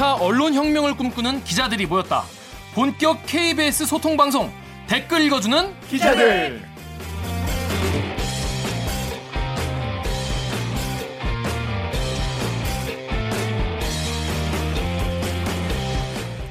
4차 0.00 0.18
언론혁명을 0.18 0.96
꿈꾸는 0.96 1.44
기자들이 1.44 1.84
모였다. 1.84 2.24
본격 2.74 3.26
KBS 3.26 3.84
소통방송 3.84 4.50
댓글 4.86 5.20
읽어주는 5.20 5.78
기자들. 5.88 6.62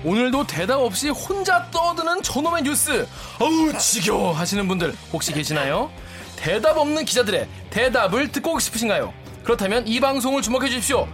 오늘도 0.05 0.45
대답 0.45 0.79
없이 0.79 1.09
혼자 1.09 1.69
떠드는 1.71 2.21
저놈의 2.21 2.63
뉴스 2.63 3.07
어우 3.39 3.75
지겨워 3.77 4.31
하시는 4.31 4.67
분들 4.67 4.95
혹시 5.11 5.33
계시나요? 5.33 5.91
대답 6.35 6.77
없는 6.77 7.03
기자들의 7.03 7.47
대답을 7.71 8.31
듣고 8.31 8.59
싶으신가요? 8.59 9.11
그렇다면 9.43 9.87
이 9.87 9.99
방송을 9.99 10.41
주목해 10.41 10.69
주십시오 10.69 11.07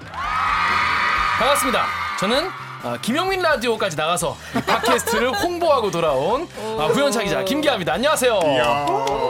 반갑습니다 1.39 2.04
저는 2.19 2.47
아, 2.83 2.97
김영민 3.01 3.41
라디오까지 3.41 3.97
나가서 3.97 4.37
이 4.57 4.61
팟캐스트를 4.61 5.33
홍보하고 5.43 5.91
돌아온 5.91 6.47
아, 6.79 6.87
부연차 6.87 7.23
기자 7.23 7.43
김기아입니다 7.43 7.93
안녕하세요 7.93 8.33
오, 8.33 9.27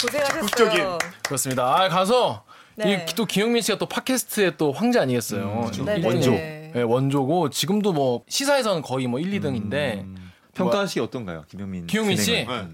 고생하셨어요. 0.00 0.46
적극적인. 0.46 0.98
그렇습니다 1.24 1.64
아, 1.76 1.88
가서 1.88 2.44
네. 2.76 3.04
이, 3.08 3.14
또 3.14 3.24
김영민 3.26 3.62
씨가 3.62 3.78
또 3.78 3.86
팟캐스트의 3.86 4.54
또 4.56 4.72
황제 4.72 4.98
아니겠어요 5.00 5.70
네, 5.84 5.98
네, 5.98 6.06
원조. 6.06 6.30
네. 6.30 6.70
네, 6.72 6.82
원조고 6.82 7.50
지금도 7.50 7.92
뭐 7.92 8.22
시사에서는 8.28 8.82
거의 8.82 9.06
뭐 9.08 9.18
1, 9.18 9.40
2등인데 9.40 10.06
평가하시기 10.54 11.00
어떤가요, 11.00 11.44
김현민? 11.48 11.86
김용민 11.86 12.16
씨? 12.16 12.46
네. 12.46 12.66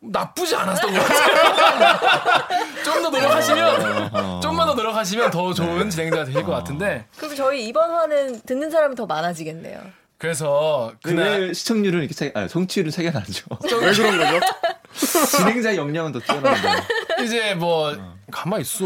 나쁘지 0.00 0.54
않았던 0.56 0.92
것 0.94 0.98
같아요. 1.00 1.47
좀 2.84 3.02
더 3.02 3.10
노력하시면, 3.10 4.10
어. 4.14 4.40
좀만 4.42 4.66
더 4.66 4.74
노력하시면 4.74 5.30
더 5.30 5.52
좋은 5.52 5.88
진행자가 5.90 6.24
되실 6.24 6.42
것 6.42 6.52
같은데. 6.52 7.04
그럼 7.16 7.34
저희 7.34 7.66
이번 7.66 7.90
화는 7.90 8.42
듣는 8.42 8.70
사람이 8.70 8.94
더 8.96 9.06
많아지겠네요. 9.06 9.80
그래서 10.18 10.92
그날 11.02 11.40
왜 11.40 11.52
시청률은 11.52 12.00
이렇게 12.00 12.12
차이, 12.14 12.30
아니, 12.34 12.48
성취율은 12.48 12.90
차이가 12.90 13.18
나죠? 13.20 13.44
왜 13.80 13.92
그런 13.92 14.18
거죠? 14.18 14.40
진행자 15.36 15.76
역량은 15.76 16.12
더 16.12 16.18
뛰어난데. 16.18 16.68
이제 17.24 17.54
뭐 17.54 17.96
가만 18.30 18.60
있어. 18.60 18.84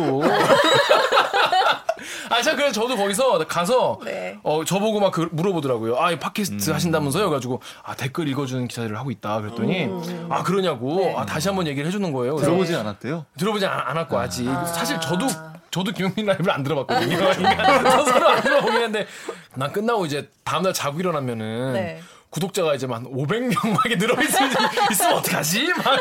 아, 2.33 2.43
참 2.43 2.57
그래서 2.57 2.73
저도 2.73 2.97
거기서 2.97 3.47
가서 3.47 3.99
네. 4.05 4.39
어 4.43 4.65
저보고 4.65 5.01
막 5.01 5.13
그 5.13 5.29
물어보더라고요. 5.31 5.99
아, 5.99 6.11
이 6.11 6.19
팟캐스트 6.19 6.71
하신다면서요? 6.71 7.29
가지고 7.31 7.61
아 7.85 7.95
댓글 7.95 8.29
읽어주는 8.29 8.67
기자들을 8.69 8.99
하고 8.99 9.11
있다. 9.11 9.41
그랬더니 9.43 9.89
아 10.31 10.43
그러냐고. 10.43 11.01
네. 11.01 11.15
아 11.17 11.27
다시 11.27 11.49
한번 11.49 11.67
얘기를 11.67 11.87
해주는 11.87 12.11
거예요. 12.13 12.35
그래서 12.37 12.51
들어보진 12.51 12.77
않았대요. 12.77 13.27
들어보지 13.39 13.67
않, 13.67 13.79
않았고 13.79 14.19
아직 14.19 14.47
사실 14.75 14.99
저도 15.01 15.27
저도 15.71 15.93
김용민 15.93 16.27
라이브를 16.27 16.51
안 16.53 16.63
들어봤거든요. 16.63 17.17
그러니까 17.37 18.05
서로 18.05 18.29
안 18.29 18.43
들어보긴 18.43 18.75
했는데 18.77 19.07
난 19.55 19.71
끝나고 19.73 20.07
이제 20.07 20.31
다음날 20.45 20.73
자고 20.73 20.99
일어나면은 21.01 21.73
네. 21.75 22.01
구독자가 22.33 22.75
이제 22.75 22.87
한 22.87 23.05
500명 23.05 23.69
막 23.73 23.83
늘어 23.99 24.21
있으면 24.23 24.51
있으면 24.91 25.13
어떡하지? 25.19 25.69
막 25.75 26.01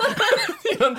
이런 0.72 0.96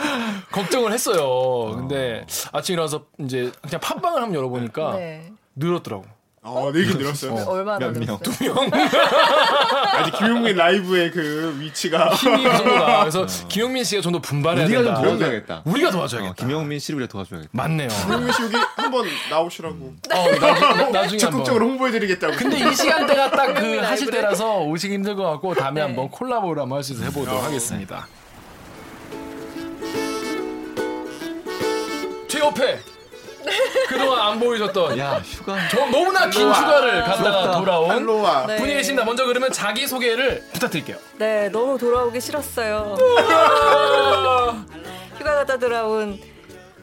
걱정을 0.51 0.93
했어요. 0.93 1.75
근데 1.75 2.25
아침 2.51 2.73
일어나서 2.73 3.05
이제 3.19 3.51
그냥 3.61 3.81
팟빵을 3.81 4.21
한번 4.21 4.35
열어보니까 4.35 4.95
네. 4.95 5.31
늘었더라고. 5.55 6.05
어, 6.47 6.71
늘긴 6.71 6.97
늘었어요. 6.97 7.33
얼마나 7.47 7.79
몇 7.79 7.97
명? 7.97 8.19
늘었어요? 8.23 8.55
아직 9.97 10.17
김용민 10.17 10.55
라이브의 10.55 11.11
그 11.11 11.55
위치가 11.59 12.09
힘이 12.13 12.43
그 12.43 12.57
정도다. 12.57 12.99
그래서 13.01 13.25
김용민 13.47 13.83
씨가 13.83 14.01
좀 14.01 14.11
더 14.13 14.19
분발해야 14.19 14.65
우리가 14.65 14.83
좀 14.83 14.93
된다. 14.93 15.01
도와줘야겠다. 15.07 15.61
우리가 15.65 15.87
어, 15.89 15.91
도와줘야겠다. 15.91 16.33
김영민 16.35 16.79
씨를 16.79 16.97
우리가 17.01 17.11
도와줘야겠다. 17.11 17.49
맞네요. 17.51 17.89
김용민 17.89 18.31
씨 18.33 18.43
여기 18.43 18.55
한번 18.75 19.05
나오시라고. 19.29 19.93
어, 20.13 20.29
나중에, 20.39 20.89
나중에 20.91 21.17
적극적으로. 21.19 21.65
홍보해드리겠다고. 21.67 22.35
근데 22.37 22.57
이 22.69 22.73
시간대가 22.75 23.29
딱그 23.31 23.59
라이브를. 23.59 23.87
하실 23.87 24.09
때라서 24.11 24.59
오시기 24.61 24.93
힘들 24.93 25.15
것 25.15 25.23
같고 25.31 25.53
다음에 25.55 25.81
네. 25.81 25.87
한번 25.87 26.09
콜라보를 26.09 26.61
한번 26.63 26.77
할 26.77 26.83
수 26.83 26.93
있어서 26.93 27.05
해보도록 27.09 27.43
하겠습니다. 27.43 28.07
제 32.27 32.39
옆에 32.39 32.79
그동안 33.87 34.19
안 34.19 34.39
보이셨던 34.39 34.97
야, 34.97 35.21
휴가. 35.23 35.55
저 35.69 35.85
너무나 35.87 36.29
긴. 36.29 36.49
휴가를 36.51 37.03
갔다가 37.03 37.41
부럽다. 37.41 37.59
돌아온 37.59 37.91
할로와. 37.91 38.45
네. 38.47 38.55
분이 38.57 38.73
계십니다. 38.73 39.05
먼저 39.05 39.25
그러면 39.25 39.51
자기 39.51 39.87
소개를 39.87 40.43
부탁드릴게요. 40.53 40.97
네, 41.17 41.49
너무 41.49 41.77
돌아오기 41.77 42.19
싫었어요. 42.21 42.95
휴가 45.17 45.35
갔다 45.35 45.57
돌아온 45.57 46.19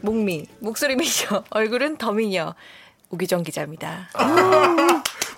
목미, 0.01 0.47
목소리 0.61 0.97
미녀, 0.97 1.43
얼굴은 1.51 1.97
더미녀, 1.99 2.55
우기정 3.11 3.43
기자입니다. 3.43 4.09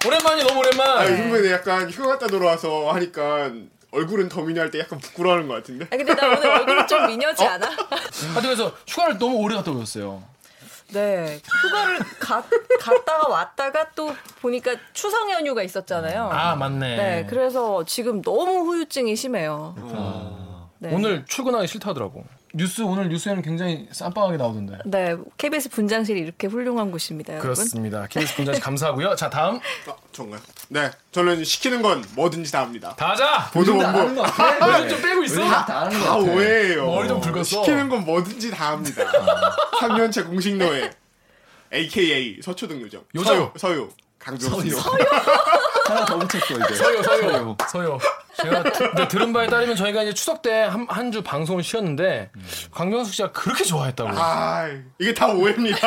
오랜만이 0.06 0.42
너무 0.44 0.60
오랜만. 0.60 0.98
아, 0.98 1.04
요즘에 1.08 1.50
약간 1.52 1.90
휴가 1.90 2.10
갔다 2.10 2.26
돌아와서 2.26 2.90
하니까 2.92 3.50
얼굴은 3.92 4.28
더 4.28 4.42
미녀 4.42 4.60
할 4.62 4.70
때 4.70 4.80
약간 4.80 4.98
부끄러워하는 4.98 5.48
것 5.48 5.54
같은데. 5.54 5.86
아, 5.86 5.96
근데 5.96 6.14
나 6.14 6.26
오늘 6.26 6.46
얼굴이 6.50 6.86
좀 6.86 7.06
미녀지 7.06 7.44
않아? 7.44 7.66
하여튼 7.66 8.42
그래서 8.42 8.72
휴가를 8.86 9.18
너무 9.18 9.36
오래 9.36 9.54
갔다 9.56 9.70
오셨어요. 9.70 10.22
네, 10.92 11.40
휴가를 11.62 11.98
가, 12.20 12.42
갔다가 12.80 13.28
왔다가 13.28 13.90
또 13.94 14.14
보니까 14.40 14.76
추석 14.92 15.30
연휴가 15.30 15.62
있었잖아요. 15.62 16.30
아 16.30 16.54
맞네. 16.56 16.96
네, 16.96 17.26
그래서 17.28 17.84
지금 17.84 18.22
너무 18.22 18.64
후유증이 18.66 19.16
심해요. 19.16 19.74
네. 20.78 20.94
오늘 20.94 21.24
출근하기 21.26 21.66
싫다더라고. 21.66 22.24
뉴스 22.56 22.80
오늘 22.80 23.08
뉴스에는 23.10 23.42
굉장히 23.42 23.86
쌈빵하게 23.92 24.38
나오던데. 24.38 24.78
네, 24.86 25.14
KBS 25.36 25.68
분장실이 25.68 26.18
이렇게 26.18 26.46
훌륭한 26.46 26.90
곳입니다, 26.90 27.34
여러분. 27.34 27.52
그렇습니다. 27.54 28.06
KBS 28.06 28.34
분장씨 28.36 28.60
감사하고요. 28.62 29.14
자 29.14 29.28
다음 29.28 29.56
아, 29.86 29.94
정말. 30.10 30.40
네, 30.68 30.90
저는 31.12 31.44
시키는 31.44 31.82
건 31.82 32.02
뭐든지 32.14 32.50
다 32.50 32.62
합니다. 32.62 32.94
다자. 32.96 33.50
보도 33.52 33.78
다 33.78 33.90
아는 33.90 34.00
원고 34.00 34.22
것 34.22 34.32
같아. 34.32 34.78
요즘 34.78 34.88
좀 34.88 35.02
빼고 35.02 35.24
있어. 35.24 35.44
다다 35.44 35.74
같아. 35.84 36.16
오해예요. 36.16 36.86
머리 36.86 37.08
좀 37.08 37.20
붉었어. 37.20 37.44
시키는 37.44 37.90
건 37.90 38.04
뭐든지 38.06 38.50
다 38.50 38.70
합니다. 38.72 39.04
3년차 39.80 40.26
공식 40.26 40.56
노예. 40.56 40.90
AKA 41.74 42.40
서초등 42.42 42.80
요정. 42.80 43.02
요정. 43.14 43.34
서요. 43.34 43.52
서요. 43.56 43.88
강조로 44.18 44.62
서요. 44.62 44.96
하나 45.88 46.04
더 46.04 46.18
붙였어, 46.18 46.54
이제. 46.54 46.74
서요 46.74 47.02
서요 47.02 47.56
서요. 47.68 47.98
제가 48.42 48.62
드- 48.64 48.82
네, 48.96 49.08
들은 49.08 49.32
바에 49.32 49.46
따르면 49.46 49.76
저희가 49.76 50.02
이제 50.02 50.12
추석 50.12 50.42
때 50.42 50.64
한 50.64 50.86
한 50.88 51.10
주 51.10 51.22
방송을 51.22 51.62
쉬었는데 51.62 52.30
강병숙 52.72 53.14
씨가 53.14 53.32
그렇게 53.32 53.64
좋아했다고. 53.64 54.10
아, 54.12 54.68
이게 54.98 55.14
다 55.14 55.28
오해입니다. 55.28 55.78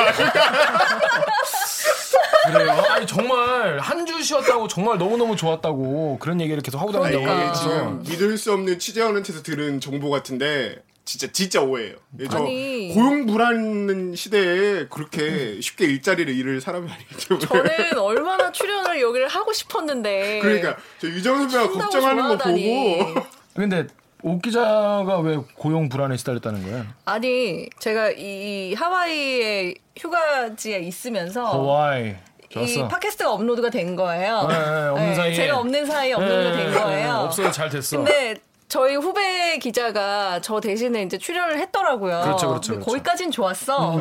그래요? 2.51 2.71
아니 2.89 3.05
정말 3.05 3.77
한 3.79 3.99
주 4.09 4.23
쉬었다고 4.23 4.67
정말 4.67 4.97
너무 4.97 5.17
너무 5.17 5.35
좋았다고 5.35 6.17
그런 6.19 6.41
얘기를 6.41 6.61
계속 6.63 6.79
하고 6.81 6.91
다니다고. 6.91 7.23
그러니까. 7.23 7.53
지금 7.53 7.99
믿을 8.03 8.37
수 8.37 8.51
없는 8.53 8.79
취재원한테서 8.79 9.43
들은 9.43 9.79
정보 9.79 10.09
같은데 10.09 10.77
진짜 11.09 11.27
진짜 11.31 11.61
오해예요. 11.63 11.95
예, 12.19 12.27
저 12.27 12.37
아니. 12.37 12.93
고용 12.93 13.25
불안 13.25 14.13
시대에 14.15 14.85
그렇게 14.89 15.59
쉽게 15.59 15.85
일자리를 15.85 16.31
잃을 16.31 16.61
사람이 16.61 16.87
아니기 16.87 17.27
때문에. 17.27 17.47
저는 17.89 17.97
얼마나 17.97 18.51
출연을 18.51 19.01
여기를 19.01 19.27
하고 19.27 19.51
싶었는데. 19.51 20.39
그러니까 20.39 20.77
저 20.99 21.07
유정 21.07 21.49
선배가 21.49 21.79
걱정하는 21.79 22.23
거 22.27 22.37
좋아하다니. 22.37 22.97
보고 22.99 23.21
근데 23.55 23.87
옥 24.21 24.39
기자가 24.43 25.19
왜 25.21 25.37
고용 25.55 25.89
불안에 25.89 26.15
시달렸다는 26.15 26.69
거야? 26.69 26.85
아니, 27.05 27.67
제가 27.79 28.11
이 28.11 28.75
하와이에 28.75 29.73
휴가지에 29.97 30.77
있으면서 30.81 31.43
하와이. 31.43 32.09
이 32.51 32.53
좋았어. 32.53 32.87
팟캐스트가 32.87 33.31
업로드가 33.33 33.71
된 33.71 33.95
거예요. 33.95 34.45
네, 34.47 34.55
네, 34.59 34.87
없는 34.89 35.15
사이에. 35.15 35.33
제가 35.33 35.57
없는 35.57 35.85
사이에 35.87 36.13
업로드가 36.13 36.55
된 36.55 36.73
거예요. 36.73 37.13
없어도 37.13 37.51
잘 37.51 37.67
됐어. 37.69 37.97
근데 37.97 38.35
저희 38.69 38.95
후배 38.95 39.57
기자가 39.57 40.39
저 40.43 40.59
대신에 40.59 41.01
이제 41.01 41.17
출연을 41.17 41.57
했더라고요. 41.57 42.21
그렇죠, 42.21 42.49
그렇죠, 42.49 42.73
근데 42.73 42.85
그렇죠. 42.85 42.85
거기까진 42.85 43.31
좋았어. 43.31 43.99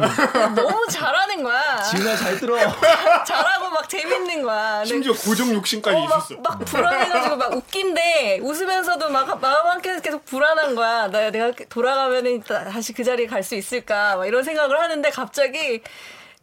너무 0.55 0.87
잘하는 0.91 1.43
거야. 1.43 1.83
지훈아, 1.85 2.15
잘 2.15 2.37
들어. 2.39 2.59
잘하고 3.27 3.71
막 3.71 3.89
재밌는 3.89 4.43
거야. 4.43 4.85
심지어 4.85 5.15
고정 5.15 5.55
욕심까지 5.55 5.97
어, 5.97 6.01
막, 6.05 6.19
있었어. 6.19 6.41
막 6.43 6.59
불안해가지고 6.67 7.37
막 7.37 7.57
웃긴데 7.57 8.41
웃으면서도 8.43 9.09
막 9.09 9.41
마음 9.41 9.67
한켠에서 9.69 10.03
계속 10.03 10.27
불안한 10.27 10.75
거야. 10.75 11.09
나 11.11 11.31
내가 11.31 11.51
돌아가면은 11.71 12.43
다시 12.43 12.93
그 12.93 13.03
자리에 13.03 13.27
갈 13.27 13.43
수 13.43 13.55
있을까? 13.55 14.17
막 14.17 14.27
이런 14.27 14.43
생각을 14.45 14.79
하는데 14.79 15.09
갑자기 15.09 15.81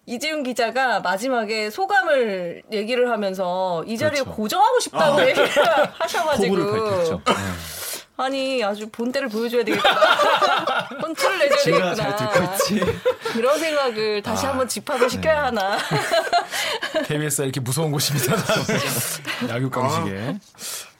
이지훈 0.07 0.41
기자가 0.41 0.99
마지막에 1.01 1.69
소감을 1.69 2.63
얘기를 2.71 3.11
하면서 3.11 3.83
이 3.85 3.95
자리에 3.99 4.21
그렇죠. 4.23 4.35
고정하고 4.35 4.79
싶다고 4.79 5.21
얘기를 5.21 5.47
하셔가지고. 5.99 7.21
아니 8.17 8.63
아주 8.63 8.87
본때를 8.89 9.27
보여줘야 9.29 9.63
되겠구나. 9.65 10.89
혼쭐을 11.01 11.39
내줘야 11.39 11.93
되겠구나. 11.95 12.15
듣고 12.15 12.53
있지. 12.53 12.97
이런 13.37 13.59
생각을 13.59 14.21
다시 14.21 14.45
한번 14.45 14.67
집합을 14.67 15.09
시켜야 15.09 15.45
하나. 15.45 15.77
KBS가 17.07 17.43
이렇게 17.43 17.59
무서운 17.59 17.91
곳입니다. 17.91 18.35
약육 19.49 19.71
강식에. 19.71 20.37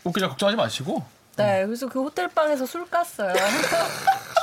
옥 0.04 0.14
기자 0.14 0.28
걱정하지 0.28 0.58
마시고. 0.58 1.04
네, 1.38 1.66
그래서 1.66 1.88
그 1.88 2.02
호텔 2.02 2.28
방에서 2.30 2.66
술 2.66 2.86
깠어요. 2.86 3.34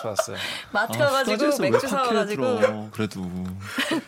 좋았어요. 0.03 0.37
마트 0.73 0.95
아, 1.03 1.07
가가지고 1.11 1.59
맥주 1.59 1.89
사와가지고. 1.89 2.91
그래도 2.93 3.21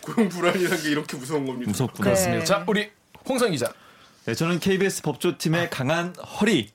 고용 0.00 0.28
불안이라는 0.28 0.82
게 0.82 0.90
이렇게 0.90 1.16
무서운 1.16 1.46
겁니다. 1.46 1.70
무섭구나. 1.70 2.12
네. 2.14 2.44
자, 2.44 2.62
우리 2.66 2.90
홍성 3.26 3.50
기자. 3.52 3.72
네, 4.26 4.34
저는 4.34 4.58
KBS 4.60 5.02
법조팀의 5.02 5.70
강한 5.70 6.14
허리. 6.40 6.72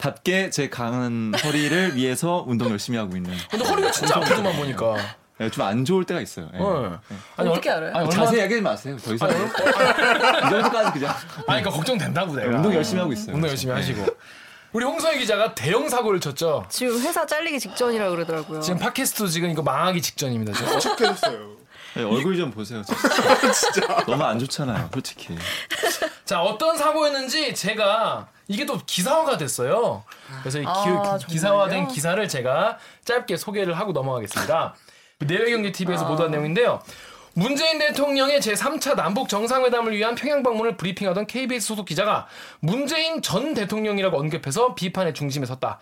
답게 0.00 0.50
제 0.50 0.68
강한 0.68 1.32
허리를 1.44 1.94
위해서 1.96 2.44
운동 2.46 2.70
열심히 2.70 2.98
하고 2.98 3.16
있는. 3.16 3.34
근데 3.50 3.64
허리가 3.64 3.90
진짜 3.90 4.16
아프더만 4.16 4.56
보니까. 4.56 4.96
네, 5.38 5.50
좀안 5.50 5.84
좋을 5.86 6.04
때가 6.04 6.20
있어요. 6.20 6.48
네. 6.52 6.58
어. 6.60 7.00
아니, 7.36 7.48
어떻게 7.48 7.70
얼- 7.70 7.84
알아요? 7.84 7.96
아니, 7.96 8.10
자세히 8.10 8.40
얘기하지 8.42 8.60
마세요. 8.62 8.96
더 9.02 9.14
이상. 9.14 9.30
이 9.30 10.50
정도까지 10.50 10.92
그냥 10.98 11.14
아니, 11.46 11.62
그러니까 11.62 11.70
걱정된다고 11.70 12.34
내가. 12.34 12.56
운동 12.56 12.74
열심히 12.74 13.00
하고 13.00 13.12
있어요. 13.12 13.34
운동 13.34 13.48
열심히 13.48 13.72
하시고. 13.74 14.06
우리 14.72 14.84
홍성희 14.84 15.18
기자가 15.18 15.54
대형 15.54 15.88
사고를 15.88 16.20
쳤죠. 16.20 16.64
지금 16.68 17.00
회사 17.00 17.24
잘리기 17.26 17.58
직전이라 17.58 18.10
그러더라고요. 18.10 18.60
지금 18.60 18.78
팟캐스트 18.78 19.28
지금 19.28 19.50
이거 19.50 19.62
망하기 19.62 20.00
직전입니다. 20.02 20.52
지금. 20.52 20.78
축해졌어요. 20.78 21.59
네, 21.94 22.02
얼굴 22.04 22.36
좀 22.36 22.50
보세요. 22.50 22.82
진짜. 22.84 24.04
너무 24.04 24.22
안 24.22 24.38
좋잖아요, 24.38 24.90
솔직히. 24.92 25.36
자, 26.24 26.40
어떤 26.42 26.76
사고였는지 26.76 27.54
제가 27.54 28.28
이게 28.48 28.64
또 28.64 28.78
기사화가 28.84 29.36
됐어요. 29.36 30.04
그래서 30.40 30.58
이 30.58 30.62
기, 30.62 30.68
아, 30.68 31.18
기-? 31.18 31.26
기사화된 31.26 31.88
기사를 31.88 32.28
제가 32.28 32.78
짧게 33.04 33.36
소개를 33.36 33.78
하고 33.78 33.92
넘어가겠습니다. 33.92 34.74
내외경제 35.20 35.72
TV에서 35.72 36.06
보도한 36.06 36.30
내용인데요. 36.30 36.82
문재인 37.40 37.78
대통령의 37.78 38.38
제3차 38.38 38.96
남북 38.96 39.30
정상회담을 39.30 39.96
위한 39.96 40.14
평양 40.14 40.42
방문을 40.42 40.76
브리핑하던 40.76 41.26
KBS 41.26 41.68
소속 41.68 41.86
기자가 41.86 42.26
문재인 42.60 43.22
전 43.22 43.54
대통령이라고 43.54 44.18
언급해서 44.18 44.74
비판의 44.74 45.14
중심에 45.14 45.46
섰다. 45.46 45.78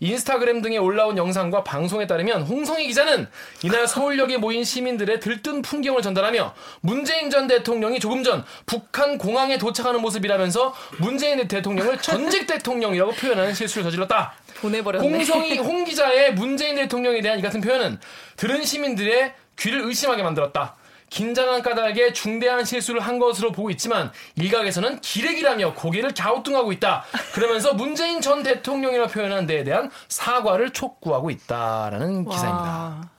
인스타그램 0.00 0.62
등에 0.62 0.78
올라온 0.78 1.18
영상과 1.18 1.64
방송에 1.64 2.06
따르면 2.06 2.44
홍성희 2.44 2.86
기자는 2.86 3.28
이날 3.62 3.86
서울역에 3.86 4.38
모인 4.38 4.64
시민들의 4.64 5.20
들뜬 5.20 5.60
풍경을 5.60 6.00
전달하며 6.00 6.54
문재인 6.80 7.28
전 7.28 7.46
대통령이 7.46 8.00
조금 8.00 8.22
전 8.22 8.42
북한 8.64 9.18
공항에 9.18 9.58
도착하는 9.58 10.00
모습이라면서 10.00 10.74
문재인 10.96 11.46
대통령을 11.46 11.98
전직 11.98 12.46
대통령이라고 12.46 13.12
표현하는 13.12 13.52
실수를 13.52 13.84
저질렀다. 13.84 14.32
보내버렸네. 14.62 15.06
홍성희 15.06 15.58
홍 15.58 15.84
기자의 15.84 16.32
문재인 16.32 16.76
대통령에 16.76 17.20
대한 17.20 17.38
이 17.38 17.42
같은 17.42 17.60
표현은 17.60 18.00
들은 18.36 18.64
시민들의 18.64 19.34
귀를 19.58 19.82
의심하게 19.82 20.22
만들었다. 20.22 20.76
긴장한 21.16 21.60
까닭에 21.60 22.14
중대한 22.14 22.64
실수를 22.64 23.02
한 23.02 23.18
것으로 23.18 23.52
보고 23.52 23.68
있지만 23.68 24.10
일각에서는 24.36 25.00
기레기라며 25.02 25.74
고개를 25.74 26.14
갸우뚱하고 26.14 26.72
있다. 26.72 27.04
그러면서 27.34 27.74
문재인 27.76 28.22
전 28.22 28.42
대통령이라고 28.42 29.10
표현한 29.12 29.46
데에 29.46 29.62
대한 29.62 29.90
사과를 30.08 30.72
촉구하고 30.72 31.28
있다라는 31.28 32.24
기사입니다. 32.24 32.62
와. 32.64 33.10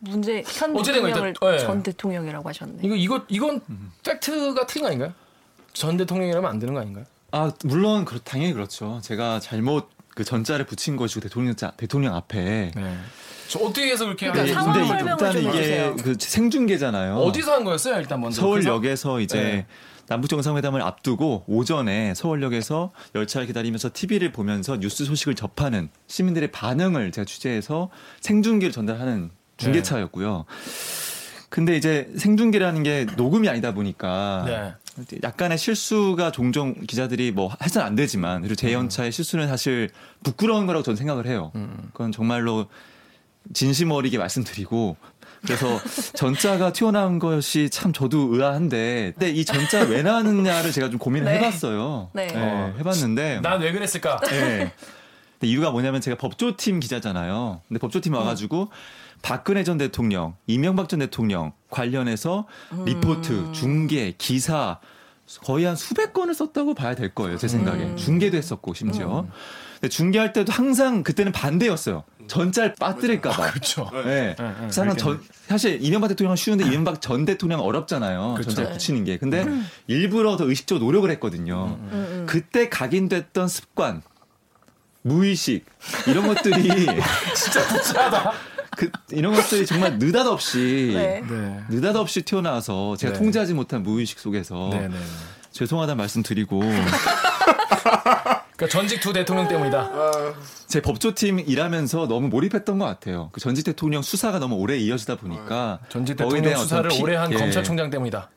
문제 0.00 0.42
현 0.44 0.74
대통령을 0.82 1.28
일단- 1.28 1.54
예. 1.54 1.58
전 1.58 1.82
대통령이라고 1.84 2.48
하셨네. 2.48 2.78
이거 2.82 2.96
이거 2.96 3.22
이건 3.28 3.60
팩트가 4.04 4.66
틀린 4.66 4.82
거 4.82 4.88
아닌가요? 4.88 5.12
전 5.72 5.96
대통령이라면 5.96 6.50
안 6.50 6.58
되는 6.58 6.74
거 6.74 6.80
아닌가요? 6.80 7.04
아, 7.30 7.52
물론 7.64 8.04
그렇, 8.04 8.18
당연히 8.24 8.54
그렇죠. 8.54 8.98
제가 9.02 9.38
잘못 9.38 9.88
그 10.16 10.24
전자를 10.24 10.64
붙인 10.64 10.96
것이고 10.96 11.20
대통령 11.20 11.54
자- 11.54 11.72
대통령 11.76 12.14
앞에. 12.14 12.70
네. 12.74 12.96
저 13.48 13.58
어떻게 13.58 13.90
해서 13.92 14.06
그렇게 14.06 14.30
그러니까 14.30 14.58
한- 14.58 14.64
상황 14.64 14.72
근데 14.72 14.88
설명을 14.88 15.10
일단 15.12 15.32
좀 15.32 15.42
이게 15.42 15.58
해주세요. 15.58 15.96
그 15.96 16.16
생중계잖아요. 16.18 17.16
어디서 17.16 17.52
한 17.52 17.64
거였어요? 17.64 17.96
일단 18.00 18.20
먼저 18.22 18.40
서울역에서 18.40 19.20
이제 19.20 19.36
네. 19.38 19.66
남북 20.08 20.28
정상회담을 20.28 20.80
앞두고 20.80 21.44
오전에 21.46 22.14
서울역에서 22.14 22.92
열차를 23.14 23.46
기다리면서 23.46 23.90
TV를 23.92 24.32
보면서 24.32 24.78
뉴스 24.80 25.04
소식을 25.04 25.34
접하는 25.34 25.90
시민들의 26.06 26.50
반응을 26.50 27.12
제가 27.12 27.26
취재해서 27.26 27.90
생중계를 28.22 28.72
전달하는 28.72 29.30
중계차였고요. 29.58 30.46
근데 31.50 31.76
이제 31.76 32.10
생중계라는 32.16 32.82
게 32.84 33.06
녹음이 33.18 33.48
아니다 33.50 33.74
보니까 33.74 34.44
네. 34.46 34.74
약간의 35.22 35.58
실수가 35.58 36.32
종종 36.32 36.74
기자들이 36.86 37.30
뭐 37.32 37.54
해서는 37.62 37.86
안 37.86 37.94
되지만 37.94 38.40
그리고 38.40 38.54
재연차의 38.54 39.12
실수는 39.12 39.48
사실 39.48 39.90
부끄러운 40.22 40.66
거라고 40.66 40.82
저는 40.82 40.96
생각을 40.96 41.26
해요. 41.26 41.52
그건 41.92 42.12
정말로 42.12 42.66
진심 43.52 43.90
어리게 43.92 44.18
말씀드리고 44.18 44.96
그래서 45.42 45.80
전자가 46.16 46.72
튀어나온 46.72 47.18
것이 47.18 47.70
참 47.70 47.92
저도 47.92 48.34
의아한데 48.34 49.12
근데 49.18 49.30
이 49.30 49.44
전자 49.44 49.82
왜 49.82 50.02
나왔느냐를 50.02 50.72
제가 50.72 50.90
좀 50.90 50.98
고민을 50.98 51.30
네. 51.30 51.38
해봤어요. 51.38 52.10
네. 52.14 52.28
예, 52.34 52.78
해봤는데 52.78 53.40
난 53.42 53.60
왜 53.60 53.72
그랬을까? 53.72 54.18
예. 54.32 54.72
근데 55.38 55.52
이유가 55.52 55.70
뭐냐면 55.70 56.00
제가 56.00 56.16
법조팀 56.16 56.80
기자잖아요. 56.80 57.60
근데 57.68 57.78
법조팀 57.78 58.14
와가지고 58.14 58.70
박근혜 59.22 59.64
전 59.64 59.78
대통령, 59.78 60.34
이명박 60.46 60.88
전 60.88 61.00
대통령 61.00 61.52
관련해서 61.70 62.46
리포트, 62.84 63.52
중계, 63.52 64.14
기사 64.16 64.78
거의 65.44 65.64
한 65.64 65.74
수백 65.74 66.12
건을 66.12 66.34
썼다고 66.34 66.74
봐야 66.74 66.94
될 66.94 67.14
거예요. 67.14 67.36
제 67.36 67.48
생각에. 67.48 67.96
중계도 67.96 68.36
했었고 68.36 68.74
심지어. 68.74 69.26
근데 69.74 69.88
중계할 69.88 70.32
때도 70.32 70.52
항상 70.52 71.02
그때는 71.02 71.32
반대였어요. 71.32 72.04
전자를 72.28 72.74
빠뜨릴까봐. 72.78 73.50
그렇죠. 73.50 73.90
네. 73.92 74.34
네, 74.36 74.36
네, 74.38 74.70
사실, 74.70 74.96
전, 74.96 75.20
사실 75.48 75.78
이명박 75.82 76.08
대통령은 76.08 76.36
쉬운데 76.36 76.64
이명박 76.64 77.00
전 77.00 77.24
대통령 77.24 77.60
은 77.60 77.64
어렵잖아요. 77.64 78.34
그렇죠. 78.34 78.50
전자를 78.50 78.72
붙이는 78.72 79.04
게. 79.04 79.18
근데 79.18 79.46
일부러 79.86 80.36
더 80.36 80.48
의식적으로 80.48 80.84
노력을 80.86 81.08
했거든요. 81.12 81.78
음, 81.80 82.26
그때 82.28 82.68
각인됐던 82.68 83.48
습관, 83.48 84.02
무의식 85.02 85.64
이런 86.08 86.26
것들이 86.26 86.62
진짜 87.34 87.66
부치하다. 87.68 88.32
그 88.76 88.90
이런 89.10 89.34
것들이 89.34 89.66
정말 89.66 89.98
느닷없이 89.98 90.92
네. 90.94 91.22
네. 91.28 91.60
느닷없이 91.70 92.22
튀어나와서 92.22 92.96
제가 92.96 93.12
네. 93.14 93.18
통제하지 93.18 93.54
못한 93.54 93.82
무의식 93.82 94.18
속에서 94.18 94.68
네, 94.72 94.88
네. 94.88 94.96
죄송하다는 95.52 95.96
말씀 95.96 96.22
드리고 96.22 96.60
그러니까 96.60 98.68
전직 98.70 99.00
두 99.00 99.12
대통령 99.12 99.48
때문이다. 99.48 99.78
아, 99.78 100.34
제 100.66 100.80
법조팀 100.80 101.40
일하면서 101.40 102.08
너무 102.08 102.28
몰입했던 102.28 102.78
것 102.78 102.84
같아요. 102.86 103.30
그 103.32 103.40
전직 103.40 103.64
대통령 103.64 104.02
수사가 104.02 104.38
너무 104.38 104.56
오래 104.56 104.76
이어지다 104.76 105.16
보니까 105.16 105.78
전직 105.88 106.16
대통령 106.16 106.56
수사를 106.58 106.88
피- 106.90 107.02
오래 107.02 107.16
한 107.16 107.32
예. 107.32 107.36
검찰총장 107.36 107.90
때문이다. 107.90 108.30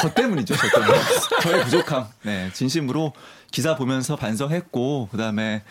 저 0.00 0.12
때문이죠, 0.12 0.54
저 0.56 0.80
때문에. 0.80 0.98
저의 1.42 1.64
부족함. 1.64 2.06
네, 2.22 2.50
진심으로 2.52 3.12
기사 3.50 3.76
보면서 3.76 4.16
반성했고, 4.16 5.08
그 5.10 5.16
다음에 5.16 5.62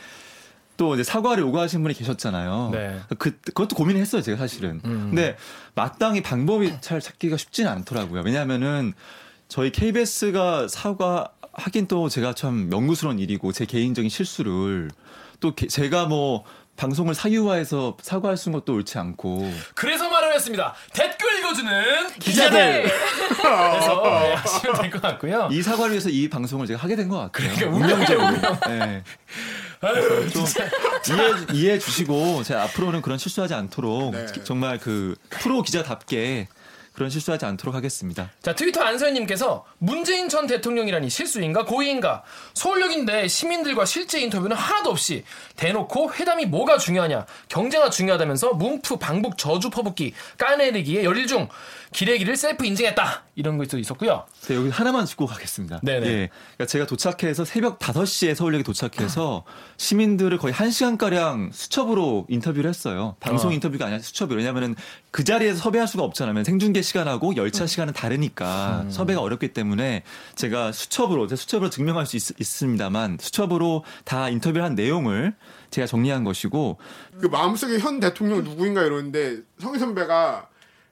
또 0.78 0.94
이제 0.94 1.04
사과를 1.04 1.44
요구하신 1.44 1.82
분이 1.82 1.96
계셨잖아요. 1.96 2.70
네. 2.72 3.00
그, 3.18 3.32
그것도 3.40 3.76
고민을 3.76 4.00
했어요, 4.00 4.22
제가 4.22 4.38
사실은. 4.38 4.80
음. 4.86 5.08
근데 5.10 5.36
마땅히 5.76 6.22
방법이 6.22 6.72
잘 6.82 7.02
찾기가 7.02 7.36
쉽지는 7.38 7.72
않더라고요. 7.72 8.22
왜냐하면은 8.24 8.94
저희 9.48 9.72
KBS가 9.72 10.68
사과 10.68 11.30
하긴 11.54 11.88
또 11.88 12.08
제가 12.10 12.34
참 12.34 12.70
명구스러운 12.70 13.18
일이고 13.18 13.52
제 13.52 13.66
개인적인 13.66 14.10
실수를 14.10 14.92
또 15.40 15.56
게- 15.56 15.68
제가 15.68 16.06
뭐 16.06 16.44
방송을 16.76 17.16
사유화해서 17.16 17.98
사과할 18.04 18.38
수 18.38 18.50
있는 18.50 18.60
것도 18.60 18.74
옳지 18.76 19.00
않고 19.00 19.52
그래서 19.74 20.08
말을 20.12 20.36
했습니다. 20.36 20.76
댓글 20.94 21.40
읽어주는 21.40 22.08
기자들! 22.20 22.84
기자들. 22.84 22.98
그래서 23.42 24.04
네, 24.04 24.34
하시면 24.36 24.76
될 24.82 24.92
것 24.92 25.02
같고요. 25.02 25.50
이 25.52 25.64
사과를 25.64 25.92
위해서 25.94 26.10
이 26.10 26.30
방송을 26.30 26.68
제가 26.68 26.80
하게 26.84 26.96
된 26.96 27.10
것 27.10 27.18
같아요. 27.32 27.52
그러니까 27.56 27.76
운명적으로. 27.76 28.58
네. 28.68 29.04
아유, 29.82 30.30
좀. 30.30 30.46
이해, 31.16 31.60
이해해 31.60 31.80
주시고 31.80 32.44
제가 32.44 32.64
앞으로는 32.64 33.02
그런 33.02 33.18
실수하지 33.18 33.54
않도록 33.54 34.12
네. 34.12 34.26
정말 34.44 34.80
그 34.80 35.16
프로 35.30 35.62
기자답게 35.62 36.48
그런 36.98 37.12
실수하지 37.12 37.46
않도록 37.46 37.76
하겠습니다. 37.76 38.32
자 38.42 38.56
트위터 38.56 38.82
안서연님께서 38.82 39.66
문재인 39.78 40.30
전 40.30 40.48
대통령이라니 40.48 41.12
실수인가 41.12 41.64
고의인가 41.64 42.24
서울역인데 42.56 43.28
시민들과 43.28 43.86
실제 43.86 44.20
인터뷰는 44.20 44.58
하나도 44.58 44.90
없이 44.90 45.24
대놓고 45.58 46.14
회담이 46.16 46.48
뭐가 46.48 46.80
중요하냐 46.80 47.28
경제가 47.50 47.92
중요하다면서 47.92 48.54
문프 48.54 48.98
방북 48.98 49.38
저주 49.38 49.70
퍼붓기 49.70 50.16
까내리기에 50.40 51.04
열일 51.04 51.28
중 51.28 51.48
기레기를 51.98 52.38
셀프 52.38 52.64
인증했다 52.64 53.24
이런 53.34 53.58
것도 53.58 53.80
있었고요 53.80 54.26
네, 54.48 54.56
여기 54.56 54.70
하나만 54.70 55.08
짚고 55.08 55.26
가겠습니다. 55.26 55.80
네네. 55.82 56.06
예. 56.06 56.30
그러니까 56.54 56.66
제가 56.68 56.86
도착해서 56.86 57.44
새벽 57.44 57.80
5시에 57.80 58.36
서울역에 58.36 58.64
도착해서 58.64 59.44
시민들을 59.78 60.38
거의 60.38 60.54
1시간 60.54 60.98
가량 60.98 61.50
수첩으로 61.52 62.28
인터뷰를 62.30 62.70
했어요. 62.70 63.16
방송 63.20 63.50
어. 63.50 63.54
인터뷰가 63.54 63.86
아니라 63.86 64.00
수첩으로. 64.00 64.38
왜냐면은 64.38 64.76
그 65.12 65.24
자리에서 65.24 65.60
섭외할 65.60 65.88
수가 65.88 66.04
없잖아요. 66.04 66.44
생중계 66.44 66.82
시간하고 66.82 67.36
열차 67.36 67.66
시간은 67.66 67.94
다르니까 67.94 68.86
섭외가 68.90 69.22
어렵기 69.22 69.50
때문에 69.50 70.04
제가 70.36 70.72
수첩으로, 70.72 71.28
제가 71.28 71.36
수첩으로 71.36 71.70
증명할 71.70 72.06
수 72.06 72.16
있, 72.16 72.22
습니다만 72.22 73.18
수첩으로 73.20 73.84
다 74.06 74.30
인터뷰를 74.30 74.64
한 74.64 74.76
내용을 74.76 75.34
제가 75.72 75.88
정리한 75.88 76.24
것이고 76.24 76.78
그 77.20 77.26
마음속에 77.26 77.80
현 77.80 78.00
대통령 78.00 78.44
누구인가 78.44 78.84
이러는데 78.84 79.40
성희 79.60 79.80
선배가 79.80 80.48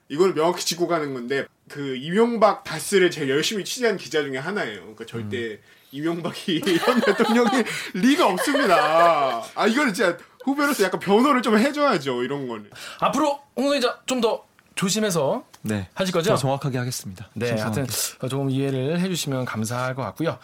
이걸 0.08 0.34
명확히 0.34 0.64
짚고 0.66 0.86
가는 0.86 1.14
건데 1.14 1.46
그 1.68 1.96
이명박 1.96 2.64
다스를 2.64 3.10
제일 3.10 3.30
열심히 3.30 3.64
취재한 3.64 3.96
기자 3.96 4.22
중에 4.22 4.38
하나예요. 4.38 4.80
그러니까 4.80 5.04
절대 5.06 5.58
이명박이 5.92 6.62
현 6.84 7.00
대통령이 7.00 7.64
리가 7.94 8.26
없습니다. 8.28 9.44
아 9.54 9.66
이거는 9.66 9.92
진짜 9.92 10.16
후배로서 10.44 10.84
약간 10.84 11.00
변호를 11.00 11.42
좀 11.42 11.58
해줘야죠 11.58 12.22
이런 12.22 12.46
거는. 12.46 12.70
앞으로 13.00 13.40
홍성희 13.56 13.80
기자 13.80 14.00
좀 14.06 14.20
더 14.20 14.45
조심해서 14.76 15.42
네. 15.62 15.88
하실 15.94 16.12
거죠? 16.12 16.30
더 16.30 16.36
정확하게 16.36 16.78
하겠습니다. 16.78 17.28
네, 17.32 17.48
신중하게. 17.48 17.80
하여튼 17.80 18.28
조금 18.28 18.50
이해를 18.50 19.00
해주시면 19.00 19.46
감사할 19.46 19.94
것 19.94 20.02
같고요. 20.02 20.38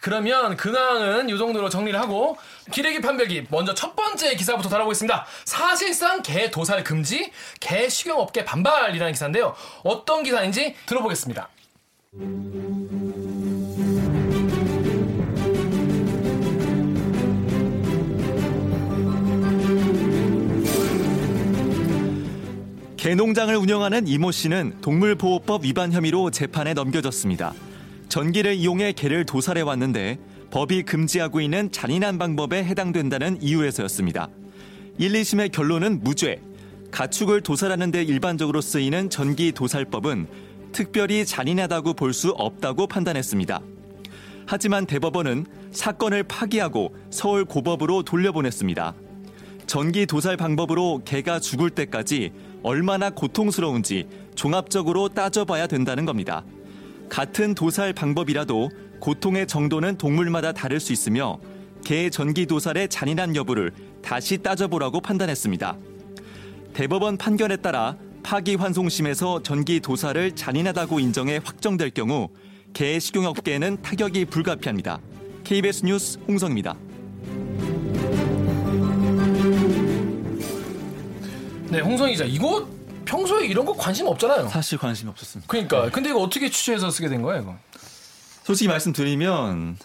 그러면 0.00 0.56
근황은 0.56 1.30
이 1.30 1.38
정도로 1.38 1.68
정리를 1.70 1.98
하고 1.98 2.36
기레기 2.70 3.00
판별기 3.00 3.46
먼저 3.50 3.74
첫 3.74 3.96
번째 3.96 4.36
기사부터 4.36 4.68
다뤄보겠습니다. 4.68 5.26
사실상 5.46 6.22
개 6.22 6.50
도살 6.50 6.84
금지, 6.84 7.32
개 7.60 7.88
식용업계 7.88 8.44
반발이라는 8.44 9.12
기사인데요. 9.12 9.56
어떤 9.82 10.22
기사인지 10.22 10.76
들어보겠습니다. 10.86 11.48
개농장을 22.98 23.54
운영하는 23.54 24.08
이모 24.08 24.32
씨는 24.32 24.78
동물보호법 24.80 25.64
위반 25.64 25.92
혐의로 25.92 26.32
재판에 26.32 26.74
넘겨졌습니다. 26.74 27.54
전기를 28.08 28.54
이용해 28.54 28.92
개를 28.92 29.24
도살해 29.24 29.60
왔는데 29.60 30.18
법이 30.50 30.82
금지하고 30.82 31.40
있는 31.40 31.70
잔인한 31.70 32.18
방법에 32.18 32.64
해당된다는 32.64 33.40
이유에서였습니다. 33.40 34.28
1, 34.98 35.12
2심의 35.12 35.52
결론은 35.52 36.02
무죄. 36.02 36.40
가축을 36.90 37.42
도살하는 37.42 37.92
데 37.92 38.02
일반적으로 38.02 38.60
쓰이는 38.60 39.08
전기 39.10 39.52
도살법은 39.52 40.26
특별히 40.72 41.24
잔인하다고 41.24 41.94
볼 41.94 42.12
수 42.12 42.30
없다고 42.30 42.88
판단했습니다. 42.88 43.60
하지만 44.44 44.86
대법원은 44.86 45.46
사건을 45.70 46.24
파기하고 46.24 46.96
서울 47.10 47.44
고법으로 47.44 48.02
돌려보냈습니다. 48.02 48.94
전기 49.68 50.06
도살 50.06 50.36
방법으로 50.36 51.02
개가 51.04 51.38
죽을 51.38 51.68
때까지 51.70 52.32
얼마나 52.62 53.10
고통스러운지 53.10 54.06
종합적으로 54.34 55.08
따져봐야 55.08 55.66
된다는 55.66 56.04
겁니다. 56.04 56.44
같은 57.08 57.54
도살 57.54 57.92
방법이라도 57.92 58.70
고통의 59.00 59.46
정도는 59.46 59.96
동물마다 59.96 60.52
다를 60.52 60.80
수 60.80 60.92
있으며 60.92 61.38
개 61.84 62.10
전기 62.10 62.46
도살의 62.46 62.88
잔인한 62.88 63.34
여부를 63.36 63.72
다시 64.02 64.38
따져보라고 64.38 65.00
판단했습니다. 65.00 65.76
대법원 66.74 67.16
판결에 67.16 67.56
따라 67.56 67.96
파기환송심에서 68.22 69.42
전기 69.42 69.80
도살을 69.80 70.34
잔인하다고 70.34 71.00
인정해 71.00 71.40
확정될 71.42 71.90
경우 71.90 72.28
개 72.74 72.98
식용업계에는 72.98 73.82
타격이 73.82 74.26
불가피합니다. 74.26 75.00
KBS 75.44 75.86
뉴스 75.86 76.18
홍성입니다. 76.28 76.76
네, 81.70 81.80
홍성희 81.80 82.12
기자, 82.12 82.24
이거 82.24 82.66
평소에 83.04 83.46
이런 83.46 83.64
거 83.64 83.72
관심 83.74 84.06
없잖아요. 84.06 84.48
사실 84.48 84.78
관심이 84.78 85.10
없었습니다. 85.10 85.50
그러니까, 85.50 85.90
근데 85.90 86.10
이거 86.10 86.20
어떻게 86.20 86.50
취재해서 86.50 86.90
쓰게 86.90 87.08
된 87.08 87.22
거예요, 87.22 87.42
이거? 87.42 87.56
솔직히 88.44 88.68
말씀드리면 88.68 89.76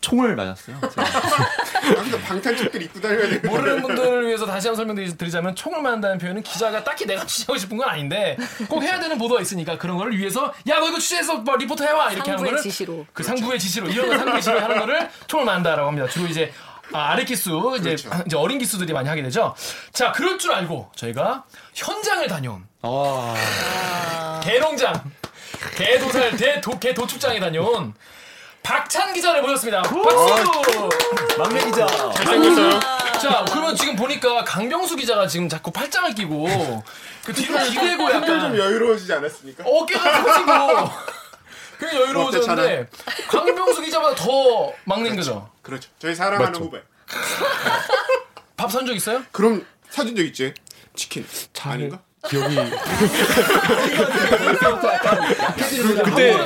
총을 0.00 0.34
맞았어요. 0.34 0.76
항상 0.80 2.20
방탄복들 2.24 2.82
입고 2.82 3.00
다녀야 3.00 3.28
돼. 3.28 3.46
모르는 3.46 3.82
분들을 3.82 4.26
위해서 4.26 4.46
다시 4.46 4.66
한번 4.68 4.86
설명드리자면 4.86 5.54
총을 5.54 5.80
맞는다는 5.82 6.18
표현은 6.18 6.42
기자가 6.42 6.82
딱히 6.82 7.06
내가 7.06 7.24
취재하고 7.24 7.56
싶은 7.58 7.76
건 7.76 7.88
아닌데 7.88 8.36
꼭 8.68 8.82
해야 8.82 8.98
되는 8.98 9.16
보도가 9.18 9.40
있으니까 9.42 9.78
그런 9.78 9.96
거를 9.98 10.16
위해서 10.18 10.52
야 10.68 10.80
너 10.80 10.88
이거 10.88 10.98
취재해서 10.98 11.36
뭐 11.36 11.54
리포터 11.56 11.84
해와 11.84 12.10
이렇게 12.12 12.30
하는 12.30 12.38
상부의 12.38 12.50
거를 12.50 12.62
지시로. 12.62 13.06
그 13.12 13.22
상부의 13.22 13.58
지시로 13.60 13.88
이런 13.88 14.08
거 14.08 14.16
상부의 14.16 14.40
지시로 14.42 14.60
하는 14.60 14.78
거를 14.80 15.08
총을 15.28 15.44
맞는다라고 15.44 15.88
합니다. 15.88 16.08
주로 16.08 16.26
이제 16.26 16.52
아, 16.92 17.10
아래 17.12 17.24
기수 17.24 17.76
이제, 17.78 17.96
그렇죠. 17.96 18.10
이제 18.26 18.36
어린 18.36 18.58
기수들이 18.58 18.92
많이 18.92 19.08
하게 19.08 19.22
되죠. 19.22 19.54
자 19.92 20.12
그럴 20.12 20.38
줄 20.38 20.52
알고 20.52 20.90
저희가 20.94 21.44
현장을 21.74 22.26
다녀온 22.28 22.64
개농장 24.42 24.92
개도살 25.76 26.36
대도 26.36 26.78
개도축장에 26.78 27.40
다녀온 27.40 27.94
박찬 28.62 29.12
기자를 29.12 29.42
모셨습니다. 29.42 29.82
박수. 29.82 30.88
막내 31.38 31.64
기자. 31.64 31.86
잘생겼어요. 31.86 32.80
자, 33.20 33.44
그러면 33.50 33.74
지금 33.76 33.94
보니까 33.96 34.44
강병수 34.44 34.96
기자가 34.96 35.26
지금 35.26 35.48
자꾸 35.48 35.70
팔짱을 35.70 36.14
끼고 36.14 36.82
그 37.24 37.32
뒤로 37.32 37.58
기대고 37.64 38.04
한결 38.04 38.26
좀 38.26 38.36
약간 38.38 38.58
여유로워지지 38.58 39.12
않았습니까? 39.12 39.64
어깨가 39.66 40.22
펴지고 40.22 40.90
그냥 41.82 41.96
여유로워졌는데 41.96 42.86
강병수 43.28 43.82
기자보다 43.82 44.14
더 44.14 44.72
막내인 44.84 45.16
거죠. 45.16 45.50
그렇죠. 45.62 45.90
저희 45.98 46.14
사랑하는 46.14 46.52
맞죠. 46.52 46.64
후배. 46.64 46.80
밥 48.56 48.70
산 48.70 48.86
적 48.86 48.94
있어요? 48.94 49.24
그럼 49.32 49.66
사준 49.90 50.14
적 50.14 50.22
있지? 50.22 50.54
치킨. 50.94 51.26
아닌가? 51.64 51.98
기억이 52.28 52.54
그때 56.04 56.36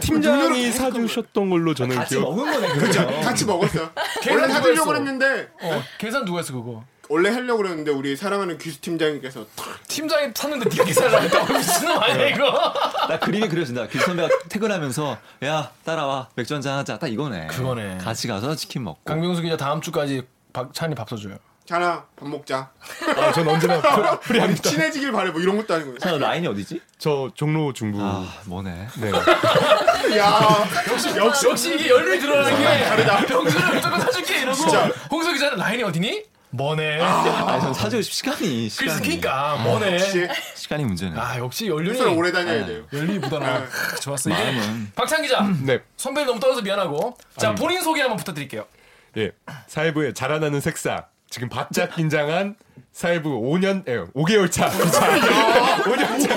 팀장이 0.00 0.70
사주셨던 0.70 1.50
걸로 1.50 1.74
저는 1.74 1.96
같이 1.96 2.16
기억. 2.16 2.22
먹은 2.36 2.52
거네. 2.52 2.68
그렇죠. 2.78 3.06
같이 3.20 3.44
먹었어요. 3.44 3.90
원래 4.30 4.48
사주려고? 4.48 4.94
했는데 4.94 5.48
어, 5.60 5.82
계산 5.98 6.24
누가 6.24 6.38
했어 6.38 6.52
그거? 6.52 6.84
원래 7.08 7.30
하려고 7.30 7.58
그랬는데 7.62 7.90
우리 7.90 8.16
사랑하는 8.16 8.58
귀수 8.58 8.80
팀장님께서 8.80 9.46
팀장이 9.88 10.32
샀는데 10.34 10.68
네가 10.68 11.18
하니까 11.18 11.44
미친놈 11.52 12.02
아니야 12.02 12.28
이거? 12.28 12.74
나 13.08 13.18
그림이 13.18 13.48
그려진다. 13.48 13.86
길 13.86 14.00
선배가 14.00 14.28
퇴근하면서 14.48 15.18
야 15.44 15.70
따라와 15.84 16.28
맥주 16.34 16.54
한잔 16.54 16.78
하자. 16.78 16.98
딱 16.98 17.06
이거네. 17.08 17.46
그거네. 17.48 17.98
같이 17.98 18.26
가서 18.28 18.54
치킨 18.56 18.84
먹고. 18.84 19.00
강병수 19.04 19.42
기자 19.42 19.56
다음 19.56 19.80
주까지 19.80 20.22
박 20.52 20.72
찬이 20.74 20.94
밥 20.94 21.08
사줘요. 21.08 21.36
자나 21.64 22.04
밥 22.14 22.28
먹자. 22.28 22.70
아, 23.16 23.32
전 23.32 23.48
언제나 23.48 23.80
프- 23.82 24.20
프리합니다. 24.20 24.62
친해지길 24.70 25.10
바래 25.10 25.30
뭐 25.30 25.40
이런 25.40 25.56
것도 25.56 25.74
아니고. 25.74 25.98
자, 25.98 26.12
라인이 26.16 26.46
어디지? 26.46 26.80
저 26.98 27.28
종로 27.34 27.72
중부. 27.72 27.98
아 28.00 28.24
뭐네. 28.44 28.86
네. 29.00 29.10
야 30.16 30.64
역시 30.88 31.08
역시 31.16 31.48
역시 31.48 31.74
이게 31.74 31.90
연륜이 31.90 32.20
드러나는 32.20 32.56
게 32.56 32.84
다르다. 32.84 33.26
병수를 33.26 33.74
무조건 33.74 34.00
사줄게 34.00 34.42
이러고 34.42 34.62
홍석 35.10 35.32
기자는 35.34 35.58
라인이 35.58 35.82
어디니? 35.82 36.24
뭐네. 36.56 37.00
아니 37.00 37.60
전 37.60 37.74
사주고 37.74 38.02
싶 38.02 38.12
시간이 38.12 38.68
시간이 38.68 39.00
그러니까 39.00 39.56
뭐네. 39.56 39.94
역시 39.94 40.28
시간이 40.54 40.84
문제네. 40.84 41.18
아 41.18 41.38
역시 41.38 41.68
연륜이 41.68 42.00
오래 42.02 42.32
다녀야 42.32 42.64
돼요. 42.64 42.84
연륜이 42.92 43.18
묻어나. 43.18 43.64
크, 43.64 44.00
좋았어. 44.00 44.30
이게 44.30 44.38
마음은. 44.42 44.92
박찬 44.94 45.22
기자 45.22 45.46
네. 45.62 45.80
선배를 45.96 46.26
너무 46.26 46.40
떠나서 46.40 46.62
미안하고 46.62 47.16
자 47.36 47.54
본인 47.54 47.82
소개 47.82 48.00
한번 48.00 48.16
부탁드릴게요. 48.16 48.64
예. 49.18 49.32
사회부의 49.66 50.14
자라나는 50.14 50.60
색상. 50.60 51.04
지금 51.28 51.48
바짝 51.48 51.94
긴장한 51.94 52.54
사회부 52.92 53.28
5년, 53.28 53.86
예, 53.88 54.04
5개월 54.12 54.50
차 54.50 54.70
기자. 54.70 55.00
5년 55.82 56.26
차. 56.26 56.34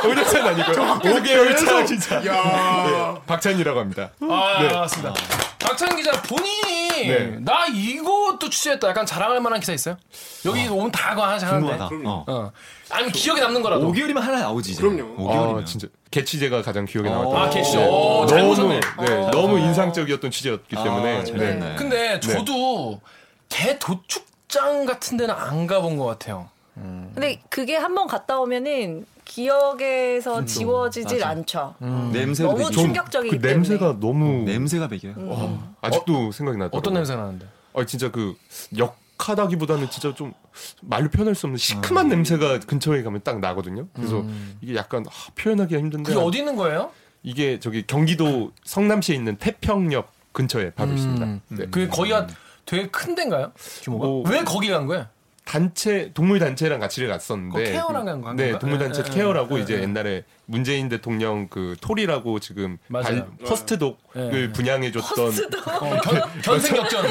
5년 0.00 0.30
차는 0.30 0.46
아니고요. 0.48 0.98
5개월 1.00 1.56
차 1.56 1.84
기자. 1.84 2.26
야 2.26 3.20
박찬이라고 3.26 3.78
합니다. 3.78 4.10
아 4.22 4.58
네. 4.62 4.72
맞습니다. 4.72 5.14
박찬 5.62 5.96
기자 5.96 6.10
본인이 6.22 7.06
네. 7.08 7.36
나 7.40 7.66
이것도 7.66 8.48
취재했다. 8.50 8.88
약간 8.88 9.06
자랑할 9.06 9.40
만한 9.40 9.60
기사 9.60 9.72
있어요? 9.72 9.96
여기 10.44 10.68
오면 10.68 10.92
다 10.92 11.14
하지 11.16 11.44
않는데. 11.44 11.66
궁금하다. 11.66 11.88
그럼요. 11.88 12.08
어. 12.10 12.24
어. 12.28 12.52
아니면 12.90 13.12
기억에 13.12 13.40
남는 13.40 13.62
거라도. 13.62 13.90
5개월이면 13.90 14.20
하나 14.20 14.40
나오지. 14.40 14.72
이제. 14.72 14.80
그럼요. 14.82 15.16
5개월이면. 15.16 15.62
아, 15.62 15.64
진짜. 15.64 15.88
개취제가 16.10 16.62
가장 16.62 16.84
기억에 16.84 17.08
어. 17.08 17.12
남았던 17.12 17.36
아, 17.36 17.44
것 17.46 17.54
개취. 17.54 17.72
같아요. 17.76 17.90
오, 17.90 18.26
잘 18.26 18.38
너무, 18.40 18.50
보셨네. 18.50 18.80
네, 19.00 19.30
너무 19.30 19.58
인상적이었던 19.58 20.30
취재였기 20.30 20.76
때문에. 20.76 21.18
아, 21.18 21.24
잘 21.24 21.38
됐네. 21.38 21.76
근데 21.76 22.20
저도 22.20 23.00
개 23.48 23.78
도축장 23.78 24.84
같은 24.84 25.16
데는 25.16 25.34
안 25.34 25.66
가본 25.66 25.96
것 25.96 26.04
같아요. 26.04 26.48
근데 26.74 27.40
그게 27.50 27.76
한번 27.76 28.06
갔다 28.06 28.38
오면은 28.38 29.06
기억에서 29.24 30.44
지워지질 30.44 31.18
맞아. 31.20 31.28
않죠. 31.30 31.74
냄새도 32.12 32.48
너무 32.52 32.64
되게 32.64 32.74
충격적이기 32.82 33.36
그 33.36 33.42
때문에. 33.42 33.54
냄새가 33.54 33.98
너무 34.00 34.44
냄새가 34.44 34.88
배겨요. 34.88 35.14
음. 35.16 35.74
아직도 35.80 36.32
생각이 36.32 36.58
나더라고요. 36.58 36.78
어떤 36.78 36.94
냄새 36.94 37.16
나는데? 37.16 37.46
아 37.74 37.84
진짜 37.86 38.10
그 38.10 38.34
역 38.76 39.00
하다기보다는 39.18 39.88
진짜 39.88 40.12
좀 40.16 40.32
말로 40.80 41.08
표현할 41.08 41.36
수 41.36 41.46
없는 41.46 41.56
시큼한 41.56 42.08
냄새가 42.08 42.58
근처에 42.60 43.04
가면 43.04 43.20
딱 43.22 43.38
나거든요. 43.38 43.86
그래서 43.94 44.24
이게 44.60 44.74
약간 44.74 45.04
아, 45.08 45.12
표현하기가 45.36 45.78
힘든데 45.80 46.12
그게 46.12 46.24
어디 46.24 46.38
있는 46.38 46.56
거예요? 46.56 46.90
이게 47.22 47.60
저기 47.60 47.86
경기도 47.86 48.50
성남시에 48.64 49.14
있는 49.14 49.36
태평역 49.36 50.10
근처에 50.32 50.70
바로 50.70 50.92
있습니다. 50.94 51.26
네. 51.50 51.66
그게 51.70 51.86
거기가 51.86 52.26
되게 52.66 52.88
큰 52.88 53.14
데인가요? 53.14 53.52
규모가? 53.82 54.06
뭐- 54.06 54.28
왜 54.28 54.42
거기 54.42 54.68
간 54.70 54.88
거야? 54.88 55.08
단체 55.44 56.12
동물 56.14 56.38
단체랑 56.38 56.78
같이 56.78 57.04
갔었는데 57.06 57.58
그거 57.64 57.70
케어랑 57.70 58.04
간 58.06 58.20
건가? 58.20 58.34
네 58.42 58.56
동물 58.58 58.78
단체 58.78 59.02
네, 59.02 59.10
네, 59.10 59.14
케어라고 59.16 59.56
네, 59.56 59.62
이제 59.62 59.76
네. 59.76 59.82
옛날에 59.82 60.24
문재인 60.46 60.88
대통령 60.88 61.48
그 61.48 61.74
토리라고 61.80 62.38
지금 62.38 62.78
맞아요. 62.88 63.26
first 63.44 63.78
dog을 63.78 63.96
네, 64.14 64.30
네. 64.30 64.52
분양해줬던 64.52 65.26
어, 65.26 66.00
견, 66.00 66.22
견생역전. 66.42 67.06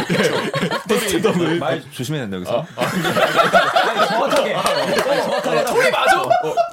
first 0.88 1.22
dog을 1.22 1.60
말 1.60 1.82
조심해야 1.92 2.22
된다 2.30 2.38
여기서. 2.38 2.66
토리 5.68 5.92
맞아? 5.92 6.24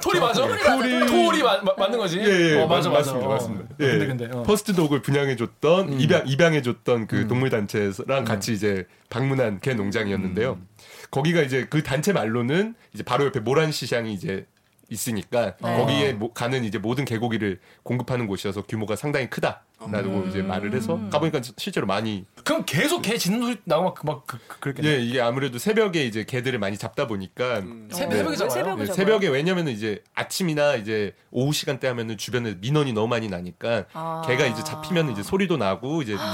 토리 0.01 0.19
맞아? 0.19 0.41
토리- 0.47 1.07
토리 1.07 1.41
맞는 1.77 1.97
거지? 1.97 2.19
예, 2.19 2.23
예, 2.55 2.61
어, 2.61 2.67
맞아, 2.67 2.89
맞- 2.89 2.99
맞아. 2.99 3.11
맞습니다, 3.13 3.27
어. 3.27 3.29
맞습니다. 3.31 3.65
예, 3.79 3.85
근데, 3.87 4.07
근데. 4.07 4.25
어. 4.31 4.39
음. 4.39 4.43
first 4.43 4.73
dog을 4.73 5.01
분양해줬던 5.01 5.99
입양 5.99 6.27
입양해줬던 6.27 7.07
그 7.07 7.27
동물 7.27 7.49
단체랑 7.49 8.23
같이 8.25 8.53
이제 8.53 8.85
방문한 9.09 9.59
개 9.59 9.73
농장이었는데요. 9.73 10.51
음. 10.53 10.67
거기가 11.11 11.41
이제 11.41 11.65
그 11.69 11.83
단체 11.83 12.13
말로는 12.13 12.75
이제 12.93 13.03
바로 13.03 13.25
옆에 13.25 13.39
모란 13.39 13.71
시장이 13.71 14.13
이제 14.13 14.45
있으니까 14.91 15.55
네. 15.61 15.77
거기에 15.77 16.13
모- 16.13 16.33
가는 16.33 16.63
이제 16.63 16.79
모든 16.79 17.05
개고기를 17.05 17.59
공급하는 17.83 18.25
곳이어서 18.25 18.63
규모가 18.63 18.95
상당히 18.95 19.29
크다라고 19.29 20.25
이제 20.27 20.41
말을 20.41 20.73
해서 20.73 20.99
가보니까 21.11 21.41
실제로 21.57 21.85
많이 21.85 22.25
그럼 22.43 22.63
계속 22.65 23.03
개 23.03 23.15
짖는 23.15 23.39
소리 23.39 23.57
나고 23.65 23.83
막, 23.83 23.95
막 24.03 24.23
그, 24.25 24.39
그, 24.47 24.59
그렇겠네. 24.59 24.89
예 24.89 24.99
이게 24.99 25.21
아무래도 25.21 25.59
새벽에 25.59 26.03
이제 26.05 26.23
개들을 26.23 26.57
많이 26.57 26.75
잡다 26.75 27.05
보니까 27.05 27.61
새벽, 27.91 28.09
네. 28.09 28.15
새벽에 28.17 28.35
잡아요? 28.35 28.49
새벽에 28.49 28.75
네, 28.79 28.85
잡아요? 28.87 28.93
새벽에 28.95 29.27
왜냐면은 29.27 29.71
이제 29.73 30.01
아침이나 30.15 30.73
이제 30.77 31.13
오후 31.29 31.53
시간대 31.53 31.87
하면은 31.87 32.17
주변에 32.17 32.55
민원이 32.59 32.93
너무 32.93 33.07
많이 33.07 33.27
나니까 33.29 33.85
아. 33.93 34.23
개가 34.25 34.47
이제 34.47 34.63
잡히면 34.63 35.11
이제 35.11 35.21
소리도 35.21 35.57
나고 35.57 36.01
이제, 36.01 36.13
이렇게 36.13 36.25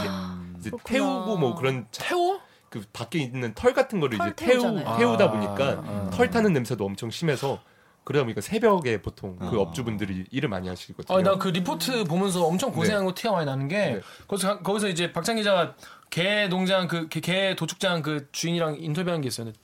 이제 0.59 0.69
그렇구나. 0.69 0.83
태우고 0.85 1.37
뭐 1.37 1.55
그런 1.55 1.87
자- 1.91 2.05
태워? 2.05 2.39
그 2.75 2.83
밖에 2.91 3.19
있는 3.19 3.53
털 3.53 3.73
같은 3.73 4.01
거를 4.01 4.17
털 4.17 4.27
이제 4.27 4.35
태우 4.35 4.61
태우잖아요. 4.61 4.97
태우다 4.97 5.23
아, 5.25 5.31
보니까 5.31 5.83
아. 5.85 6.09
털 6.11 6.29
타는 6.29 6.51
냄새도 6.51 6.83
엄청 6.85 7.09
심해서 7.09 7.59
그러다 8.03 8.23
보니까 8.25 8.41
새벽에 8.41 9.01
보통 9.01 9.37
그 9.39 9.59
업주분들이 9.61 10.25
일을 10.29 10.49
많이 10.49 10.67
하시거든요. 10.67 11.15
아니 11.17 11.23
나그 11.23 11.47
리포트 11.47 12.03
보면서 12.03 12.43
엄청 12.45 12.71
고생한 12.73 13.05
거 13.05 13.13
티가 13.15 13.31
많이 13.31 13.45
나는 13.45 13.69
게 13.69 13.77
네. 13.77 14.01
거기서 14.27 14.47
가- 14.47 14.59
거기서 14.59 14.89
이제 14.89 15.11
박찬 15.13 15.37
기자가 15.37 15.75
개 16.09 16.47
농장 16.49 16.87
그 16.89 17.07
개 17.07 17.55
도축장 17.55 18.01
그 18.01 18.27
주인이랑 18.33 18.75
인터뷰한 18.79 19.21
게 19.21 19.27
있어요. 19.29 19.45
근데 19.45 19.59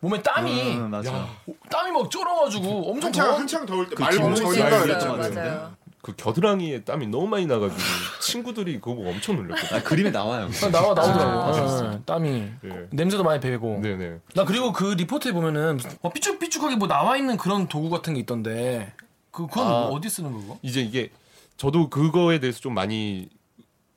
몸에 0.00 0.22
땀이 0.22 0.72
음, 0.76 0.90
맞아. 0.90 1.28
땀이 1.70 1.92
막 1.92 2.10
쫄아가지고 2.10 2.90
엄청 2.90 3.06
한창 3.08 3.26
더워. 3.26 3.38
한창 3.38 3.66
더울 3.66 3.88
때그 3.90 4.00
말고. 4.02 4.34
그랬잖아요. 4.34 5.16
맞아요. 5.16 5.16
맞아요. 5.34 5.72
그 6.04 6.12
겨드랑이에 6.14 6.82
땀이 6.82 7.06
너무 7.06 7.26
많이 7.26 7.46
나가지고 7.46 7.80
친구들이 8.20 8.74
그거 8.74 8.94
보고 8.94 9.08
엄청 9.08 9.36
놀랐거든요. 9.36 9.78
아, 9.78 9.82
그림에 9.82 10.10
나와요. 10.10 10.50
아, 10.62 10.70
나와 10.70 10.92
나오더라고. 10.92 11.30
아, 11.30 11.92
어, 11.94 12.02
땀이 12.04 12.30
네. 12.60 12.86
냄새도 12.90 13.24
많이 13.24 13.40
배고. 13.40 13.80
네네. 13.80 14.18
나 14.34 14.44
그리고 14.44 14.74
그 14.74 14.92
리포트에 14.92 15.32
보면은 15.32 15.80
뭐 16.02 16.12
삐쭉삐쭉하게 16.12 16.76
뭐 16.76 16.88
나와 16.88 17.16
있는 17.16 17.38
그런 17.38 17.68
도구 17.68 17.88
같은 17.88 18.12
게 18.12 18.20
있던데 18.20 18.92
그 19.30 19.46
그건 19.46 19.66
아. 19.66 19.70
어디 19.86 20.10
쓰는 20.10 20.30
거고? 20.34 20.58
이제 20.60 20.82
이게 20.82 21.08
저도 21.56 21.88
그거에 21.88 22.38
대해서 22.38 22.60
좀 22.60 22.74
많이 22.74 23.30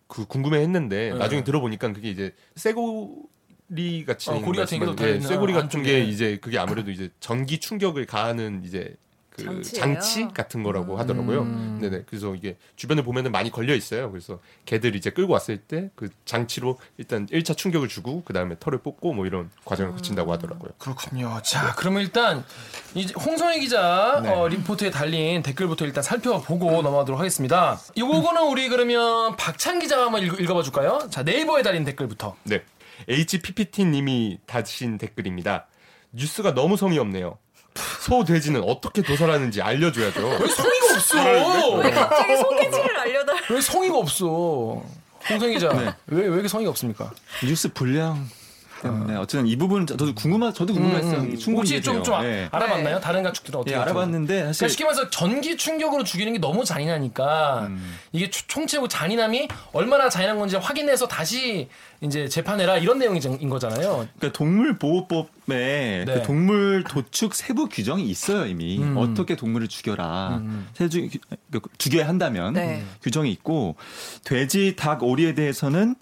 그 0.07 0.25
궁금해했는데 0.25 1.09
네. 1.11 1.17
나중에 1.17 1.43
들어보니까 1.43 1.91
그게 1.91 2.09
이제 2.09 2.33
쇠고 2.55 3.23
리 3.67 4.05
같이 4.05 4.29
어, 4.29 4.39
고리 4.39 4.59
같은 4.59 4.79
게 4.79 4.85
예, 4.85 4.95
달려있는 4.95 5.27
쇠고리 5.27 5.51
같은 5.51 5.65
안쪽에. 5.65 5.83
게 5.83 6.03
이제 6.05 6.37
그게 6.41 6.57
아무래도 6.57 6.89
이제 6.89 7.09
전기 7.19 7.59
충격을 7.59 8.05
가하는 8.05 8.61
이제 8.63 8.95
그 9.37 9.43
장치예요? 9.43 9.81
장치 9.81 10.27
같은 10.33 10.63
거라고 10.63 10.97
하더라고요. 10.97 11.41
음. 11.41 11.77
네네. 11.81 12.03
그래서 12.07 12.33
이게 12.35 12.57
주변에 12.75 13.01
보면은 13.03 13.31
많이 13.31 13.51
걸려 13.51 13.75
있어요. 13.75 14.09
그래서 14.11 14.39
개들 14.65 14.95
이제 14.95 15.09
끌고 15.09 15.33
왔을 15.33 15.57
때 15.57 15.89
그 15.95 16.09
장치로 16.25 16.77
일단 16.97 17.25
1차 17.27 17.55
충격을 17.57 17.87
주고 17.87 18.23
그 18.23 18.33
다음에 18.33 18.55
털을 18.59 18.79
뽑고 18.79 19.13
뭐 19.13 19.25
이런 19.25 19.49
과정을 19.65 19.93
거친다고 19.93 20.31
하더라고요. 20.33 20.71
그렇군요. 20.77 21.39
자, 21.43 21.73
그러면 21.75 22.01
일단 22.03 22.43
이제 22.93 23.13
홍성희 23.13 23.59
기자 23.59 24.21
어, 24.25 24.47
리포트에 24.47 24.91
달린 24.91 25.41
댓글부터 25.43 25.85
일단 25.85 26.03
살펴보고 26.03 26.81
넘어가도록 26.81 27.19
하겠습니다. 27.19 27.79
이거는 27.95 28.43
우리 28.49 28.69
그러면 28.69 29.35
박찬 29.37 29.79
기자가 29.79 30.05
한번 30.05 30.23
읽, 30.23 30.39
읽어봐 30.39 30.63
줄까요? 30.63 31.07
자, 31.09 31.23
네이버에 31.23 31.63
달린 31.63 31.83
댓글부터. 31.83 32.35
네. 32.43 32.63
HPPT님이 33.09 34.39
다신 34.45 34.97
댓글입니다. 34.97 35.67
뉴스가 36.11 36.53
너무 36.53 36.77
성의 36.77 36.97
없네요. 36.99 37.37
소 38.01 38.23
돼지는 38.23 38.63
어떻게 38.63 39.01
도살하는지 39.01 39.61
알려줘야죠. 39.61 40.27
왜 40.41 40.47
성의가 40.47 40.95
없어? 40.95 41.75
왜 41.77 41.91
갑자기 41.91 42.37
소개지를 42.37 42.97
알려달? 42.97 43.35
왜 43.49 43.61
성의가 43.61 43.97
없어? 43.97 44.83
홍성희 45.29 45.53
기자, 45.55 45.69
네. 45.73 45.93
왜, 46.07 46.21
왜 46.27 46.33
이렇게 46.35 46.47
성의가 46.47 46.69
없습니까? 46.71 47.11
뉴스 47.43 47.71
분량 47.73 48.27
때문에 48.81 49.15
어쨌든 49.15 49.47
이 49.47 49.55
부분은 49.55 49.87
저도 49.87 50.13
궁금하 50.13 50.51
저도 50.53 50.73
궁금했어요. 50.73 51.19
음, 51.21 51.37
충분히 51.37 51.57
혹시 51.57 51.81
좀, 51.81 52.03
좀 52.03 52.13
아- 52.15 52.25
예. 52.25 52.47
알아봤나요? 52.51 52.99
다른 52.99 53.23
가축들은 53.23 53.59
어떻게 53.59 53.75
예, 53.75 53.79
알아봤는데 53.79 54.27
그러니까 54.33 54.53
사실 54.53 54.69
쉽게 54.69 54.83
말해서 54.85 55.09
전기 55.09 55.57
충격으로 55.57 56.03
죽이는 56.03 56.33
게 56.33 56.39
너무 56.39 56.63
잔인하니까 56.65 57.67
음. 57.67 57.95
이게 58.11 58.29
초- 58.29 58.45
총체고 58.47 58.87
잔인함이 58.87 59.47
얼마나 59.73 60.09
잔인한 60.09 60.37
건지 60.37 60.55
확인해서 60.55 61.07
다시 61.07 61.67
이제 62.01 62.27
재판해라 62.27 62.77
이런 62.77 62.99
내용인 62.99 63.49
거잖아요. 63.49 64.07
그러니까 64.17 64.31
동물 64.37 64.77
보호법에 64.77 66.05
네. 66.05 66.05
그 66.05 66.21
동물 66.23 66.83
도축 66.87 67.33
세부 67.33 67.67
규정이 67.69 68.03
있어요 68.07 68.45
이미 68.45 68.77
음. 68.77 68.95
어떻게 68.97 69.35
동물을 69.35 69.67
죽여라 69.67 70.41
세주 70.75 71.09
그 71.51 71.59
죽여야 71.77 72.07
한다면 72.07 72.53
네. 72.53 72.83
규정이 73.01 73.31
있고 73.31 73.75
돼지, 74.23 74.75
닭, 74.75 75.01
오리에 75.03 75.33
대해서는 75.33 75.95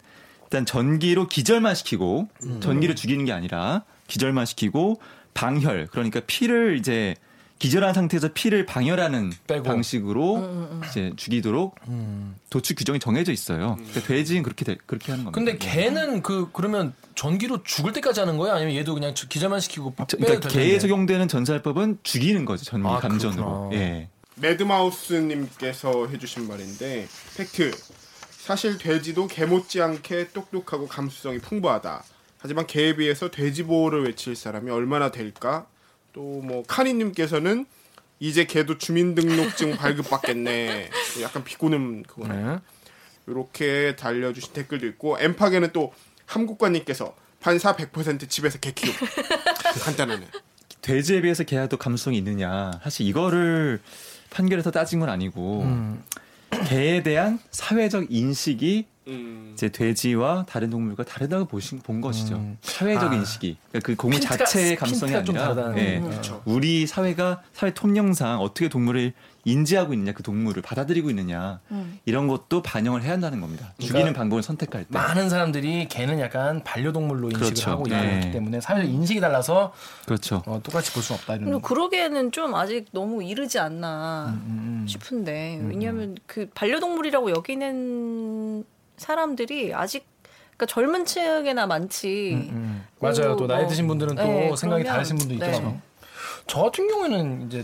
일단 0.56 0.66
전기로 0.66 1.28
기절만 1.28 1.76
시키고 1.76 2.30
음. 2.46 2.62
전기를 2.62 2.96
죽이는 2.96 3.26
게 3.26 3.34
아니라 3.34 3.84
기절만 4.08 4.46
시키고 4.46 5.02
방혈 5.34 5.88
그러니까 5.92 6.22
피를 6.26 6.78
이제 6.80 7.14
기절한 7.60 7.94
상태에서 7.94 8.30
피를 8.34 8.66
방혈하는 8.66 9.34
빼고. 9.48 9.64
방식으로 9.64 10.80
이제 10.90 11.12
죽이도록 11.18 11.76
음. 11.90 12.36
도축 12.50 12.78
규정이 12.78 13.00
정해져 13.00 13.34
있어요. 13.34 13.76
그러니까 13.76 14.00
돼지는 14.08 14.44
그렇게 14.44 14.64
돼- 14.64 14.78
그렇게 14.86 15.12
하는 15.12 15.26
겁니다. 15.26 15.32
근데 15.38 15.58
개는 15.58 16.22
그 16.22 16.48
그러면 16.54 16.94
전기로 17.16 17.64
죽을 17.64 17.92
때까지 17.92 18.22
하는 18.22 18.38
거예요? 18.38 18.56
아니면 18.56 18.76
얘도 18.76 18.94
그냥 18.94 19.14
주- 19.14 19.28
기절만 19.28 19.60
시키고 19.60 19.94
빼도 19.96 20.18
그러니까 20.18 20.48
될 20.48 20.64
개에? 20.70 20.80
적용되는 20.80 21.28
전살법은 21.28 22.00
죽이는 22.04 22.46
거죠 22.46 22.64
전기 22.64 22.88
아, 22.88 23.00
감전으로. 23.00 23.44
그렇구나. 23.70 23.76
예. 23.82 24.08
매드마우스님께서 24.36 26.08
해주신 26.08 26.48
말인데 26.48 27.08
팩트 27.38 27.72
사실 28.46 28.78
돼지도 28.78 29.26
개 29.26 29.44
못지않게 29.48 30.28
똑똑하고 30.28 30.88
감수성이 30.88 31.40
풍부하다. 31.40 32.04
하지만 32.38 32.68
개에 32.68 32.96
비해서 32.96 33.32
돼지 33.32 33.64
보호를 33.64 34.06
외칠 34.06 34.36
사람이 34.36 34.70
얼마나 34.70 35.10
될까? 35.10 35.66
또 36.14 36.42
뭐 36.44 36.64
카니님께서는 36.68 37.66
이제 38.20 38.46
개도 38.46 38.78
주민등록증 38.78 39.76
발급받겠네. 39.78 40.92
약간 41.24 41.44
비꼬는 41.44 42.04
그거네. 42.04 42.36
네. 42.36 42.60
이렇게 43.26 43.96
달려주신 43.96 44.54
댓글도 44.54 44.86
있고 44.90 45.18
엠파게는 45.20 45.72
또 45.74 45.92
함국관님께서 46.28 47.16
반사 47.40 47.76
100% 47.76 48.30
집에서 48.30 48.60
개 48.60 48.72
키우. 48.74 48.94
간단하네. 49.84 50.28
돼지에 50.84 51.22
비해서 51.22 51.44
더 51.68 51.78
감수성이 51.78 52.20
있느냐. 52.20 52.80
사실 52.84 53.08
이거를 53.08 53.82
판결에서 54.30 54.70
따진 54.70 55.00
건 55.00 55.10
아니고 55.10 55.64
음. 55.64 56.04
개에 56.64 57.04
대한 57.04 57.40
사회적 57.52 58.06
인식이 58.10 58.86
음. 59.08 59.52
이제 59.54 59.70
돼지와 59.70 60.46
다른 60.50 60.70
동물과 60.72 61.04
다르다고 61.04 61.46
보신 61.46 61.80
본 61.80 62.02
것이죠. 62.02 62.36
음. 62.36 62.58
사회적 62.62 63.12
아. 63.12 63.16
인식이 63.16 63.58
그러니까 63.72 63.94
그 63.96 64.10
핀트가- 64.10 64.22
자체의 64.40 64.76
감성이 64.76 65.16
아니라 65.16 65.44
다르다는 65.44 65.78
예. 65.78 65.98
음, 65.98 66.10
그렇죠. 66.10 66.42
우리 66.46 66.88
사회가 66.88 67.44
사회 67.54 67.74
통념상 67.74 68.40
어떻게 68.42 68.68
동물을 68.68 69.14
인지하고 69.48 69.94
있느냐, 69.94 70.12
그 70.12 70.24
동물을 70.24 70.62
받아들이고 70.64 71.10
있느냐 71.12 71.60
음. 71.72 72.00
이런 72.06 72.28
것도 72.28 72.64
반영을 72.64 73.04
해야 73.04 73.14
한다는 73.14 73.40
겁니다. 73.42 73.74
죽이는 73.78 74.14
방법을 74.14 74.42
선택할 74.42 74.86
때. 74.86 74.90
많은 74.90 75.30
사람들이 75.30 75.88
개는 75.88 76.20
약간 76.20 76.64
반려동물로 76.64 77.28
인식을 77.30 77.46
그렇죠. 77.50 77.70
하고 77.72 77.84
네. 77.88 78.16
있기 78.16 78.32
때문에 78.32 78.60
사회적 78.60 78.90
인식이 78.90 79.20
달라서 79.22 79.72
그렇죠. 80.06 80.42
어, 80.48 80.60
똑같이 80.64 80.92
볼 80.94 81.04
수는 81.04 81.20
없다 81.20 81.36
이런. 81.36 81.62
그러기에는 81.62 82.32
좀 82.32 82.56
아직 82.56 82.88
너무 82.92 83.24
이르지 83.24 83.60
않나 83.60 84.34
음, 84.48 84.86
싶은데 84.90 85.62
왜냐하면 85.64 86.18
그 86.26 86.50
반려동물이라고 86.56 87.30
여기는 87.30 88.64
사람들이 88.98 89.74
아직 89.76 90.08
그러니까 90.58 90.66
젊은 90.74 91.06
층에나 91.06 91.68
많지. 91.68 92.50
음. 92.52 92.84
맞아요. 93.00 93.36
또 93.36 93.46
나이 93.46 93.62
뭐, 93.62 93.70
드신 93.70 93.88
분들은 93.88 94.16
또 94.16 94.24
네, 94.24 94.56
생각이 94.56 94.84
그러면- 94.84 94.86
다르신 94.86 95.18
분도 95.18 95.36
네. 95.38 95.52
있죠. 95.52 95.80
저 96.48 96.64
같은 96.64 96.88
경우에는 96.88 97.48
이제 97.48 97.64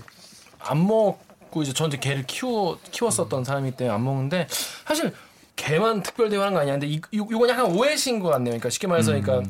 안 0.60 0.78
먹 0.78 1.20
고 1.52 1.62
이제 1.62 1.74
전 1.74 1.90
이제 1.90 1.98
개를 1.98 2.24
키워 2.26 2.80
키웠었던 2.92 3.44
사람이기 3.44 3.76
때문에 3.78 3.94
안 3.94 4.04
먹는데 4.04 4.48
사실 4.88 5.14
개만 5.58 6.02
특별 6.02 6.30
대우하는 6.30 6.54
거 6.54 6.62
아니야. 6.62 6.74
근데 6.74 6.88
이, 6.88 6.96
요- 7.16 7.28
요건 7.30 7.50
약간 7.50 7.66
오해신 7.66 8.20
것 8.20 8.30
같네요. 8.30 8.52
그러니까 8.52 8.70
쉽게 8.70 8.88
말해서 8.88 9.12
그러니까 9.12 9.44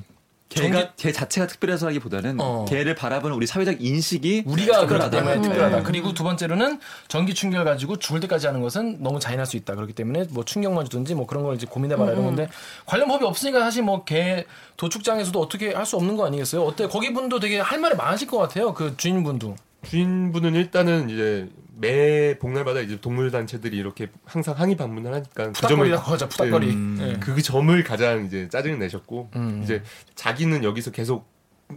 개가 0.50 0.96
개 0.98 1.14
자체가 1.14 1.48
특별해서라기보다는 1.48 2.36
어. 2.42 2.66
개를 2.68 2.94
바라보는 2.94 3.34
우리 3.38 3.48
사회적 3.48 3.82
인식이 3.82 4.44
우리가 4.46 4.86
그렇기 4.86 5.06
특별하다. 5.06 5.10
때문에 5.12 5.36
네. 5.36 5.42
특별하다. 5.44 5.84
그리고 5.84 6.14
두 6.14 6.24
번째로는 6.26 6.80
전기 7.08 7.34
충격을 7.34 7.64
가지고 7.64 7.98
죽을 8.00 8.20
때까지 8.20 8.48
하는 8.48 8.60
것은 8.62 9.02
너무 9.02 9.20
잔인할 9.22 9.46
수 9.46 9.56
있다. 9.56 9.76
그렇기 9.76 9.94
때문에 9.94 10.26
뭐 10.32 10.44
충격만 10.44 10.84
주든지 10.86 11.16
뭐 11.16 11.26
그런 11.26 11.44
걸 11.44 11.56
이제 11.56 11.66
고민해봐라 11.70 12.12
이런 12.12 12.26
건데 12.26 12.50
관련 12.86 13.08
법이 13.08 13.24
없으니까 13.24 13.60
사실 13.62 13.84
뭐 13.84 14.04
개 14.04 14.46
도축장에서도 14.76 15.40
어떻게 15.40 15.72
할 15.74 15.86
수 15.86 15.96
없는 15.96 16.18
거 16.18 16.26
아니겠어요? 16.26 16.64
어때? 16.64 16.88
거기 16.88 17.14
분도 17.14 17.40
되게 17.40 17.60
할 17.60 17.80
말이 17.80 17.96
많으실 17.96 18.28
것 18.28 18.38
같아요. 18.40 18.74
그 18.74 18.98
주인분도. 18.98 19.56
주인분은 19.88 20.56
일단은 20.56 21.10
이제 21.10 21.48
매 21.82 22.38
복날마다 22.38 22.80
이제 22.80 23.02
동물 23.02 23.32
단체들이 23.32 23.76
이렇게 23.76 24.08
항상 24.24 24.56
항의 24.56 24.78
방문을 24.78 25.14
하니까 25.14 25.48
그 25.48 25.52
푸닥거리라고 25.54 26.12
하자. 26.12 26.30
푸닥거리. 26.30 26.70
음. 26.70 26.98
예. 27.02 27.20
그 27.20 27.42
점을 27.42 27.84
가장 27.84 28.26
이제 28.26 28.48
짜증을 28.48 28.80
내셨고 28.80 29.32
음. 29.36 29.62
이제 29.64 29.82
자기는 30.16 30.64
여기서 30.64 30.92
계속 30.92 31.30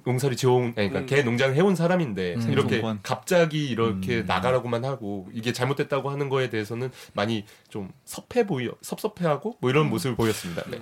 농사를 0.05 0.37
지어온 0.37 0.75
아니, 0.77 0.88
그러니까 0.88 1.01
음. 1.01 1.07
개 1.07 1.23
농장을 1.23 1.55
해온 1.55 1.75
사람인데 1.75 2.35
음. 2.35 2.53
이렇게 2.53 2.77
정권. 2.77 3.01
갑자기 3.03 3.69
이렇게 3.69 4.19
음. 4.21 4.27
나가라고만 4.27 4.85
하고 4.85 5.29
이게 5.33 5.53
잘못됐다고 5.53 6.11
하는 6.11 6.29
거에 6.29 6.51
대해서는 6.51 6.90
많이 7.14 7.45
좀 7.69 7.90
섭해 8.05 8.47
보여 8.47 8.73
섭섭해하고 8.83 9.57
뭐 9.61 9.71
이런 9.71 9.88
모습을 9.88 10.17
보였습니다. 10.17 10.62
네. 10.71 10.81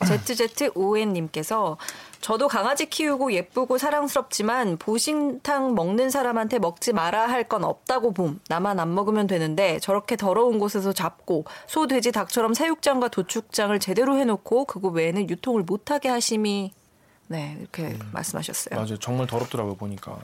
ZZON님께서 0.00 1.76
저도 2.20 2.48
강아지 2.48 2.86
키우고 2.86 3.32
예쁘고 3.32 3.78
사랑스럽지만 3.78 4.78
보신탕 4.78 5.74
먹는 5.74 6.10
사람한테 6.10 6.58
먹지 6.58 6.92
마라 6.92 7.28
할건 7.28 7.64
없다고 7.64 8.12
봄. 8.12 8.40
나만 8.48 8.80
안 8.80 8.94
먹으면 8.94 9.26
되는데 9.26 9.78
저렇게 9.78 10.16
더러운 10.16 10.58
곳에서 10.58 10.92
잡고 10.92 11.44
소, 11.66 11.86
돼지, 11.86 12.12
닭처럼 12.12 12.54
사육장과 12.54 13.08
도축장을 13.08 13.78
제대로 13.78 14.16
해놓고 14.16 14.64
그거 14.64 14.88
외에는 14.88 15.30
유통을 15.30 15.62
못하게 15.62 16.08
하심이 16.08 16.72
네 17.28 17.56
이렇게 17.60 17.96
말씀하셨어요. 18.12 18.76
맞아요. 18.76 18.98
정말 18.98 19.26
더럽더라고요 19.26 19.74
보니까. 19.76 20.18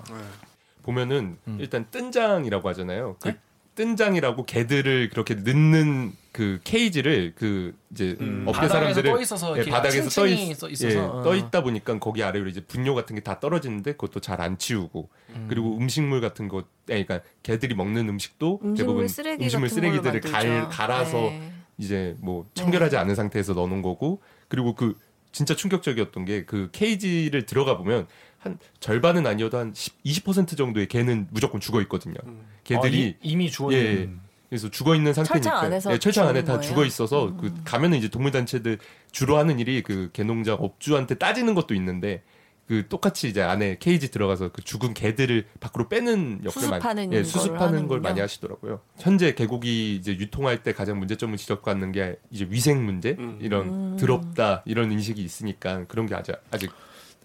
보면은 0.83 1.39
음. 1.47 1.59
일단 1.61 1.87
뜬장이라고 1.91 2.69
하잖아요. 2.71 3.17
그 3.21 3.29
네? 3.29 3.39
뜬장이라고 3.75 4.45
개들을 4.45 5.09
그렇게 5.11 5.35
넣는 5.35 6.13
그 6.31 6.61
케이지를 6.65 7.33
그 7.35 7.75
이제 7.91 8.17
음. 8.21 8.45
업계 8.47 8.61
바닥에서 8.61 8.75
사람들은 8.79 9.13
떠 9.13 9.21
있어서 9.21 9.59
예, 9.59 9.65
바닥에서 9.71 10.09
떠, 10.11 10.27
있, 10.27 10.55
써 10.55 10.69
있어서, 10.69 10.91
예, 10.95 10.97
어. 10.99 11.23
떠 11.23 11.35
있다 11.35 11.63
보니까 11.63 11.99
거기 11.99 12.23
아래로 12.23 12.49
이제 12.49 12.61
분뇨 12.65 12.95
같은 12.95 13.15
게 13.17 13.23
다 13.23 13.39
떨어지는데 13.41 13.93
그것도 13.93 14.21
잘 14.21 14.41
안 14.41 14.59
치우고 14.59 15.09
음. 15.31 15.47
그리고 15.49 15.77
음식물 15.77 16.21
같은 16.21 16.49
거 16.49 16.65
아니, 16.91 17.07
그러니까 17.07 17.21
개들이 17.43 17.75
먹는 17.75 18.09
음식도 18.09 18.61
음식물 18.63 18.77
대부분 18.77 19.09
쓰레기 19.09 19.45
음식물 19.45 19.69
쓰레기들을 19.69 20.21
갈. 20.23 20.69
갈아서 20.69 21.19
네. 21.21 21.53
이제 21.79 22.17
뭐 22.21 22.47
청결하지 22.55 22.97
않은 22.97 23.15
상태에서 23.15 23.53
넣어놓은 23.55 23.83
거고 23.83 24.21
그리고 24.49 24.75
그 24.75 24.99
진짜 25.33 25.55
충격적이었던 25.57 26.25
게 26.27 26.45
그 26.45 26.69
케이지를 26.73 27.47
들어가 27.47 27.77
보면 27.79 28.07
한 28.43 28.59
절반은 28.81 29.27
아니어도 29.27 29.57
한 29.57 29.73
10, 29.75 30.03
20% 30.03 30.57
정도의 30.57 30.89
개는 30.89 31.29
무조건 31.31 31.61
죽어 31.61 31.81
있거든요. 31.83 32.17
개들이 32.65 33.05
아, 33.05 33.07
이, 33.07 33.17
이미 33.23 33.51
죽어 33.51 33.73
예, 33.73 33.79
있는. 33.79 34.03
예. 34.03 34.33
그래서 34.49 34.69
죽어 34.69 34.95
있는 34.95 35.15
상태니까 35.15 35.41
철창 35.41 35.65
안에서 35.65 35.93
예, 35.93 35.99
철창 35.99 36.29
안에 36.29 36.45
다 36.45 36.57
거예요? 36.57 36.61
죽어 36.61 36.85
있어서 36.85 37.35
그 37.37 37.55
가면은 37.65 37.97
이제 37.97 38.09
동물 38.09 38.33
단체들 38.33 38.79
주로 39.11 39.39
하는 39.39 39.59
일이 39.61 39.83
그 39.83 40.11
개농장 40.13 40.59
업주한테 40.61 41.15
따지는 41.15 41.55
것도 41.55 41.75
있는데 41.75 42.23
그 42.67 42.87
똑같이 42.89 43.29
이제 43.29 43.43
안에 43.43 43.79
케이지 43.79 44.11
들어가서 44.11 44.51
그 44.51 44.63
죽은 44.63 44.93
개들을 44.95 45.47
밖으로 45.61 45.89
빼는 45.89 46.41
역할 46.45 46.63
수습하는 46.65 47.05
많이 47.05 47.17
예, 47.17 47.19
걸 47.21 47.25
수습하는 47.25 47.89
걸. 47.89 48.01
많이 48.01 48.21
하시더라고요. 48.21 48.81
현재 48.99 49.35
개고기 49.35 49.95
이제 49.97 50.13
유통할 50.13 50.63
때 50.63 50.73
가장 50.73 50.99
문제점을 50.99 51.37
지적받는 51.37 51.93
게 51.93 52.17
이제 52.31 52.47
위생 52.51 52.85
문제 52.85 53.17
음. 53.19 53.39
이런 53.41 53.97
더럽다 53.97 54.63
이런 54.67 54.91
인식이 54.93 55.23
있으니까 55.23 55.85
그런 55.87 56.07
게 56.07 56.15
아직 56.15 56.35
아직 56.51 56.71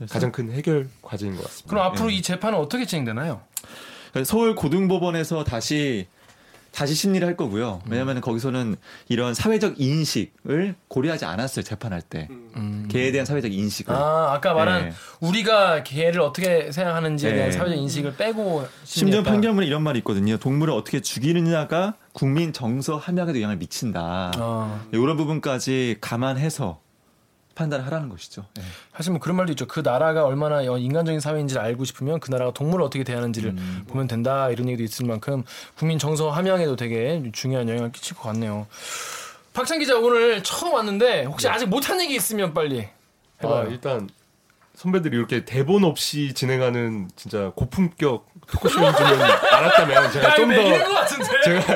가장 0.09 0.31
큰 0.31 0.51
해결 0.51 0.89
과제인 1.01 1.35
것 1.35 1.43
같습니다. 1.43 1.69
그럼 1.69 1.85
앞으로 1.85 2.11
예. 2.11 2.15
이 2.15 2.21
재판은 2.21 2.57
어떻게 2.57 2.85
진행되나요? 2.85 3.41
서울 4.25 4.55
고등법원에서 4.55 5.43
다시 5.43 6.07
다시 6.71 6.93
심리를 6.93 7.27
할 7.27 7.35
거고요. 7.35 7.81
왜냐하면 7.89 8.21
거기서는 8.21 8.75
이런 9.09 9.33
사회적 9.33 9.79
인식을 9.81 10.75
고려하지 10.87 11.25
않았어요 11.25 11.63
재판할 11.63 12.01
때 12.03 12.27
음. 12.29 12.87
개에 12.87 13.11
대한 13.11 13.25
사회적 13.25 13.51
인식을. 13.51 13.95
아 13.95 14.33
아까 14.33 14.53
말한 14.53 14.89
네. 14.89 14.93
우리가 15.19 15.83
개를 15.83 16.21
어떻게 16.21 16.71
생각하는지에 16.71 17.33
대한 17.33 17.49
네. 17.49 17.57
사회적 17.57 17.77
인식을 17.79 18.15
빼고 18.17 18.67
심지어. 18.83 19.23
판결문에 19.23 19.65
이런 19.65 19.81
말이 19.81 19.97
있거든요. 19.99 20.37
동물을 20.37 20.71
어떻게 20.71 21.01
죽이느냐가 21.01 21.95
국민 22.13 22.53
정서 22.53 22.97
함양에도 22.97 23.39
영향을 23.39 23.57
미친다. 23.57 24.33
어. 24.37 24.85
이런 24.91 25.17
부분까지 25.17 25.97
감안해서 25.99 26.79
판단을 27.57 27.85
하라는 27.87 28.09
것이죠. 28.09 28.45
네. 28.53 28.61
사실 28.95 29.11
뭐 29.11 29.19
그런 29.19 29.35
말도 29.35 29.51
있죠. 29.53 29.67
그 29.67 29.81
나라가 29.81 30.25
얼마나 30.25 30.61
인간적인 30.61 31.19
사회인지를 31.19 31.61
알고 31.61 31.85
싶으면 31.85 32.19
그 32.19 32.29
나라가 32.29 32.53
동물을 32.53 32.85
어떻게 32.85 33.03
대하는지를 33.03 33.49
음. 33.51 33.83
보면 33.87 34.07
된다 34.07 34.49
이런 34.49 34.67
얘기도 34.69 34.83
있을 34.83 35.05
만큼 35.05 35.43
국민 35.75 35.97
정서 35.97 36.29
함양에도 36.29 36.75
되게 36.75 37.23
중요한 37.33 37.67
영향을 37.67 37.91
끼칠 37.91 38.15
것 38.15 38.23
같네요. 38.23 38.67
박찬 39.53 39.79
기자 39.79 39.97
오늘 39.97 40.43
처음 40.43 40.73
왔는데 40.73 41.25
혹시 41.25 41.49
아직 41.49 41.65
못한 41.65 41.99
얘기 41.99 42.15
있으면 42.15 42.53
빨리 42.53 42.87
아, 43.39 43.43
해봐요. 43.43 43.71
일단 43.71 44.07
선배들이 44.77 45.17
이렇게 45.17 45.43
대본 45.43 45.83
없이 45.83 46.33
진행하는 46.35 47.09
진짜 47.15 47.51
고품격 47.55 48.27
토크쇼인 48.47 48.93
줄은 48.95 49.21
알았다면 49.21 50.11
제가 50.11 50.27
야, 50.29 50.35
좀 50.35 50.49
더. 50.53 50.61
제가 51.43 51.73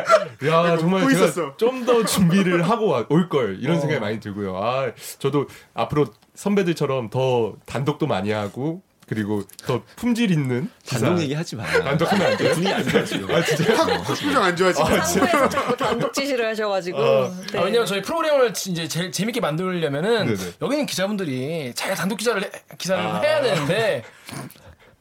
야 0.48 0.78
정말 0.78 1.10
제가. 1.10 1.58
좀 1.58 1.84
더 1.88 2.06
준비를 2.06 2.62
하고 2.70 2.96
올 3.10 3.28
걸 3.28 3.58
이런 3.60 3.78
어. 3.78 3.80
생각이 3.80 4.00
많이 4.00 4.20
들고요. 4.20 4.56
아 4.56 4.92
저도 5.18 5.48
앞으로 5.74 6.06
선배들처럼 6.36 7.10
더 7.10 7.56
단독도 7.66 8.06
많이 8.06 8.30
하고 8.32 8.84
그리고 9.12 9.44
더 9.66 9.84
품질 9.98 10.32
있는. 10.32 10.70
단독 10.88 11.20
얘기하지 11.20 11.58
마. 11.58 11.66
단독하면 11.66 12.28
안 12.32 12.38
돼요? 12.38 12.54
분위기 12.54 12.74
안 12.74 12.88
좋아지요. 12.88 13.28
아 13.30 13.44
진짜 13.44 13.76
확 13.76 14.04
표정 14.08 14.42
안 14.42 14.56
좋아지고. 14.56 14.86
상부에서 14.88 15.50
자꾸 15.50 15.76
단독 15.76 16.14
지시를 16.14 16.48
하셔가지고 16.48 16.98
네. 16.98 17.60
아, 17.60 17.64
왜냐면 17.64 17.86
저희 17.86 18.02
프로그램을 18.02 18.54
지- 18.54 18.72
이제 18.72 18.88
제일 18.88 19.12
재밌게 19.12 19.42
만들려면은 19.42 20.28
네네. 20.28 20.52
여기 20.62 20.76
있는 20.76 20.86
기자분들이 20.86 21.74
자기가 21.76 21.96
단독 21.96 22.16
기자를 22.20 22.44
해- 22.46 22.52
기사를 22.78 23.04
해야 23.22 23.42
되는데 23.42 24.06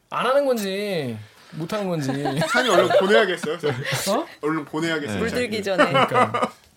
안 0.09 0.25
하는 0.25 0.45
건지 0.45 1.17
못 1.51 1.71
하는 1.71 1.87
건지 1.87 2.07
산이 2.51 2.67
얼른 2.67 2.89
보내야겠어요. 2.99 3.55
어? 4.09 4.27
얼른 4.41 4.65
보내야겠어요. 4.65 5.19
물들기 5.19 5.63
전에 5.63 5.85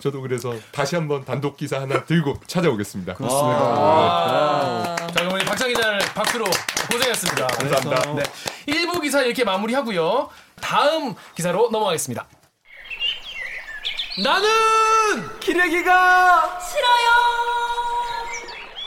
저도 0.04 0.20
그래서 0.20 0.54
다시 0.70 0.96
한번 0.96 1.24
단독 1.24 1.56
기사 1.56 1.80
하나 1.80 2.04
들고 2.04 2.38
찾아오겠습니다. 2.46 3.14
아. 3.20 4.96
자 4.98 5.14
그럼 5.14 5.32
우리 5.32 5.44
박찬 5.46 5.68
기자를 5.68 5.98
박수로 6.14 6.44
고생했습니다. 6.92 7.46
감사합니다. 7.46 8.14
네. 8.14 8.22
1부 8.66 9.00
기사 9.00 9.22
이렇게 9.22 9.44
마무리하고요. 9.44 10.28
다음 10.60 11.14
기사로 11.34 11.70
넘어가겠습니다. 11.70 12.26
나는 14.22 15.40
기레기가 15.40 16.60
싫어요. 16.60 17.10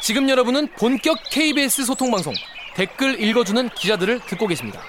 지금 0.04 0.30
여러분은 0.30 0.68
본격 0.74 1.18
KBS 1.32 1.86
소통 1.86 2.12
방송 2.12 2.36
댓글 2.76 3.20
읽어주는 3.20 3.70
기자들을 3.70 4.20
듣고 4.28 4.46
계십니다. 4.46 4.84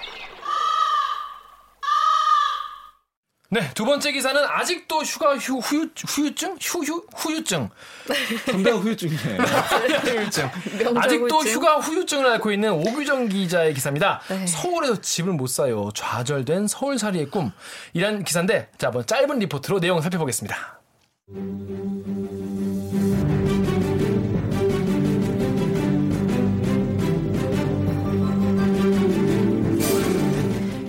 네, 3.50 3.70
두 3.74 3.86
번째 3.86 4.12
기사는 4.12 4.44
아직도 4.44 4.98
휴가 5.04 5.38
휴, 5.38 5.56
후유, 5.58 5.88
후유증? 6.06 6.58
휴휴, 6.60 7.06
후유증. 7.16 7.70
담배가 8.44 8.76
후유증이에요. 8.76 9.40
후유증. 9.40 10.50
아직도 10.94 11.36
후유증. 11.38 11.52
휴가 11.54 11.76
후유증을 11.78 12.26
앓고 12.32 12.52
있는 12.52 12.72
오규정 12.72 13.28
기자의 13.28 13.72
기사입니다. 13.72 14.20
네. 14.28 14.46
서울에서 14.46 15.00
집을 15.00 15.32
못 15.32 15.46
사요. 15.46 15.88
좌절된 15.94 16.66
서울살이의 16.66 17.30
꿈. 17.30 17.50
이란 17.94 18.22
기사인데, 18.22 18.68
자, 18.76 18.88
한번 18.88 19.06
짧은 19.06 19.38
리포트로 19.38 19.78
내용을 19.78 20.02
살펴보겠습니다. 20.02 20.80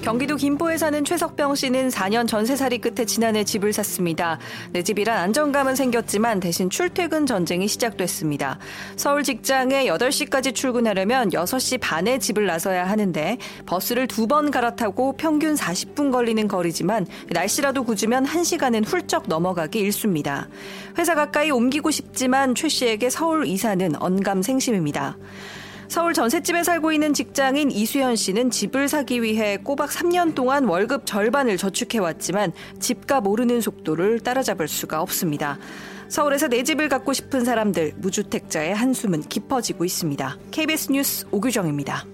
경기도 0.10 0.38
김포에 0.38 0.76
사는 0.76 1.06
최석병 1.06 1.54
씨는 1.54 1.90
4년 1.90 2.28
전세살이 2.28 2.80
끝에 2.80 3.06
지난해 3.06 3.44
집을 3.44 3.74
샀습니다. 3.74 4.40
내 4.72 4.82
집이란 4.82 5.16
안정감은 5.20 5.76
생겼지만 5.76 6.40
대신 6.40 6.72
출퇴근 6.72 7.28
전쟁이 7.28 7.68
시작됐습니다. 7.68 8.58
서울 8.96 9.22
직장에 9.22 9.86
8시까지 9.86 10.56
출근하려면 10.56 11.30
6시 11.30 11.80
반에 11.80 12.18
집을 12.18 12.48
나서야 12.48 12.90
하는데 12.90 13.38
버스를 13.68 14.08
두 14.08 14.26
번 14.26 14.50
갈아타고 14.50 15.14
평균 15.14 15.54
40분 15.54 16.12
걸리는 16.12 16.48
거리지만 16.48 17.06
날씨라도 17.30 17.84
굳으면 17.84 18.26
1시간은 18.26 18.88
훌쩍 18.88 19.26
넘어가기 19.28 19.78
일쑤입니다. 19.78 20.48
회사 20.98 21.14
가까이 21.14 21.52
옮기고 21.52 21.92
싶지만 21.92 22.56
최 22.56 22.68
씨에게 22.68 23.12
서울 23.12 23.46
이사는 23.46 24.02
언감생심입니다. 24.02 25.18
서울 25.90 26.14
전셋집에 26.14 26.64
살고 26.64 26.92
있는 26.92 27.16
직장인 27.16 27.72
이수현 27.72 28.16
씨는 28.16 28.52
집을 28.52 28.88
사기 28.88 29.24
위해 29.24 29.58
꼬박 29.58 29.90
3년 29.90 30.36
동안 30.36 30.66
월급 30.66 31.08
절반을 31.08 31.58
저축해왔지만 31.58 32.54
집값 32.80 33.26
오르는 33.26 33.60
속도를 33.60 34.20
따라잡을 34.20 34.68
수가 34.68 35.02
없습니다. 35.02 35.58
서울에서 36.08 36.48
내 36.48 36.62
집을 36.62 36.90
갖고 36.90 37.12
싶은 37.12 37.44
사람들, 37.44 37.94
무주택자의 37.98 38.76
한숨은 38.76 39.24
깊어지고 39.24 39.84
있습니다. 39.84 40.38
KBS 40.52 40.92
뉴스 40.92 41.26
오규정입니다. 41.32 42.06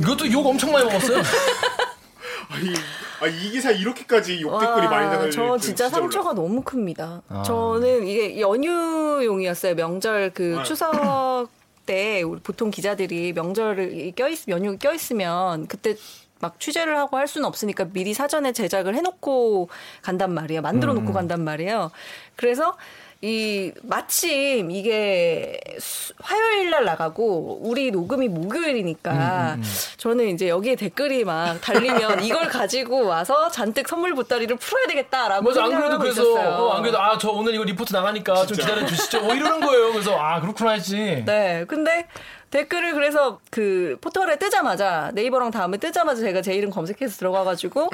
이것도 0.00 0.30
욕 0.30 0.46
엄청 0.46 0.70
많이 0.70 0.84
먹었어요. 0.84 1.22
아, 3.20 3.26
이, 3.26 3.30
아, 3.30 3.32
이 3.34 3.50
기사 3.50 3.70
이렇게까지 3.70 4.40
욕 4.42 4.58
댓글이 4.58 4.88
많이 4.88 5.08
달리는 5.08 5.30
저 5.30 5.58
진짜 5.58 5.88
상처가 5.88 6.32
너무 6.32 6.62
큽니다. 6.62 7.22
저는 7.44 8.06
이게 8.06 8.40
연휴용이었어요. 8.40 9.74
명절 9.74 10.32
그 10.34 10.56
네. 10.58 10.62
추석 10.64 11.48
때 11.86 12.22
우리 12.22 12.40
보통 12.40 12.70
기자들이 12.70 13.34
명절을 13.34 14.12
껴있 14.16 14.48
연휴 14.48 14.78
껴있으면 14.78 15.66
그때 15.66 15.96
막 16.40 16.58
취재를 16.60 16.98
하고 16.98 17.16
할 17.16 17.26
수는 17.28 17.46
없으니까 17.46 17.86
미리 17.92 18.12
사전에 18.12 18.52
제작을 18.52 18.94
해놓고 18.94 19.68
간단 20.02 20.32
말이에요. 20.34 20.62
만들어 20.62 20.92
놓고 20.92 21.12
간단 21.12 21.42
말이에요. 21.44 21.90
그래서 22.36 22.76
이 23.26 23.72
마침 23.84 24.70
이게 24.70 25.58
수- 25.78 26.12
화요일 26.20 26.68
날 26.68 26.84
나가고 26.84 27.60
우리 27.62 27.90
녹음이 27.90 28.28
목요일이니까 28.28 29.56
저는 29.96 30.28
이제 30.28 30.50
여기에 30.50 30.76
댓글이 30.76 31.24
막 31.24 31.58
달리면 31.62 32.22
이걸 32.24 32.48
가지고 32.48 33.06
와서 33.06 33.48
잔뜩 33.50 33.88
선물 33.88 34.14
보따리를 34.14 34.54
풀어야 34.58 34.86
되겠다라고 34.88 35.42
맞아 35.42 35.64
안 35.64 35.70
생각을 35.70 35.88
그래도 35.88 35.94
하고 35.94 36.02
그래서 36.02 36.22
있었어요. 36.22 36.48
어, 36.66 36.72
안 36.74 36.82
그래도 36.82 37.00
아 37.00 37.16
저 37.16 37.30
오늘 37.30 37.54
이거 37.54 37.64
리포트 37.64 37.94
나가니까 37.94 38.44
좀 38.44 38.58
기다려 38.58 38.84
주시죠. 38.84 39.22
뭐 39.22 39.34
이러는 39.34 39.60
거예요. 39.60 39.92
그래서 39.92 40.18
아 40.18 40.40
그렇구나 40.42 40.72
했지. 40.72 41.22
네. 41.24 41.64
근데 41.66 42.06
댓글을 42.50 42.92
그래서 42.92 43.40
그 43.50 43.96
포털에 44.02 44.38
뜨자마자 44.38 45.10
네이버랑 45.14 45.50
다음에 45.50 45.78
뜨자마자 45.78 46.20
제가 46.20 46.42
제 46.42 46.52
이름 46.52 46.68
검색해서 46.68 47.16
들어가가지고 47.16 47.88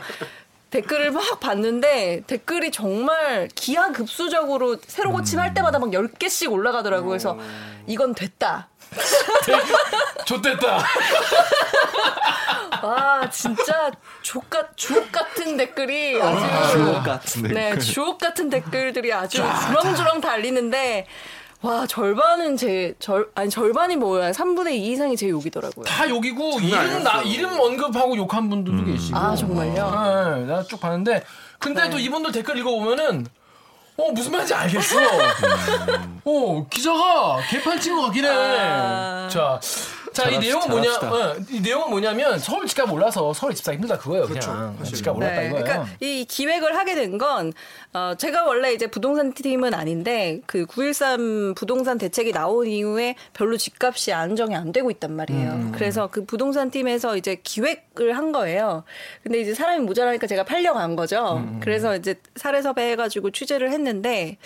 댓글을 0.70 1.10
막 1.10 1.40
봤는데 1.40 2.22
댓글이 2.26 2.70
정말 2.70 3.48
기하급수적으로 3.54 4.76
새로 4.86 5.12
고침할 5.12 5.54
때마다 5.54 5.78
막 5.78 5.90
10개씩 5.90 6.50
올라가더라고요. 6.50 7.08
그래서 7.08 7.38
이건 7.86 8.14
됐다. 8.14 8.68
좋됐다. 10.24 10.78
와, 12.82 13.28
진짜 13.30 13.90
족같, 14.22 14.76
주옥 14.76 15.12
같은 15.12 15.56
댓글이 15.56 16.20
아주. 16.20 16.72
주옥 16.72 17.04
같은 17.04 17.42
댓글. 17.42 17.54
네, 17.54 17.78
주옥 17.78 18.18
같은 18.18 18.48
댓글들이 18.48 19.12
아주 19.12 19.42
주렁주렁 19.66 20.20
달리는데, 20.20 21.06
와, 21.62 21.86
절반은 21.86 22.56
제, 22.56 22.94
절, 22.98 23.28
아니, 23.34 23.50
절반이 23.50 23.96
뭐야. 23.96 24.32
3분의 24.32 24.72
2 24.72 24.92
이상이 24.92 25.14
제 25.16 25.28
욕이더라고요. 25.28 25.84
다 25.84 26.08
욕이고 26.08 26.58
이름. 26.60 27.02
나 27.02 27.20
이름 27.22 27.60
언급하고 27.60 28.16
욕한 28.16 28.48
분들도 28.48 28.84
계시고. 28.86 29.18
아, 29.18 29.36
정말요? 29.36 29.74
네, 30.36 30.46
내가 30.46 30.62
쭉 30.62 30.80
봤는데 30.80 31.22
근데 31.58 31.82
네. 31.82 31.90
또 31.90 31.98
이분들 31.98 32.32
댓글 32.32 32.56
읽어 32.56 32.70
보면은 32.70 33.26
어 33.98 34.10
무슨 34.12 34.32
말인지 34.32 34.54
알겠어. 34.54 34.96
음. 34.98 36.20
어 36.24 36.66
기자가 36.70 37.40
개판 37.50 37.78
친것 37.78 38.06
같긴 38.06 38.24
해. 38.24 38.30
아. 38.30 39.28
자. 39.30 39.60
자, 40.12 40.28
이 40.28 40.38
내용은 40.38 40.68
뭐냐. 40.68 40.90
어, 40.96 41.36
이 41.50 41.60
내용은 41.60 41.90
뭐냐면, 41.90 42.38
서울 42.38 42.66
집값 42.66 42.88
몰라서 42.88 43.32
서울 43.32 43.54
집사 43.54 43.72
힘들다 43.72 43.98
그거예요, 43.98 44.26
그냥. 44.26 44.76
사실. 44.78 44.96
집값 44.96 45.16
올랐다 45.16 45.40
네, 45.40 45.46
이거예요. 45.48 45.64
그러니까 45.64 45.88
이 46.00 46.24
기획을 46.24 46.76
하게 46.76 46.94
된 46.94 47.18
건, 47.18 47.52
어, 47.92 48.14
제가 48.18 48.44
원래 48.44 48.72
이제 48.72 48.86
부동산 48.86 49.32
팀은 49.32 49.74
아닌데, 49.74 50.40
그 50.46 50.66
913 50.66 51.54
부동산 51.54 51.98
대책이 51.98 52.32
나온 52.32 52.66
이후에 52.66 53.14
별로 53.32 53.56
집값이 53.56 54.12
안정이 54.12 54.54
안 54.54 54.72
되고 54.72 54.90
있단 54.90 55.12
말이에요. 55.14 55.50
음. 55.50 55.72
그래서 55.74 56.08
그 56.08 56.24
부동산 56.24 56.70
팀에서 56.70 57.16
이제 57.16 57.36
기획을 57.42 58.16
한 58.16 58.32
거예요. 58.32 58.84
근데 59.22 59.40
이제 59.40 59.54
사람이 59.54 59.84
모자라니까 59.84 60.26
제가 60.26 60.44
팔려간 60.44 60.96
거죠. 60.96 61.36
음. 61.38 61.60
그래서 61.62 61.96
이제 61.96 62.14
사례 62.36 62.62
섭외 62.62 62.90
해가지고 62.92 63.30
취재를 63.30 63.72
했는데, 63.72 64.38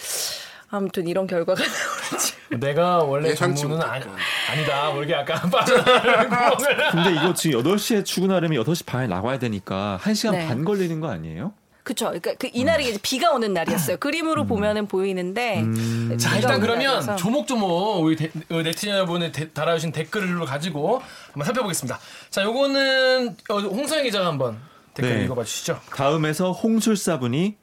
아무튼 0.76 1.06
이런 1.06 1.26
결과가 1.26 1.62
나오지. 1.62 2.34
내가 2.58 2.98
원래 2.98 3.32
전문은. 3.34 3.80
아니, 3.82 4.04
아니다. 4.50 4.90
뭐 4.90 5.02
이렇게 5.04 5.12
약간 5.14 5.38
구멍을. 5.50 6.90
근데 6.90 7.12
이거 7.12 7.32
지금 7.34 7.62
8시에 7.62 8.04
출근하려면 8.04 8.62
8시 8.64 8.84
반에 8.86 9.06
나가야 9.06 9.38
되니까 9.38 9.98
1시간 10.02 10.32
네. 10.32 10.46
반 10.48 10.64
걸리는 10.64 11.00
거 11.00 11.08
아니에요? 11.10 11.52
그쵸. 11.84 12.06
그러니까 12.06 12.32
그 12.38 12.48
이날이 12.52 12.88
이제 12.88 12.98
비가 13.02 13.30
오는 13.32 13.52
날이었어요. 13.52 13.98
그림으로 13.98 14.46
보면은 14.46 14.88
보이는데. 14.88 15.64
자 16.18 16.30
비가 16.30 16.36
일단 16.38 16.60
그러면 16.60 16.78
날이어서. 16.86 17.16
조목조목 17.16 18.02
우리 18.02 18.16
데- 18.16 18.30
어, 18.50 18.62
네티즌 18.62 18.90
여러분이 18.94 19.30
데- 19.32 19.50
달아주신 19.50 19.92
댓글을 19.92 20.44
가지고 20.46 21.02
한번 21.26 21.44
살펴보겠습니다. 21.44 21.98
자 22.30 22.42
요거는 22.42 23.36
어, 23.50 23.58
홍성희 23.58 24.04
기자가 24.04 24.26
한번 24.28 24.58
댓글 24.94 25.18
네. 25.18 25.24
읽어봐 25.24 25.44
주시죠. 25.44 25.78
다음에서 25.94 26.52
홍술사분이 26.52 27.56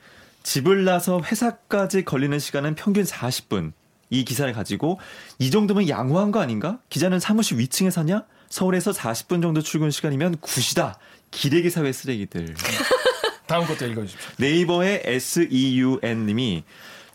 집을 0.44 0.84
나서 0.86 1.22
회사까지 1.22 2.04
걸리는 2.04 2.38
시간은 2.40 2.76
평균 2.76 3.04
40분. 3.04 3.74
이 4.10 4.26
기사를 4.26 4.52
가지고 4.54 5.00
이 5.40 5.52
정도면 5.52 5.88
양호한 5.88 6.32
거 6.32 6.42
아닌가? 6.42 6.80
기자는 6.90 7.20
사무실 7.20 7.58
위층에 7.58 7.90
사냐? 7.90 8.26
서울에서 8.50 8.92
40분 8.92 9.42
정도 9.42 9.62
출근 9.62 9.90
시간이면 9.90 10.38
굿이다. 10.42 11.00
기레기 11.32 11.70
사회 11.70 11.92
쓰레기들. 11.94 12.54
다음 13.48 13.66
것도 13.66 13.88
읽어주십시오. 13.88 14.30
네이버의 14.38 15.04
SEUN님이 15.06 16.64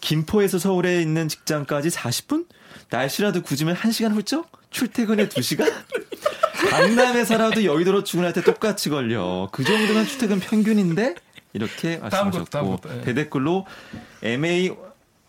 김포에서 0.00 0.58
서울에 0.58 1.02
있는 1.02 1.28
직장까지 1.28 1.90
40분? 1.90 2.46
날씨라도 2.90 3.42
굳으면 3.42 3.74
1시간 3.76 4.12
훌쩍? 4.12 4.50
출퇴근에 4.70 5.28
2시간? 5.28 5.70
강남에 6.70 7.24
살아도 7.24 7.64
여의도로 7.64 8.04
출근할 8.04 8.32
때 8.32 8.42
똑같이 8.42 8.88
걸려. 8.88 9.48
그 9.52 9.64
정도면 9.64 10.06
출퇴근 10.06 10.40
평균인데? 10.40 11.14
이렇게 11.56 11.96
말씀하셨고 11.98 12.80
예. 12.98 13.00
대댓글로 13.02 13.66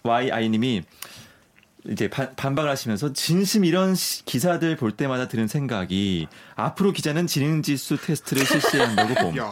MAYI님이 0.06 0.84
이제 1.90 2.10
반, 2.10 2.36
반박을 2.36 2.70
하시면서 2.70 3.14
진심 3.14 3.64
이런 3.64 3.96
시- 3.96 4.26
기사들 4.26 4.76
볼 4.76 4.92
때마다 4.92 5.28
드는 5.28 5.48
생각이 5.48 6.28
앞으로 6.56 6.92
기자는 6.92 7.28
지능지수 7.28 7.98
테스트를 8.02 8.46
실시해야 8.46 8.90
한다고 8.90 9.14
봄. 9.16 9.38
야. 9.40 9.48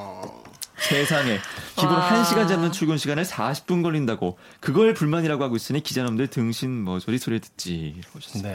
세상에 0.77 1.39
기본 1.77 1.93
와. 1.93 2.09
1시간 2.23 2.49
잡는 2.49 2.73
출근 2.73 2.97
시간을 2.97 3.23
40분 3.23 3.81
걸린다고 3.81 4.38
그걸 4.59 4.93
불만이라고 4.93 5.41
하고 5.41 5.55
있으니 5.55 5.81
기자놈들 5.81 6.27
등신 6.27 6.83
뭐 6.83 6.99
소리 6.99 7.17
소리 7.17 7.39
듣지. 7.39 8.01
네. 8.43 8.53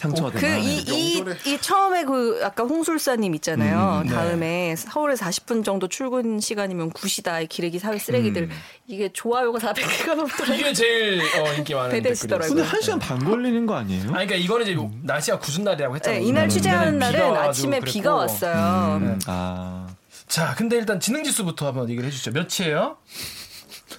상처가 0.00 0.30
그 0.30 0.40
되나 0.40 0.56
이이 0.56 1.16
명절에. 1.22 1.38
이 1.46 1.58
처음에 1.60 2.04
그 2.04 2.40
아까 2.42 2.64
홍술사님 2.64 3.34
있잖아요. 3.36 4.00
음, 4.02 4.08
네. 4.08 4.14
다음에 4.14 4.74
서울에 4.76 5.14
40분 5.14 5.62
정도 5.64 5.88
출근 5.88 6.40
시간이면 6.40 6.90
굿이다. 6.90 7.40
이 7.40 7.46
기레기 7.46 7.78
사회 7.78 7.98
쓰레기들. 7.98 8.44
음. 8.44 8.50
이게 8.86 9.10
좋아요가 9.12 9.58
400개가 9.58 10.14
넘더라고요. 10.14 10.56
이게 10.56 10.72
제일 10.72 11.20
어, 11.38 11.52
인기 11.52 11.74
많은. 11.74 12.02
댓글이었어요. 12.02 12.54
근데 12.54 12.64
1시간 12.64 12.98
반 12.98 13.22
걸리는 13.22 13.66
거 13.66 13.76
아니에요? 13.76 14.02
아니 14.04 14.26
그러니까 14.26 14.34
이거는 14.36 14.66
이제 14.66 14.76
날씨가 15.02 15.38
굳은 15.38 15.64
날이라고 15.64 15.96
했잖아요. 15.96 16.20
네, 16.20 16.26
이날 16.26 16.44
음, 16.44 16.48
취재하는 16.48 16.98
날은 16.98 17.20
아침에 17.36 17.80
그랬고. 17.80 17.92
비가 17.92 18.14
왔어요. 18.14 18.96
음, 19.02 19.18
아 19.26 19.86
자, 20.26 20.54
근데 20.56 20.76
일단 20.76 20.98
지능 21.00 21.24
지수부터 21.24 21.66
한번 21.66 21.88
얘기를 21.90 22.08
해주죠. 22.08 22.30
몇이에요? 22.30 22.96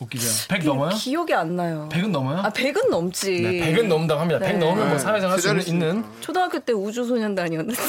웃기죠. 0.01 0.47
100 0.49 0.65
넘어요? 0.65 0.89
기억이 0.95 1.31
안 1.33 1.55
나요. 1.55 1.87
100은 1.91 2.09
넘어요? 2.09 2.39
아, 2.39 2.49
100은 2.49 2.89
넘지. 2.89 3.41
네, 3.41 3.71
100은 3.71 3.85
넘는다고 3.87 4.19
합니다. 4.19 4.39
100 4.39 4.53
네. 4.53 4.59
넘으면 4.59 4.87
뭐 4.87 4.93
네, 4.97 4.99
사회생활 4.99 5.33
할수 5.33 5.47
그 5.47 5.53
자리 5.61 5.69
있는 5.69 6.03
초등학교 6.21 6.59
때 6.59 6.73
우주소년단이었는데. 6.73 7.79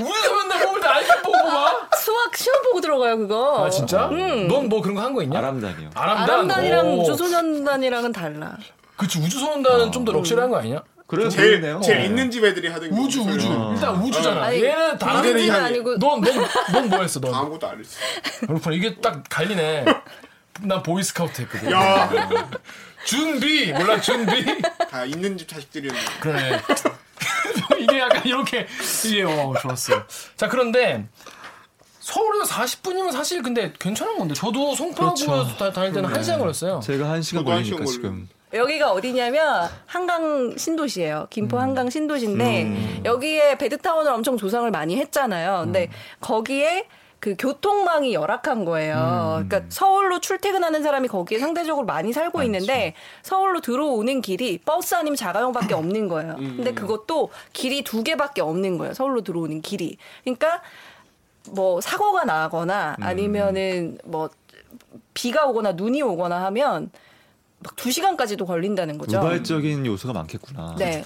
우리가 0.00 0.42
맨날 0.42 0.66
몸을 0.66 0.80
다 0.80 0.94
알게 0.96 1.22
보고 1.22 1.32
봐. 1.44 1.88
수학 1.96 2.36
시험 2.36 2.62
보고 2.64 2.80
들어가요, 2.80 3.16
그거. 3.18 3.64
아 3.66 3.70
진짜? 3.70 4.08
넌뭐 4.08 4.82
그런 4.82 4.94
거 4.96 5.00
한 5.02 5.14
거 5.14 5.22
있냐? 5.22 5.38
아람단이요. 5.38 5.90
아람단. 5.94 6.28
아람단이랑 6.30 6.86
오. 6.88 7.00
우주소년단이랑은 7.02 8.12
달라. 8.12 8.56
그치 8.96 9.18
우주소년단은 9.20 9.92
좀더 9.92 10.12
럭셔리한 10.12 10.50
거 10.50 10.56
아니냐? 10.58 10.82
그래 11.06 11.28
제일 11.28 11.60
보이네요. 11.60 11.80
제일 11.82 12.04
있는 12.06 12.30
집 12.30 12.44
애들이 12.44 12.68
하던 12.68 12.90
게 12.90 12.96
우주 12.96 13.20
우주 13.22 13.38
있어요. 13.38 13.72
일단 13.74 13.94
우주잖아. 14.02 14.42
아니, 14.44 14.62
얘는 14.64 14.98
다른 14.98 15.20
우주는 15.20 15.48
향해. 15.54 15.66
아니고 15.66 15.96
넌넌넌 15.98 16.88
뭐했어 16.90 17.20
넌? 17.20 17.32
아무것도 17.34 17.68
안 17.68 17.78
했어. 17.78 17.98
그렇구나 18.46 18.74
이게 18.74 18.96
딱 18.96 19.22
갈리네. 19.28 19.84
난 20.62 20.82
보이스카우트 20.82 21.42
했거든. 21.42 21.70
야, 21.70 22.10
준비 23.04 23.72
몰라 23.72 24.00
준비. 24.00 24.44
다 24.90 25.04
있는 25.04 25.36
집 25.38 25.46
자식들이었는데. 25.48 26.10
그러네. 26.20 26.60
이게 27.78 27.98
약간 28.00 28.22
이렇게 28.24 28.66
이게 29.06 29.22
어 29.22 29.54
좋았어요. 29.60 30.02
자 30.36 30.48
그런데 30.48 31.06
서울에서 32.00 32.52
40분이면 32.54 33.12
사실 33.12 33.42
근데 33.42 33.72
괜찮은 33.78 34.18
건데 34.18 34.34
저도 34.34 34.74
송파구에서 34.74 35.26
그렇죠. 35.26 35.56
다- 35.56 35.72
다닐 35.72 35.92
때는 35.92 36.08
한 36.12 36.22
시간 36.22 36.38
걸렸어요. 36.40 36.80
제가 36.80 37.04
1시간 37.14 37.38
저도 37.38 37.50
한 37.52 37.62
걸리니까 37.62 37.84
지금 37.86 38.28
여기가 38.52 38.92
어디냐면 38.92 39.68
한강 39.86 40.56
신도시예요. 40.56 41.26
김포 41.30 41.58
한강 41.58 41.90
신도시인데 41.90 43.02
여기에 43.04 43.58
베드타운을 43.58 44.12
엄청 44.12 44.36
조성을 44.36 44.70
많이 44.70 44.96
했잖아요. 44.96 45.62
근데 45.64 45.90
거기에 46.20 46.86
그 47.18 47.34
교통망이 47.36 48.14
열악한 48.14 48.64
거예요. 48.64 49.42
그러니까 49.48 49.62
서울로 49.68 50.20
출퇴근하는 50.20 50.82
사람이 50.82 51.08
거기에 51.08 51.38
상대적으로 51.38 51.84
많이 51.84 52.12
살고 52.12 52.42
있는데 52.44 52.94
서울로 53.22 53.60
들어오는 53.60 54.20
길이 54.20 54.58
버스 54.58 54.94
아니면 54.94 55.16
자가용밖에 55.16 55.74
없는 55.74 56.08
거예요. 56.08 56.36
근데 56.36 56.72
그것도 56.72 57.30
길이 57.52 57.82
두 57.82 58.04
개밖에 58.04 58.42
없는 58.42 58.78
거예요. 58.78 58.94
서울로 58.94 59.22
들어오는 59.22 59.60
길이. 59.62 59.96
그러니까 60.22 60.62
뭐 61.50 61.80
사고가 61.80 62.24
나거나 62.24 62.96
아니면은 63.00 63.98
뭐 64.04 64.30
비가 65.14 65.46
오거나 65.46 65.72
눈이 65.72 66.02
오거나 66.02 66.44
하면 66.44 66.90
막두 67.66 67.90
시간까지도 67.90 68.46
걸린다는 68.46 68.98
거죠. 68.98 69.18
우발적인 69.18 69.84
요소가 69.86 70.14
많겠구나. 70.14 70.76
네. 70.78 71.02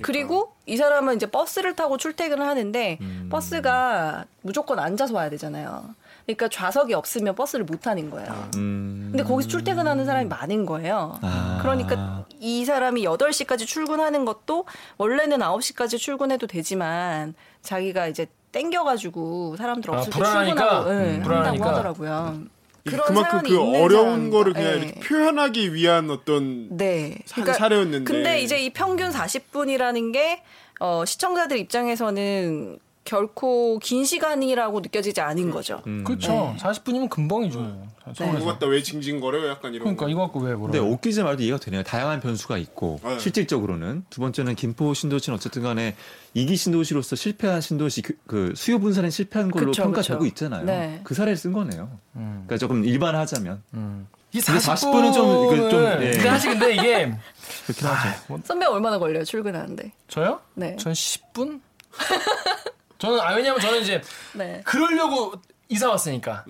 그리고 0.00 0.54
이 0.66 0.76
사람은 0.76 1.16
이제 1.16 1.26
버스를 1.26 1.76
타고 1.76 1.98
출퇴근을 1.98 2.46
하는데 2.46 2.98
음. 3.00 3.28
버스가 3.30 4.24
무조건 4.40 4.78
앉아서 4.78 5.14
와야 5.14 5.28
되잖아요. 5.30 5.84
그러니까 6.24 6.48
좌석이 6.48 6.94
없으면 6.94 7.34
버스를 7.34 7.64
못 7.64 7.80
타는 7.82 8.10
거예요. 8.10 8.48
음. 8.56 9.08
근데 9.10 9.24
거기서 9.24 9.48
출퇴근하는 9.48 10.06
사람이 10.06 10.28
많은 10.28 10.64
거예요. 10.66 11.18
아. 11.20 11.58
그러니까 11.60 12.24
이 12.40 12.64
사람이 12.64 13.04
8시까지 13.04 13.66
출근하는 13.66 14.24
것도 14.24 14.64
원래는 14.98 15.38
9시까지 15.40 15.98
출근해도 15.98 16.46
되지만 16.46 17.34
자기가 17.62 18.06
이제 18.06 18.26
땡겨가지고 18.52 19.56
사람들 19.56 19.90
아, 19.90 19.98
없을 19.98 20.12
때 20.12 20.18
불안하니까? 20.18 20.54
출근하고 20.54 20.90
예, 20.90 20.94
음, 20.94 21.04
한다고 21.06 21.22
불안하니까. 21.24 21.68
하더라고요. 21.70 22.42
그만큼 22.84 23.42
그 23.42 23.60
어려운. 23.60 24.30
거를 24.30 24.52
그냥 24.54 24.72
예. 24.72 24.76
이렇게 24.78 25.00
표현하기 25.00 25.74
위한 25.74 26.10
어떤 26.10 26.76
네. 26.76 27.18
사- 27.26 27.44
사례였는데. 27.52 28.04
근데 28.12 28.40
이제 28.40 28.58
이 28.60 28.70
평균 28.70 29.10
40분이라는 29.10 30.12
게 30.12 30.42
어, 30.80 31.04
시청자들 31.04 31.58
입장에서는 31.58 32.78
결코 33.04 33.78
긴 33.80 34.04
시간이라고 34.04 34.80
느껴지지 34.80 35.20
않은 35.20 35.50
거죠. 35.50 35.82
그렇죠. 36.04 36.54
40분이면 36.58 37.08
금방이죠. 37.10 37.58
뭐. 37.60 37.88
서울에서. 38.14 38.46
갖다 38.46 38.66
왜 38.66 38.82
징징거려요? 38.82 39.48
약간 39.48 39.72
이런. 39.74 39.84
그러니까 39.84 40.06
거. 40.06 40.10
이거 40.10 40.20
갖고 40.22 40.40
왜 40.40 40.54
뭐라? 40.54 40.72
근데 40.72 40.78
옥기자 40.78 41.22
말도 41.24 41.42
이해가 41.42 41.58
되네요. 41.58 41.82
다양한 41.82 42.20
변수가 42.20 42.58
있고 42.58 43.00
네. 43.04 43.18
실질적으로는 43.18 44.04
두 44.10 44.20
번째는 44.20 44.54
김포 44.54 44.92
신도시는 44.92 45.36
어쨌든 45.36 45.62
간에 45.62 45.94
이기 46.34 46.56
신도시로서 46.56 47.16
실패한 47.16 47.60
신도시 47.60 48.02
그, 48.02 48.14
그 48.26 48.52
수요 48.56 48.78
분산에 48.78 49.10
실패한 49.10 49.50
걸로 49.50 49.66
그쵸, 49.66 49.84
평가되고 49.84 50.18
그쵸. 50.18 50.26
있잖아요. 50.28 50.64
네. 50.64 51.00
그 51.04 51.14
사례를 51.14 51.36
쓴 51.36 51.52
거네요. 51.52 51.90
음. 52.16 52.44
그러니까 52.46 52.58
조금 52.58 52.84
일반하자면 52.84 53.62
음. 53.74 54.08
이 54.32 54.40
근데 54.40 54.58
40분은 54.58 55.10
40분은 55.10 55.12
좀, 55.12 55.48
그, 55.48 55.70
좀, 55.70 55.82
예. 55.84 56.10
근데 56.12 56.20
사실 56.22 56.50
근데 56.58 56.74
이게 56.74 57.12
그렇긴 57.66 57.86
하죠. 57.86 58.40
선배 58.44 58.66
얼마나 58.66 58.98
걸려요 58.98 59.24
출근하는데? 59.24 59.92
저요? 60.08 60.40
네. 60.54 60.76
전 60.76 60.92
10분? 60.92 61.60
저는 63.02 63.18
아 63.20 63.34
왜냐면 63.34 63.58
저는 63.60 63.80
이제 63.80 64.00
네. 64.32 64.60
그러려고 64.64 65.32
이사 65.68 65.88
왔으니까 65.90 66.44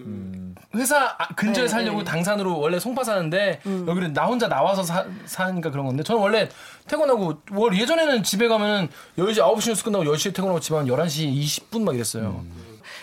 회사 0.75 1.15
아- 1.19 1.29
근처에 1.35 1.65
네, 1.65 1.69
살려고 1.69 1.99
네. 2.01 2.05
당산으로 2.05 2.59
원래 2.59 2.79
송파 2.79 3.05
사는데 3.05 3.61
여기를 3.65 4.13
나 4.13 4.27
혼자 4.27 4.49
나와서 4.49 4.83
사, 4.83 5.07
사니까 5.25 5.71
그런 5.71 5.87
건데 5.87 6.03
저는 6.03 6.21
원래 6.21 6.51
퇴근하고 6.89 7.41
월 7.53 7.75
예전에는 7.79 8.23
집에 8.23 8.49
가면은 8.49 8.89
10시 9.17 9.39
9시 9.39 9.69
뉴스 9.71 9.85
끝나고 9.85 10.05
10시에 10.05 10.35
퇴근하고 10.35 10.61
집에 10.61 10.77
한 10.77 10.87
11시 10.87 11.33
20분 11.35 11.85
막 11.85 11.95
이랬어요. 11.95 12.45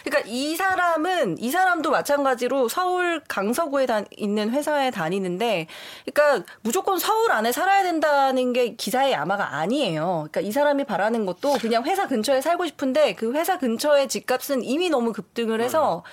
그러니까 0.03 0.29
이 0.29 0.55
사람은 0.55 1.37
이 1.39 1.49
사람도 1.51 1.91
마찬가지로 1.91 2.69
서울 2.69 3.21
강서구에 3.27 3.85
다, 3.85 4.03
있는 4.15 4.51
회사에 4.51 4.91
다니는데, 4.91 5.67
그러니까 6.05 6.45
무조건 6.61 6.99
서울 6.99 7.31
안에 7.31 7.51
살아야 7.51 7.83
된다는 7.83 8.53
게 8.53 8.75
기사의 8.75 9.11
야마가 9.11 9.57
아니에요. 9.57 10.27
그러니까 10.31 10.41
이 10.41 10.51
사람이 10.51 10.85
바라는 10.85 11.25
것도 11.25 11.53
그냥 11.53 11.83
회사 11.85 12.07
근처에 12.07 12.41
살고 12.41 12.65
싶은데 12.67 13.15
그 13.15 13.33
회사 13.33 13.57
근처의 13.57 14.07
집값은 14.07 14.63
이미 14.63 14.89
너무 14.89 15.13
급등을 15.13 15.61
해서 15.61 16.03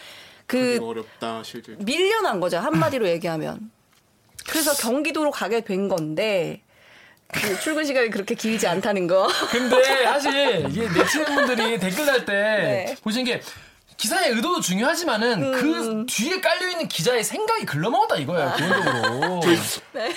그 0.47 0.79
어렵다. 0.83 1.43
밀려난 1.79 2.41
거죠 2.41 2.59
한마디로 2.59 3.09
얘기하면. 3.09 3.71
그래서 4.49 4.73
경기도로 4.75 5.31
가게 5.31 5.63
된 5.63 5.89
건데. 5.89 6.63
그 7.29 7.59
출근 7.61 7.85
시간이 7.85 8.11
그렇게 8.11 8.37
길지 8.37 8.69
않다는 8.69 9.09
거. 9.09 9.27
근데 9.51 10.05
사실 10.05 10.65
이게 10.71 10.89
네티즌분들이 10.89 11.79
댓글 11.79 12.07
달때 12.07 12.33
네. 12.33 12.97
보시는 13.03 13.25
게 13.25 13.41
기사의 13.97 14.31
의도도 14.33 14.61
중요하지만은 14.61 15.53
그 15.53 16.05
뒤에 16.09 16.41
깔려 16.41 16.71
있는 16.71 16.87
기자의 16.89 17.25
생각이 17.25 17.65
글러먹었다 17.65 18.17
이거예요 18.17 18.53
기본적으로. 18.57 19.41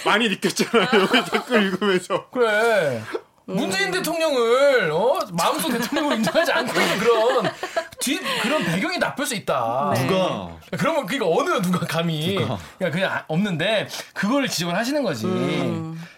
많이 0.05 0.27
느꼈잖아요. 0.29 1.07
댓글 1.31 1.63
읽으면서. 1.63 2.29
그래. 2.29 3.01
문재인 3.45 3.89
대통령을 3.89 4.91
어? 4.91 5.19
마음속 5.31 5.71
대통령으로 5.71 6.15
인정하지 6.17 6.51
않고 6.51 6.79
있는 6.79 6.97
그런 6.99 7.51
뒤 7.99 8.19
그런 8.43 8.63
배경이 8.63 8.99
나쁠 8.99 9.25
수 9.25 9.33
있다. 9.33 9.91
네. 9.95 10.05
누가 10.05 10.49
그러면 10.77 11.07
그니까 11.07 11.25
어느 11.27 11.59
누가 11.61 11.79
감히 11.87 12.35
그냥 12.77 12.91
그냥 12.91 13.11
아- 13.11 13.23
없는데 13.27 13.87
그걸 14.13 14.47
지적을 14.47 14.75
하시는 14.75 15.01
거지. 15.01 15.25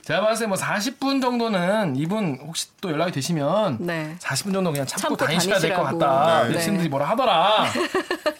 제가 0.04 0.22
봤을 0.22 0.46
때 0.46 0.48
뭐 0.50 0.58
40분 0.58 1.22
정도는 1.22 1.96
이분 1.96 2.40
혹시 2.46 2.68
또 2.82 2.92
연락이 2.92 3.12
되시면 3.12 3.78
네. 3.80 4.16
40분 4.20 4.52
정도 4.54 4.72
그냥 4.72 4.86
참고, 4.86 5.16
참고 5.16 5.26
다니셔야 5.26 5.60
될 5.60 5.74
것. 5.76 5.84
같다. 5.84 6.44
네. 6.44 6.50
네티즌들이 6.54 6.90
뭐라 6.90 7.06
하더라. 7.10 7.66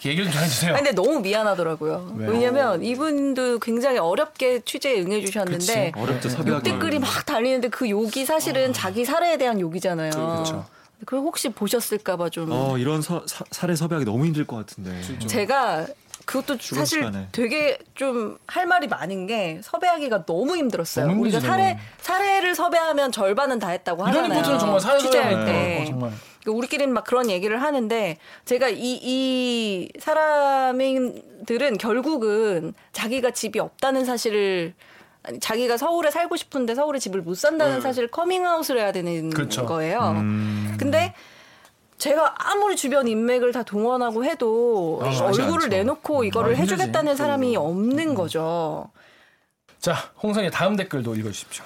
얘기를 0.04 0.24
좀 0.24 0.32
전해주세요. 0.34 0.74
아니, 0.74 0.82
근데 0.84 0.94
너무 0.94 1.20
미안하더라고요. 1.20 2.12
왜요? 2.16 2.30
왜냐면 2.30 2.82
이분도 2.82 3.60
굉장히 3.60 3.98
어렵게 3.98 4.60
취재에 4.64 5.00
응해주셨는데 5.02 5.92
어렵죠 5.96 6.28
섭외하기. 6.28 6.50
욕 6.50 6.62
댓글이 6.62 6.98
막 6.98 7.24
달리는데 7.24 7.68
그 7.68 7.88
욕이 7.88 8.24
사실은 8.26 8.72
자기 8.72 9.04
사례에 9.04 9.36
대한 9.38 9.60
욕이잖아요. 9.60 10.10
그렇죠. 10.10 10.66
그걸 11.04 11.20
혹시 11.20 11.48
보셨을까봐 11.48 12.28
좀 12.30 12.50
어 12.52 12.78
이런 12.78 13.02
서, 13.02 13.22
사, 13.26 13.44
사례 13.50 13.74
섭외하기 13.74 14.04
너무 14.04 14.24
힘들 14.26 14.46
것 14.46 14.56
같은데. 14.56 15.00
제가 15.26 15.86
그것도 16.24 16.56
사실 16.60 17.00
시간에. 17.00 17.28
되게 17.32 17.78
좀 17.94 18.38
할 18.46 18.66
말이 18.66 18.86
많은 18.86 19.26
게 19.26 19.60
섭외하기가 19.64 20.24
너무 20.26 20.56
힘들었어요. 20.56 21.06
너무 21.06 21.22
우리가 21.22 21.40
사례. 21.40 21.78
사례를 22.00 22.54
섭외하면 22.54 23.10
절반은 23.12 23.58
다 23.58 23.70
했다고 23.70 24.02
이런 24.08 24.30
하잖아요. 24.30 24.38
리포트는 24.40 24.58
정말 24.58 24.98
취재할 25.00 25.34
거 25.34 25.44
때. 25.44 25.80
어, 25.82 25.84
정말. 25.86 26.10
그러니까 26.42 26.58
우리끼리는 26.58 26.92
막 26.92 27.04
그런 27.04 27.30
얘기를 27.30 27.60
하는데 27.62 28.18
제가 28.44 28.68
이, 28.68 28.98
이 29.02 29.88
사람들은 30.00 31.78
결국은 31.78 32.74
자기가 32.92 33.30
집이 33.30 33.58
없다는 33.58 34.04
사실을 34.04 34.74
자기가 35.40 35.76
서울에 35.76 36.10
살고 36.10 36.36
싶은데 36.36 36.74
서울에 36.74 36.98
집을 36.98 37.22
못 37.22 37.36
산다는 37.36 37.76
네. 37.76 37.80
사실을 37.80 38.08
커밍아웃을 38.08 38.78
해야 38.78 38.92
되는 38.92 39.30
그렇죠. 39.30 39.66
거예요. 39.66 40.14
음. 40.16 40.76
근데 40.78 41.14
제가 41.98 42.34
아무리 42.50 42.74
주변 42.74 43.06
인맥을 43.06 43.52
다 43.52 43.62
동원하고 43.62 44.24
해도 44.24 45.00
아, 45.02 45.06
얼굴을 45.06 45.54
않죠. 45.54 45.68
내놓고 45.68 46.24
이거를 46.24 46.50
아, 46.50 46.54
힘들지. 46.56 46.74
해주겠다는 46.74 47.14
사람이 47.14 47.56
없는 47.56 48.14
거죠. 48.14 48.90
자, 49.78 49.94
홍성의 50.22 50.50
다음 50.50 50.74
댓글도 50.76 51.14
읽어주십시오. 51.14 51.64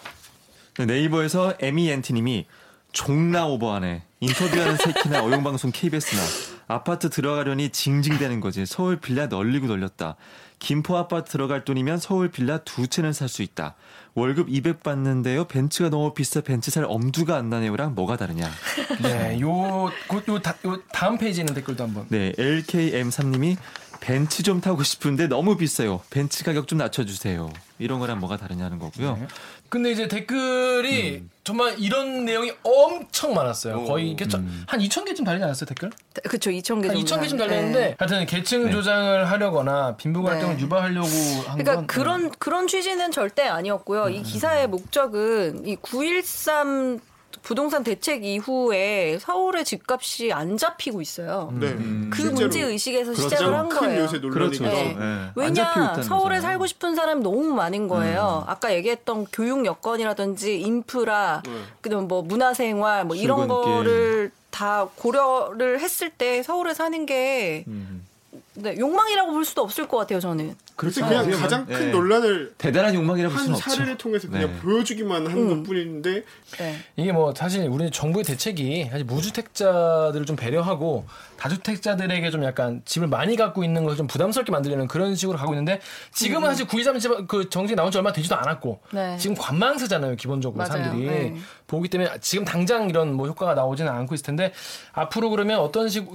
네, 0.79 0.87
네이버에서 0.87 1.55
에미엔티님이 1.59 2.47
종나 2.93 3.47
오버하네. 3.47 4.03
인터뷰하는 4.21 4.77
새끼나 4.77 5.25
어용방송 5.25 5.71
KBS나 5.73 6.23
아파트 6.69 7.09
들어가려니 7.09 7.71
징징대는 7.71 8.41
거지. 8.41 8.67
서울 8.67 8.99
빌라 9.01 9.27
널리고 9.27 9.67
널렸다. 9.67 10.17
김포 10.59 10.97
아파트 10.97 11.33
들어갈 11.33 11.65
돈이면 11.65 11.99
서울 11.99 12.31
빌라 12.31 12.59
두 12.59 12.87
채는 12.87 13.13
살 13.13 13.29
수 13.29 13.43
있다. 13.43 13.75
월급 14.15 14.49
200 14.49 14.83
받는데요. 14.83 15.45
벤츠가 15.45 15.91
너무 15.91 16.15
비싸 16.15 16.41
벤츠 16.41 16.71
살 16.71 16.85
엄두가 16.89 17.37
안 17.37 17.51
나네요랑 17.51 17.95
뭐가 17.95 18.17
다르냐. 18.17 18.51
네, 19.03 19.39
요, 19.41 19.91
그, 20.09 20.23
요, 20.33 20.39
다, 20.41 20.55
요 20.65 20.81
다음 20.91 21.19
페이지에 21.19 21.43
있는 21.43 21.55
댓글도 21.55 21.85
한번. 21.85 22.07
네, 22.09 22.33
LKM3님이 22.33 23.57
벤츠 24.01 24.43
좀 24.43 24.61
타고 24.61 24.83
싶은데 24.83 25.27
너무 25.27 25.57
비싸요. 25.57 26.01
벤츠 26.11 26.45
가격 26.45 26.67
좀 26.69 26.79
낮춰주세요. 26.79 27.51
이런 27.79 27.99
거랑 27.99 28.21
뭐가 28.21 28.37
다르냐는 28.39 28.79
거고요. 28.79 29.17
네. 29.17 29.27
근데 29.69 29.91
이제 29.91 30.09
댓글이 30.09 31.23
정말 31.45 31.75
이런 31.79 32.25
내용이 32.25 32.53
엄청 32.63 33.35
많았어요. 33.35 33.85
거의 33.85 34.11
이게 34.11 34.27
저- 34.27 34.39
한 34.67 34.81
2,000개쯤 34.81 35.25
달리지 35.25 35.45
않았어요, 35.45 35.67
댓글? 35.67 35.91
그쵸, 36.29 36.51
2천 36.51 36.83
개한 36.83 36.97
정도. 36.97 37.01
2,000개쯤 37.01 37.33
네. 37.33 37.37
달렸는데 37.39 37.97
하여튼 37.99 38.27
계층 38.27 38.71
조장을 38.71 39.31
하려거나 39.31 39.97
빈부 39.97 40.23
갈등을 40.23 40.57
네. 40.57 40.63
유발하려고 40.63 41.07
한 41.09 41.59
그러니까 41.59 41.75
건 41.77 41.87
그런 41.87 42.31
그런 42.39 42.67
취지는 42.67 43.11
절대 43.13 43.43
아니었고요. 43.47 44.05
음. 44.05 44.13
이 44.13 44.23
기사의 44.23 44.69
목적은 44.69 45.67
이 45.67 45.77
913 45.77 47.01
부동산 47.47 47.85
대책 47.85 48.25
이후에 48.25 49.19
서울의 49.21 49.65
집값이 49.65 50.33
안 50.33 50.57
잡히고 50.57 51.01
있어요. 51.01 51.53
네. 51.55 51.77
그 52.11 52.17
실제로 52.17 52.33
문제 52.33 52.61
의식에서 52.61 53.13
그렇죠. 53.13 53.29
시작을 53.29 53.55
한큰 53.55 53.79
거예요. 53.79 54.03
요새 54.03 54.19
그렇죠. 54.19 54.65
네. 54.65 54.97
네. 54.99 55.31
왜냐 55.37 56.03
서울에 56.03 56.39
거잖아요. 56.39 56.41
살고 56.41 56.67
싶은 56.67 56.97
사람이 56.97 57.23
너무 57.23 57.45
많은 57.55 57.87
거예요. 57.87 58.43
아까 58.49 58.75
얘기했던 58.75 59.27
교육 59.33 59.65
여건이라든지 59.65 60.61
인프라, 60.61 61.41
네. 61.47 61.53
그다음 61.83 62.09
뭐 62.09 62.23
문화생활 62.23 63.05
뭐 63.05 63.15
이런 63.15 63.47
출근길. 63.47 63.73
거를 63.73 64.33
다 64.51 64.89
고려를 64.97 65.79
했을 65.79 66.11
때 66.11 66.43
서울에 66.43 66.75
사는 66.75 67.07
게 67.07 67.63
음. 67.69 68.06
네, 68.57 68.77
욕망이라고 68.79 69.33
볼 69.33 69.45
수도 69.45 69.63
없을 69.63 69.87
것 69.87 69.99
같아요. 69.99 70.19
저는. 70.21 70.55
그래서 70.77 70.97
그렇죠. 70.97 71.09
그냥 71.09 71.23
어떻게 71.23 71.37
가장 71.43 71.65
보면, 71.65 71.81
큰 71.81 71.89
예. 71.89 71.93
논란을 71.93 72.55
대단한 72.59 72.95
욕망이라고 72.95 73.33
볼한 73.33 73.45
수는 73.45 73.57
없죠. 73.57 73.71
사례를 73.71 73.97
통해서 73.97 74.29
그냥 74.29 74.53
네. 74.53 74.61
보여주기만 74.61 75.27
한 75.27 75.37
음. 75.37 75.63
것뿐인데 75.65 76.25
네. 76.59 76.77
이게 76.97 77.13
뭐 77.13 77.35
사실 77.35 77.67
우리 77.69 77.91
정부의 77.91 78.25
대책이 78.25 78.89
사실 78.91 79.05
무주택자들을 79.05 80.27
좀 80.27 80.37
배려하고 80.37 81.07
다주택자들에게 81.39 82.31
좀 82.31 82.45
약간 82.45 82.83
집을 82.85 83.09
많이 83.09 83.37
갖고 83.37 83.65
있는 83.65 83.85
것을 83.85 83.99
좀 83.99 84.07
부담스럽게 84.07 84.53
만들려는 84.53 84.87
그런 84.89 85.15
식으로 85.15 85.39
가고 85.39 85.53
있는데 85.53 85.81
지금은 86.13 86.49
사실 86.49 86.67
923그 86.67 87.51
정책이 87.51 87.77
나온 87.77 87.91
지 87.91 87.99
얼마 87.99 88.13
되지도 88.13 88.35
않았고 88.37 88.81
네. 88.93 89.17
지금 89.19 89.37
관망세잖아요 89.37 90.17
기본적으로 90.17 90.59
맞아요. 90.59 90.85
사람들이 90.85 91.07
네. 91.07 91.37
보기 91.67 91.89
때문에 91.89 92.11
지금 92.21 92.45
당장 92.45 92.89
이런 92.89 93.13
뭐 93.13 93.27
효과가 93.29 93.55
나오지는 93.55 93.91
않고 93.91 94.15
있을 94.15 94.25
텐데 94.25 94.53
앞으로 94.93 95.31
그러면 95.31 95.61
어떤 95.61 95.89
식 95.89 96.07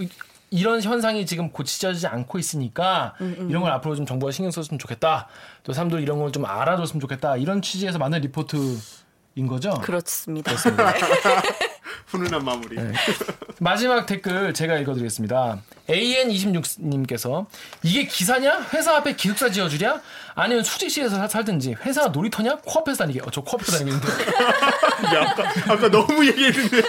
이런 0.54 0.82
현상이 0.82 1.26
지금 1.26 1.50
고치져지지 1.50 2.08
않고 2.08 2.38
있으니까 2.38 3.16
이런 3.50 3.62
걸 3.64 3.72
앞으로 3.72 3.96
좀 3.96 4.06
정부가 4.06 4.32
신경 4.34 4.52
썼으면 4.52 4.78
좋겠다. 4.80 5.28
또 5.64 5.72
사람들 5.74 6.02
이런 6.02 6.20
걸 6.20 6.32
좀 6.32 6.46
알아줬으면 6.46 7.00
좋겠다. 7.00 7.38
이런 7.38 7.62
취지에서 7.62 7.98
만든 7.98 8.20
리포트인 8.22 9.48
거죠. 9.48 9.72
그렇습니다. 9.82 10.52
훈훈한 12.08 12.44
마무리. 12.44 12.76
마지막 13.60 14.06
댓글 14.06 14.54
제가 14.54 14.78
읽어드리겠습니다. 14.80 15.62
AN26님께서 15.88 17.46
이게 17.84 18.06
기사냐? 18.06 18.68
회사 18.74 18.96
앞에 18.98 19.16
기숙사 19.16 19.50
지어주랴? 19.50 20.02
아니면 20.36 20.64
수직시에서 20.64 21.16
사- 21.16 21.28
살든지 21.28 21.76
회사가 21.86 22.10
놀이터냐? 22.10 22.58
코앞에서 22.66 22.98
다니게. 23.06 23.22
어, 23.22 23.28
저 23.32 23.42
코앞에서. 23.42 23.86
야, 23.88 25.30
아까, 25.30 25.74
아까 25.74 25.90
너무 25.90 26.26
얘기했는데. 26.28 26.82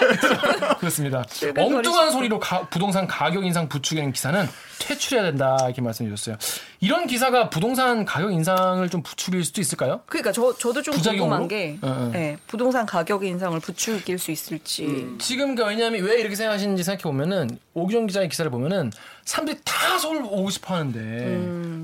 그렇습니다. 0.86 1.24
엉뚱한 1.56 2.10
소리로 2.10 2.40
가- 2.40 2.66
부동산 2.68 3.06
가격 3.06 3.46
인상 3.46 3.68
부추기는 3.68 4.10
기사는 4.12 4.48
퇴출해야 4.80 5.22
된다 5.22 5.56
이렇게 5.66 5.80
말씀해 5.80 6.10
주셨어요. 6.10 6.36
이런 6.80 7.06
기사가 7.06 7.50
부동산 7.50 8.04
가격 8.04 8.32
인상을 8.32 8.88
좀 8.90 9.00
부추길 9.04 9.44
수도 9.44 9.60
있을까요? 9.60 10.00
그러니까 10.06 10.32
저 10.32 10.52
저도 10.56 10.82
좀 10.82 10.92
부작용으로? 10.94 11.38
궁금한 11.38 11.46
게 11.48 11.78
어, 11.82 11.86
어. 11.88 12.12
예, 12.16 12.36
부동산 12.48 12.84
가격 12.84 13.24
인상을 13.24 13.60
부추길 13.60 14.18
수 14.18 14.32
있을지. 14.32 15.06
지금 15.20 15.54
그 15.54 15.64
왜냐하면 15.64 16.02
왜 16.02 16.18
이렇게 16.18 16.34
생각하시는지 16.34 16.82
생각해 16.82 17.02
보면은 17.04 17.58
오기정 17.74 18.08
기자의 18.08 18.28
기사를 18.28 18.50
보면은 18.50 18.90
사람들이 19.24 19.58
다 19.64 19.98
서울 19.98 20.22
오고 20.24 20.50
싶어 20.50 20.74
하는데 20.74 21.00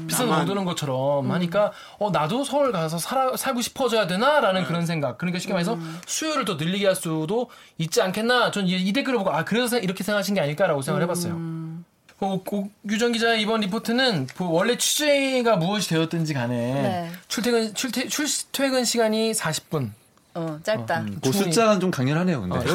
비싼 0.07 0.27
돈 0.27 0.31
나만. 0.31 0.47
드는 0.47 0.65
것처럼 0.65 1.31
하니까 1.31 1.73
어 1.99 2.11
나도 2.11 2.45
서울 2.45 2.73
가서 2.73 2.99
살아, 2.99 3.37
살고 3.37 3.61
싶어져야 3.61 4.07
되나라는 4.07 4.65
그런 4.65 4.87
생각. 4.87 5.19
그러니까 5.19 5.39
쉽게 5.39 5.53
말해서 5.53 5.79
수요를 6.07 6.45
더 6.45 6.55
늘리게 6.55 6.87
할 6.87 6.97
수도 6.97 7.49
있지 7.79 8.03
않겠나. 8.03 8.51
전 8.51 8.67
이 8.67 8.93
댓글을 8.93 9.19
보고 9.19 9.31
아 9.31 9.45
그래서 9.45 9.69
생- 9.69 9.83
이렇게 9.85 10.03
생각하신 10.05 10.35
게 10.35 10.41
아닐까라고 10.41 10.83
생각을 10.83 11.03
해봤어요. 11.05 11.35
어, 12.21 12.41
오규정 12.85 13.13
기자의 13.13 13.41
이번 13.41 13.61
리포트는 13.61 14.27
그 14.37 14.45
원래 14.45 14.77
취재가 14.77 15.55
무엇이 15.57 15.89
되었든지 15.91 16.35
간에 16.35 16.57
네. 16.57 17.11
출퇴근 17.29 17.75
출퇴, 17.75 18.09
출퇴근 18.09 18.85
시간이 18.85 19.31
40분 19.33 19.91
어, 20.39 20.59
짧다. 20.63 21.05
그 21.23 21.33
숫자는 21.33 21.81
좀 21.81 21.91
강렬하네요, 21.91 22.41
근데. 22.43 22.59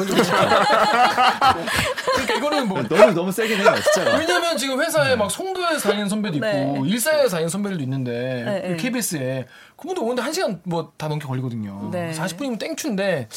그러니까 2.14 2.34
이거는 2.36 2.68
뭐 2.68 2.82
너무 2.82 3.12
너무 3.12 3.32
세긴 3.32 3.58
해요, 3.60 3.74
숫자가. 3.76 4.16
왜냐면 4.18 4.56
지금 4.56 4.80
회사에 4.80 5.16
막 5.16 5.30
송도에서 5.30 5.88
다니는 5.88 6.08
선배도 6.08 6.36
있고 6.36 6.46
네. 6.46 6.82
일사에서 6.86 7.28
다니는 7.30 7.48
선배들도 7.48 7.82
있는데 7.82 8.42
네, 8.44 8.68
네. 8.68 8.76
KBS에 8.76 9.46
그분도 9.76 10.02
오는데 10.04 10.22
한 10.22 10.32
시간 10.32 10.60
뭐 10.64 10.92
다 10.96 11.08
넘게 11.08 11.26
걸리거든요. 11.26 11.88
네. 11.90 12.12
40분이면 12.12 12.58
thank 12.58 12.87
you인데 12.87 13.28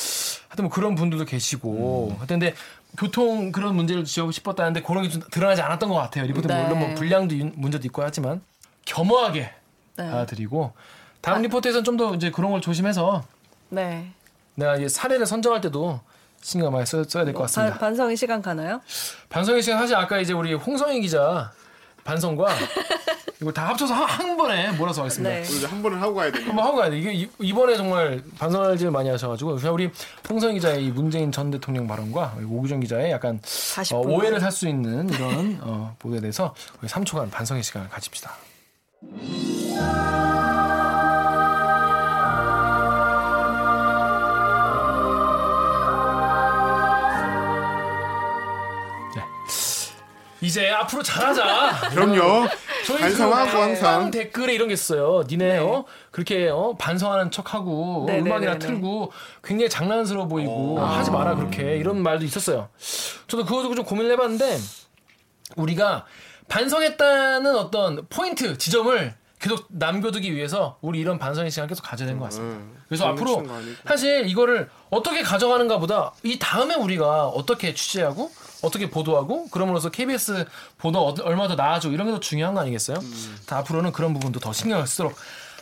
하여튼 0.49 0.63
뭐 0.65 0.69
그런 0.69 0.95
분들도 0.95 1.25
계시고 1.25 2.09
하여튼 2.17 2.39
근데 2.39 2.53
교통 2.97 3.51
그런 3.51 3.75
문제를 3.75 4.03
지적하고 4.03 4.31
싶었다는데 4.31 4.81
그런 4.81 5.03
게 5.03 5.09
좀 5.09 5.21
드러나지 5.31 5.61
않았던 5.61 5.89
것 5.89 5.95
같아요. 5.95 6.25
리포트 6.25 6.47
네. 6.47 6.63
물론 6.63 6.79
뭐 6.79 6.93
분량도 6.95 7.33
이- 7.35 7.51
문제도 7.55 7.85
있고 7.87 8.03
하지만 8.03 8.41
겸허하게 8.85 9.51
네. 9.97 10.03
아, 10.09 10.25
드리고 10.25 10.73
다음 11.21 11.41
리포트에서는 11.41 11.83
좀 11.83 11.97
더 11.97 12.13
이제 12.15 12.29
그런 12.31 12.51
걸 12.51 12.61
조심해서 12.61 13.23
네. 13.69 14.11
내가 14.57 14.75
이제 14.75 14.87
사례를 14.89 15.25
선정할 15.27 15.61
때도 15.61 15.99
신경 16.41 16.71
많이 16.71 16.85
써, 16.85 17.03
써야 17.03 17.23
될 17.25 17.33
것 17.33 17.41
같습니다. 17.43 17.73
반, 17.73 17.79
반성의 17.89 18.17
시간 18.17 18.41
가나요? 18.41 18.81
반성의 19.29 19.61
시간 19.61 19.79
사실 19.79 19.95
아까 19.95 20.19
이제 20.19 20.33
우리 20.33 20.53
홍성희 20.53 20.99
기자 21.01 21.51
반성과 22.03 22.47
이걸 23.39 23.53
다 23.53 23.67
합쳐서 23.69 23.93
한, 23.93 24.05
한 24.07 24.35
번에 24.37 24.71
몰아서 24.71 25.01
하겠습니다. 25.01 25.29
네. 25.29 25.43
우리 25.47 25.65
한 25.65 25.83
번은 25.83 25.99
하고 26.01 26.15
가야 26.15 26.31
되네. 26.31 26.45
한번 26.45 26.65
하고 26.65 26.77
가야 26.77 26.89
돼. 26.89 26.97
이게 26.97 27.13
이- 27.13 27.29
이번에 27.39 27.75
정말 27.77 28.23
반성할 28.39 28.81
일 28.81 28.89
많이 28.89 29.09
하셔가지고 29.09 29.59
우리 29.71 29.91
홍성희 30.27 30.55
기자의 30.55 30.85
이 30.85 30.89
문재인 30.89 31.31
전 31.31 31.51
대통령 31.51 31.87
발언과 31.87 32.37
오규정 32.49 32.79
기자의 32.79 33.11
약간 33.11 33.39
40분. 33.41 33.93
어, 33.95 33.99
오해를 33.99 34.39
살 34.39 34.51
수 34.51 34.67
있는 34.67 35.07
이런 35.09 35.59
어, 35.61 35.95
보도에 35.99 36.19
대해서 36.19 36.55
우리 36.81 36.87
3초간 36.89 37.29
반성의 37.29 37.61
시간을 37.61 37.89
가집시다. 37.89 38.31
이제 50.41 50.69
앞으로 50.69 51.01
잘하자. 51.03 51.89
그럼요. 51.91 52.47
저희 52.85 52.99
반성하고 53.01 53.51
그 53.51 53.57
항상. 53.57 54.11
댓글에 54.11 54.53
이런 54.53 54.67
게 54.67 54.73
있어요. 54.73 55.23
니네 55.27 55.57
어 55.59 55.85
그렇게 56.11 56.49
어 56.49 56.75
반성하는 56.77 57.31
척하고 57.31 58.03
어, 58.03 58.05
네, 58.05 58.21
네, 58.21 58.29
음악이나 58.29 58.53
네, 58.53 58.59
네. 58.59 58.67
틀고 58.67 59.11
굉장히 59.43 59.69
장난스러워 59.69 60.27
보이고 60.27 60.79
하지 60.79 61.11
마라 61.11 61.35
그렇게 61.35 61.77
이런 61.77 62.01
말도 62.01 62.25
있었어요. 62.25 62.69
저도 63.27 63.45
그거 63.45 63.63
두고 63.63 63.75
좀 63.75 63.85
고민을 63.85 64.11
해봤는데 64.11 64.57
우리가 65.55 66.05
반성했다는 66.49 67.55
어떤 67.55 68.05
포인트 68.09 68.57
지점을 68.57 69.15
계속 69.39 69.67
남겨두기 69.69 70.33
위해서 70.35 70.77
우리 70.81 70.99
이런 70.99 71.19
반성의 71.19 71.51
시간 71.51 71.65
을 71.65 71.69
계속 71.69 71.83
가져야 71.83 72.07
되는 72.07 72.19
것 72.19 72.25
같습니다. 72.25 72.57
음, 72.57 72.75
그래서 72.87 73.13
그런 73.13 73.45
앞으로. 73.45 73.61
사실 73.85 74.27
이거를 74.27 74.69
어떻게 74.89 75.21
가져가는가 75.21 75.77
보다 75.77 76.13
이 76.23 76.39
다음에 76.39 76.73
우리가 76.73 77.27
어떻게 77.27 77.73
취재하고 77.73 78.31
어떻게 78.61 78.89
보도하고 78.89 79.47
그럼으로써 79.49 79.89
KBS 79.89 80.45
보도 80.77 81.07
어- 81.07 81.15
얼마 81.23 81.47
더 81.47 81.55
나아지고 81.55 81.93
이런 81.93 82.07
게 82.07 82.13
더 82.13 82.19
중요한 82.19 82.53
거 82.53 82.61
아니겠어요? 82.61 82.97
음. 82.99 83.37
다 83.45 83.57
앞으로는 83.59 83.91
그런 83.91 84.13
부분도 84.13 84.39
더 84.39 84.51
신경을 84.53 84.87
쓰도록 84.87 85.15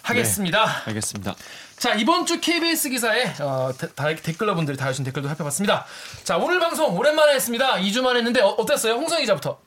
하겠습니다. 0.03 0.83
알겠습니다. 0.87 1.35
자 1.77 1.93
이번 1.95 2.25
주 2.25 2.39
KBS 2.39 2.89
기사에 2.89 3.33
어, 3.41 3.71
다- 3.95 4.15
댓글러분들이 4.15 4.77
달아주신 4.77 5.03
댓글도 5.05 5.27
살펴봤습니다. 5.27 5.85
자 6.23 6.37
오늘 6.37 6.59
방송 6.59 6.95
오랜만에 6.97 7.33
했습니다. 7.35 7.75
2주 7.77 8.01
만에 8.01 8.19
했는데 8.19 8.39
어, 8.41 8.49
어땠어요? 8.49 8.93
홍성 8.93 9.19
기자부터. 9.19 9.59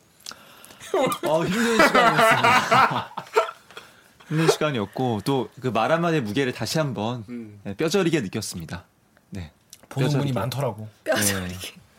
어, 1.26 1.44
힘든 1.44 1.86
시간이었습니다. 1.86 3.12
힘든 4.28 4.48
시간이었고 4.50 5.20
또 5.24 5.48
그 5.60 5.70
말 5.70 5.90
한마디의 5.92 6.22
무게를 6.22 6.52
다시 6.52 6.78
한번 6.78 7.24
음. 7.28 7.60
네, 7.64 7.74
뼈저리게 7.74 8.20
느꼈습니다. 8.22 8.84
네. 9.30 9.50
보는 9.88 10.08
분이 10.08 10.32
뼈저리게. 10.32 10.38
많더라고. 10.38 10.88
네. 11.04 11.12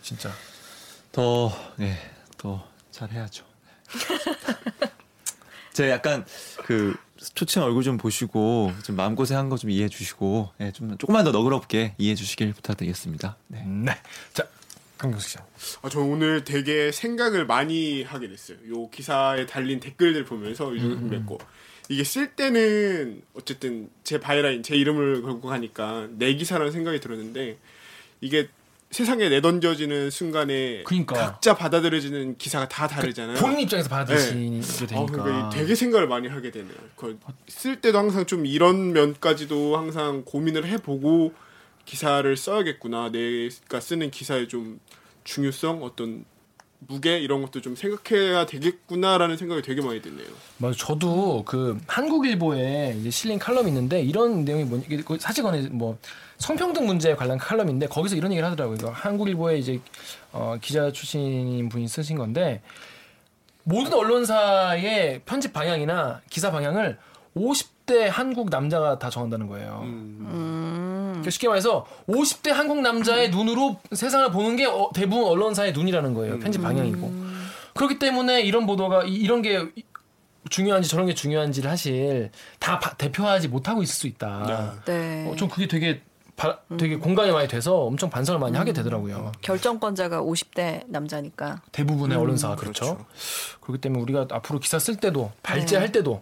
진짜. 0.02 0.32
더, 1.12 1.52
네, 1.78 1.96
더 2.38 2.66
잘해야죠. 2.92 3.46
제가 5.74 5.90
약간 5.90 6.26
그 6.66 6.96
초췌한 7.36 7.62
얼굴 7.62 7.84
좀 7.84 7.98
보시고 7.98 8.72
좀 8.84 8.96
마음고생한 8.96 9.50
거 9.50 9.58
좀 9.58 9.70
이해해 9.70 9.90
주시고 9.90 10.52
네, 10.58 10.72
좀 10.72 10.98
조금만 10.98 11.24
더 11.26 11.32
너그럽게 11.32 11.96
이해해 11.98 12.16
주시길 12.16 12.54
부탁드리겠습니다. 12.54 13.38
네. 13.48 13.64
네. 13.66 13.92
자 14.34 14.46
강경수 14.98 15.28
기자. 15.28 15.46
아, 15.82 15.90
저 15.90 16.00
오늘 16.02 16.44
되게 16.44 16.92
생각을 16.92 17.46
많이 17.46 18.04
하게 18.04 18.28
됐어요. 18.28 18.58
요 18.70 18.90
기사에 18.90 19.46
달린 19.46 19.80
댓글들 19.80 20.26
보면서 20.26 20.72
요즘 20.74 21.10
맺고 21.10 21.40
이게 21.88 22.04
쓸 22.04 22.36
때는 22.36 23.22
어쨌든 23.34 23.90
제 24.04 24.20
byline 24.20 24.62
제 24.64 24.76
이름을 24.76 25.22
걸고 25.22 25.48
가니까 25.48 26.08
내 26.12 26.34
기사라는 26.36 26.72
생각이 26.72 27.00
들었는데 27.00 27.58
이게 28.22 28.50
세상에 28.92 29.30
내던져지는 29.30 30.10
순간에 30.10 30.84
그러니까. 30.84 31.14
각자 31.16 31.56
받아들여지는 31.56 32.38
기사가 32.38 32.68
다 32.68 32.88
다르잖아요. 32.88 33.38
본인 33.38 33.60
입장에서 33.62 33.88
받아들이게 33.88 34.26
아, 34.26 34.88
되니까. 34.88 35.24
그러니까 35.24 35.50
되게 35.50 35.76
생각을 35.76 36.08
많이 36.08 36.28
하게 36.28 36.50
되네요. 36.50 36.74
그쓸 36.96 37.82
때도 37.82 38.00
항상 38.00 38.26
좀 38.26 38.48
이런 38.48 38.94
면까지도 38.94 39.78
항상 39.78 40.24
고민을 40.26 40.66
해보고 40.66 41.34
기사를 41.86 42.36
써야겠구나. 42.36 43.12
내가 43.12 43.80
쓰는 43.80 44.10
기사의 44.10 44.48
좀 44.48 44.80
중요성, 45.24 45.84
어떤 45.84 46.26
무게 46.80 47.20
이런 47.20 47.42
것도 47.42 47.62
좀 47.62 47.76
생각해야 47.76 48.46
되겠구나라는 48.46 49.38
생각이 49.38 49.62
되게 49.62 49.82
많이 49.82 50.02
드네요. 50.02 50.28
맞아. 50.58 50.78
저도 50.78 51.44
그 51.46 51.80
한국일보에 51.88 52.96
이제 53.00 53.10
실린 53.10 53.38
칼럼이 53.38 53.68
있는데 53.68 54.02
이런 54.02 54.46
내용이 54.46 54.64
뭐냐 54.64 54.86
그 55.06 55.18
사직원의 55.20 55.70
뭐 55.72 55.98
성평등 56.38 56.86
문제에 56.86 57.16
관련 57.16 57.38
칼럼인데 57.38 57.88
거기서 57.88 58.16
이런 58.16 58.32
얘기를 58.32 58.50
하더라고요. 58.50 58.78
그러니까 58.78 59.00
한국일보에 59.02 59.58
이제 59.58 59.80
어, 60.32 60.56
기자 60.62 60.92
출신인 60.92 61.68
분이 61.68 61.88
쓰신 61.88 62.18
건데 62.18 62.62
모든 63.64 63.94
언론사의 63.94 65.22
편집 65.26 65.52
방향이나 65.54 66.22
기사 66.30 66.50
방향을 66.50 66.98
50 67.36 67.79
대 67.90 68.08
한국 68.08 68.50
남자가 68.52 69.00
다 69.00 69.10
정한다는 69.10 69.48
거예요. 69.48 69.82
그러니까 69.84 71.30
쉽게 71.32 71.48
말해서 71.48 71.88
50대 72.08 72.52
한국 72.52 72.82
남자의 72.82 73.32
눈으로 73.32 73.78
세상을 73.92 74.30
보는 74.32 74.56
게 74.58 74.66
어, 74.68 74.92
대부분 74.94 75.26
언론사의 75.26 75.74
눈이라는 75.74 76.14
거예요. 76.14 76.38
편집 76.40 76.62
방향이고. 76.62 77.12
그렇기 77.74 77.98
때문에 77.98 78.42
이런 78.42 78.68
보도가 78.68 79.06
이- 79.06 79.16
이런 79.16 79.42
게 79.42 79.72
중요한지 80.52 80.88
저런 80.88 81.08
게 81.08 81.16
중요한지를 81.16 81.70
사실 81.70 82.30
다 82.60 82.78
바- 82.80 82.94
대표하지 82.96 83.48
못하고 83.48 83.82
있을 83.82 83.96
수 83.96 84.06
있다. 84.08 84.76
네. 84.86 85.28
어, 85.28 85.36
좀 85.36 85.50
그게 85.50 85.68
되게 85.68 86.02
바- 86.36 86.60
되게 86.78 86.96
공감이 86.96 87.32
많이 87.32 87.48
돼서 87.48 87.76
엄청 87.82 88.10
반성을 88.12 88.40
많이 88.40 88.56
하게 88.56 88.72
되더라고요. 88.72 89.32
결정권자가 89.42 90.22
50대 90.22 90.84
남자니까. 90.88 91.62
대부분의 91.72 92.18
언론사가 92.18 92.56
그렇죠. 92.56 92.86
그렇죠. 92.86 93.06
그렇기 93.62 93.82
때문에 93.82 94.02
우리가 94.04 94.28
앞으로 94.32 94.60
기사 94.60 94.78
쓸 94.80 94.96
때도 94.96 95.32
발제할 95.44 95.92
때도 95.92 96.22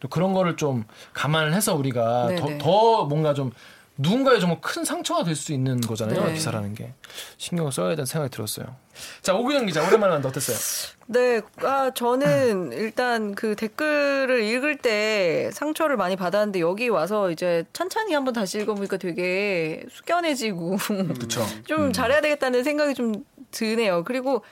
또 0.00 0.08
그런 0.08 0.32
거를 0.32 0.56
좀 0.56 0.84
감안을 1.12 1.54
해서 1.54 1.74
우리가 1.74 2.26
네, 2.28 2.36
더, 2.36 2.46
네. 2.46 2.58
더 2.58 3.04
뭔가 3.04 3.34
좀 3.34 3.52
누군가의 3.98 4.40
정말 4.40 4.58
큰 4.62 4.82
상처가 4.82 5.24
될 5.24 5.36
수 5.36 5.52
있는 5.52 5.78
거잖아요. 5.82 6.24
네. 6.24 6.32
기사라는 6.32 6.74
게 6.74 6.94
신경을 7.36 7.70
써야 7.70 7.88
된다는 7.88 8.06
생각이 8.06 8.30
들었어요. 8.34 8.74
자 9.20 9.34
오규정 9.34 9.66
기자 9.66 9.86
오랜만에 9.86 10.14
만나 10.14 10.28
어땠어요? 10.28 10.56
네, 11.06 11.42
아, 11.62 11.90
저는 11.94 12.72
일단 12.72 13.34
그 13.34 13.54
댓글을 13.56 14.42
읽을 14.42 14.78
때 14.78 15.50
상처를 15.52 15.96
많이 15.98 16.16
받았는데 16.16 16.60
여기 16.60 16.88
와서 16.88 17.30
이제 17.30 17.64
천천히 17.74 18.14
한번 18.14 18.32
다시 18.32 18.58
읽어보니까 18.60 18.96
되게 18.96 19.84
숙연해지고 19.90 20.76
그렇죠. 20.78 21.44
좀 21.66 21.92
잘해야 21.92 22.22
되겠다는 22.22 22.64
생각이 22.64 22.94
좀 22.94 23.12
드네요. 23.50 24.04
그리고 24.04 24.42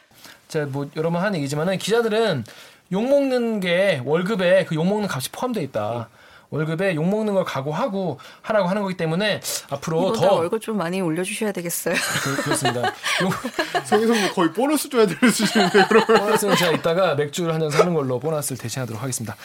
제가 0.49 0.67
뭐 0.67 0.91
여러 0.97 1.11
번 1.11 1.23
한 1.23 1.35
얘기지만은 1.35 1.79
기자들은 1.79 2.45
욕 2.93 3.09
먹는 3.09 3.61
게 3.61 4.03
월급에 4.05 4.65
그 4.65 4.75
욕 4.75 4.87
먹는 4.87 5.09
값이 5.11 5.31
포함되어 5.31 5.63
있다. 5.65 6.09
월급에 6.51 6.95
욕 6.95 7.07
먹는 7.07 7.35
걸 7.35 7.45
각오하고 7.45 8.19
하라고 8.41 8.69
하는 8.69 8.81
거기 8.81 8.97
때문에 8.97 9.41
앞으로 9.69 10.15
더 10.15 10.35
월급 10.37 10.63
좀 10.63 10.79
많이 10.79 11.01
올려주셔야 11.03 11.53
되겠어요. 11.53 11.95
그, 12.23 12.37
그렇습니다. 12.43 12.95
욕 13.23 13.33
성희 13.85 14.07
선배 14.07 14.29
거의 14.31 14.53
보너스 14.55 14.89
줘야 14.89 15.07
될 15.07 15.31
수준인데 15.31 15.85
그러면 15.89 16.07
보너스는 16.21 16.57
제가 16.57 16.73
이따가 16.73 17.15
맥주를 17.17 17.53
한 17.53 17.61
잔 17.61 17.71
사는 17.71 17.93
걸로 17.93 18.19
보너스를 18.19 18.57
대신하도록 18.57 19.03
하겠습니다. 19.03 19.37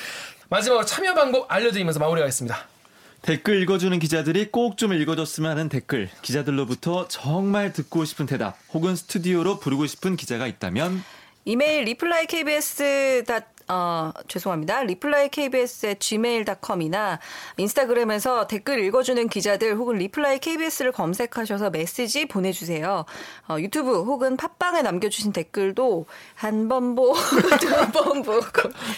마지막으로 0.48 0.86
참여 0.86 1.14
방법 1.14 1.52
알려드리면서 1.52 2.00
마무리하겠습니다. 2.00 2.58
댓글 3.24 3.62
읽어주는 3.64 3.98
기자들이 4.00 4.52
꼭 4.52 4.78
좀 4.78 4.94
읽어줬으면 4.94 5.52
하는 5.52 5.68
댓글, 5.70 6.10
기자들로부터 6.22 7.08
정말 7.10 7.72
듣고 7.74 8.06
싶은 8.06 8.26
대답, 8.28 8.56
혹은 8.74 8.96
스튜디오로 8.96 9.60
부르고 9.60 9.88
싶은 9.88 10.16
기자가 10.18 10.46
있다면 10.48 11.04
이메일 11.46 11.84
reply 11.86 12.26
kbs 12.28 13.24
어, 13.70 14.12
죄송합니다. 14.28 14.84
reply 14.84 15.30
kbs 15.30 15.96
gmail.com이나 16.00 17.20
인스타그램에서 17.58 18.48
댓글 18.48 18.84
읽어주는 18.84 19.30
기자들 19.30 19.76
혹은 19.78 19.96
reply 19.96 20.40
kbs를 20.40 20.92
검색하셔서 20.92 21.70
메시지 21.70 22.26
보내주세요. 22.26 23.06
어, 23.48 23.58
유튜브 23.60 24.04
혹은 24.04 24.36
팟빵에 24.38 24.82
남겨주신 24.82 25.32
댓글도 25.32 26.06
한 26.36 26.68
번 26.68 26.96
보고 26.96 27.14
두 27.60 27.92
번 27.92 28.22
보고 28.24 28.42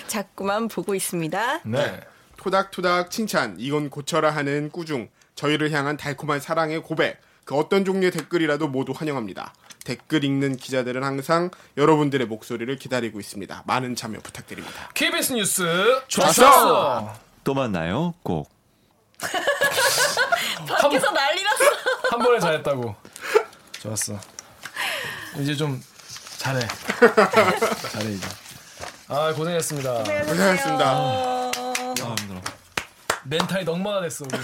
자꾸만 0.07 0.67
보고 0.67 0.95
있습니다. 0.95 1.61
네. 1.65 1.99
토닥토닥 2.37 3.09
칭찬 3.09 3.55
이건 3.57 3.89
고쳐라 3.89 4.29
하는 4.29 4.69
꾸중 4.71 5.09
저희를 5.33 5.71
향한 5.71 5.97
달콤한 5.97 6.39
사랑의 6.39 6.81
고백 6.83 7.17
그 7.45 7.55
어떤 7.55 7.85
종류의 7.85 8.11
댓글이라도 8.11 8.67
모두 8.67 8.91
환영합니다. 8.91 9.53
댓글 9.85 10.23
읽는 10.23 10.57
기자들은 10.57 11.03
항상 11.03 11.51
여러분들의 11.77 12.25
목소리를 12.25 12.75
기다리고 12.77 13.19
있습니다. 13.19 13.63
많은 13.67 13.95
참여 13.95 14.19
부탁드립니다. 14.21 14.89
KBS 14.95 15.33
뉴스 15.33 16.01
좋았어. 16.07 17.13
또 17.43 17.53
만나요. 17.53 18.15
꼭. 18.23 18.49
밖에서 20.67 21.11
난리 21.11 21.43
났어. 21.43 21.63
한 22.09 22.19
번에 22.19 22.39
잘했다고. 22.39 22.95
좋았어. 23.79 24.19
이제 25.39 25.53
좀 25.55 25.81
잘해. 26.39 26.59
잘해 27.91 28.11
이제. 28.11 28.27
아 29.07 29.31
고생했습니다. 29.33 29.93
고생하셨습니다. 30.23 30.85
아, 30.87 31.51
힘들어. 32.19 32.41
멘탈이 33.25 33.63
넉마가 33.63 34.01
됐어 34.01 34.25
우리. 34.25 34.39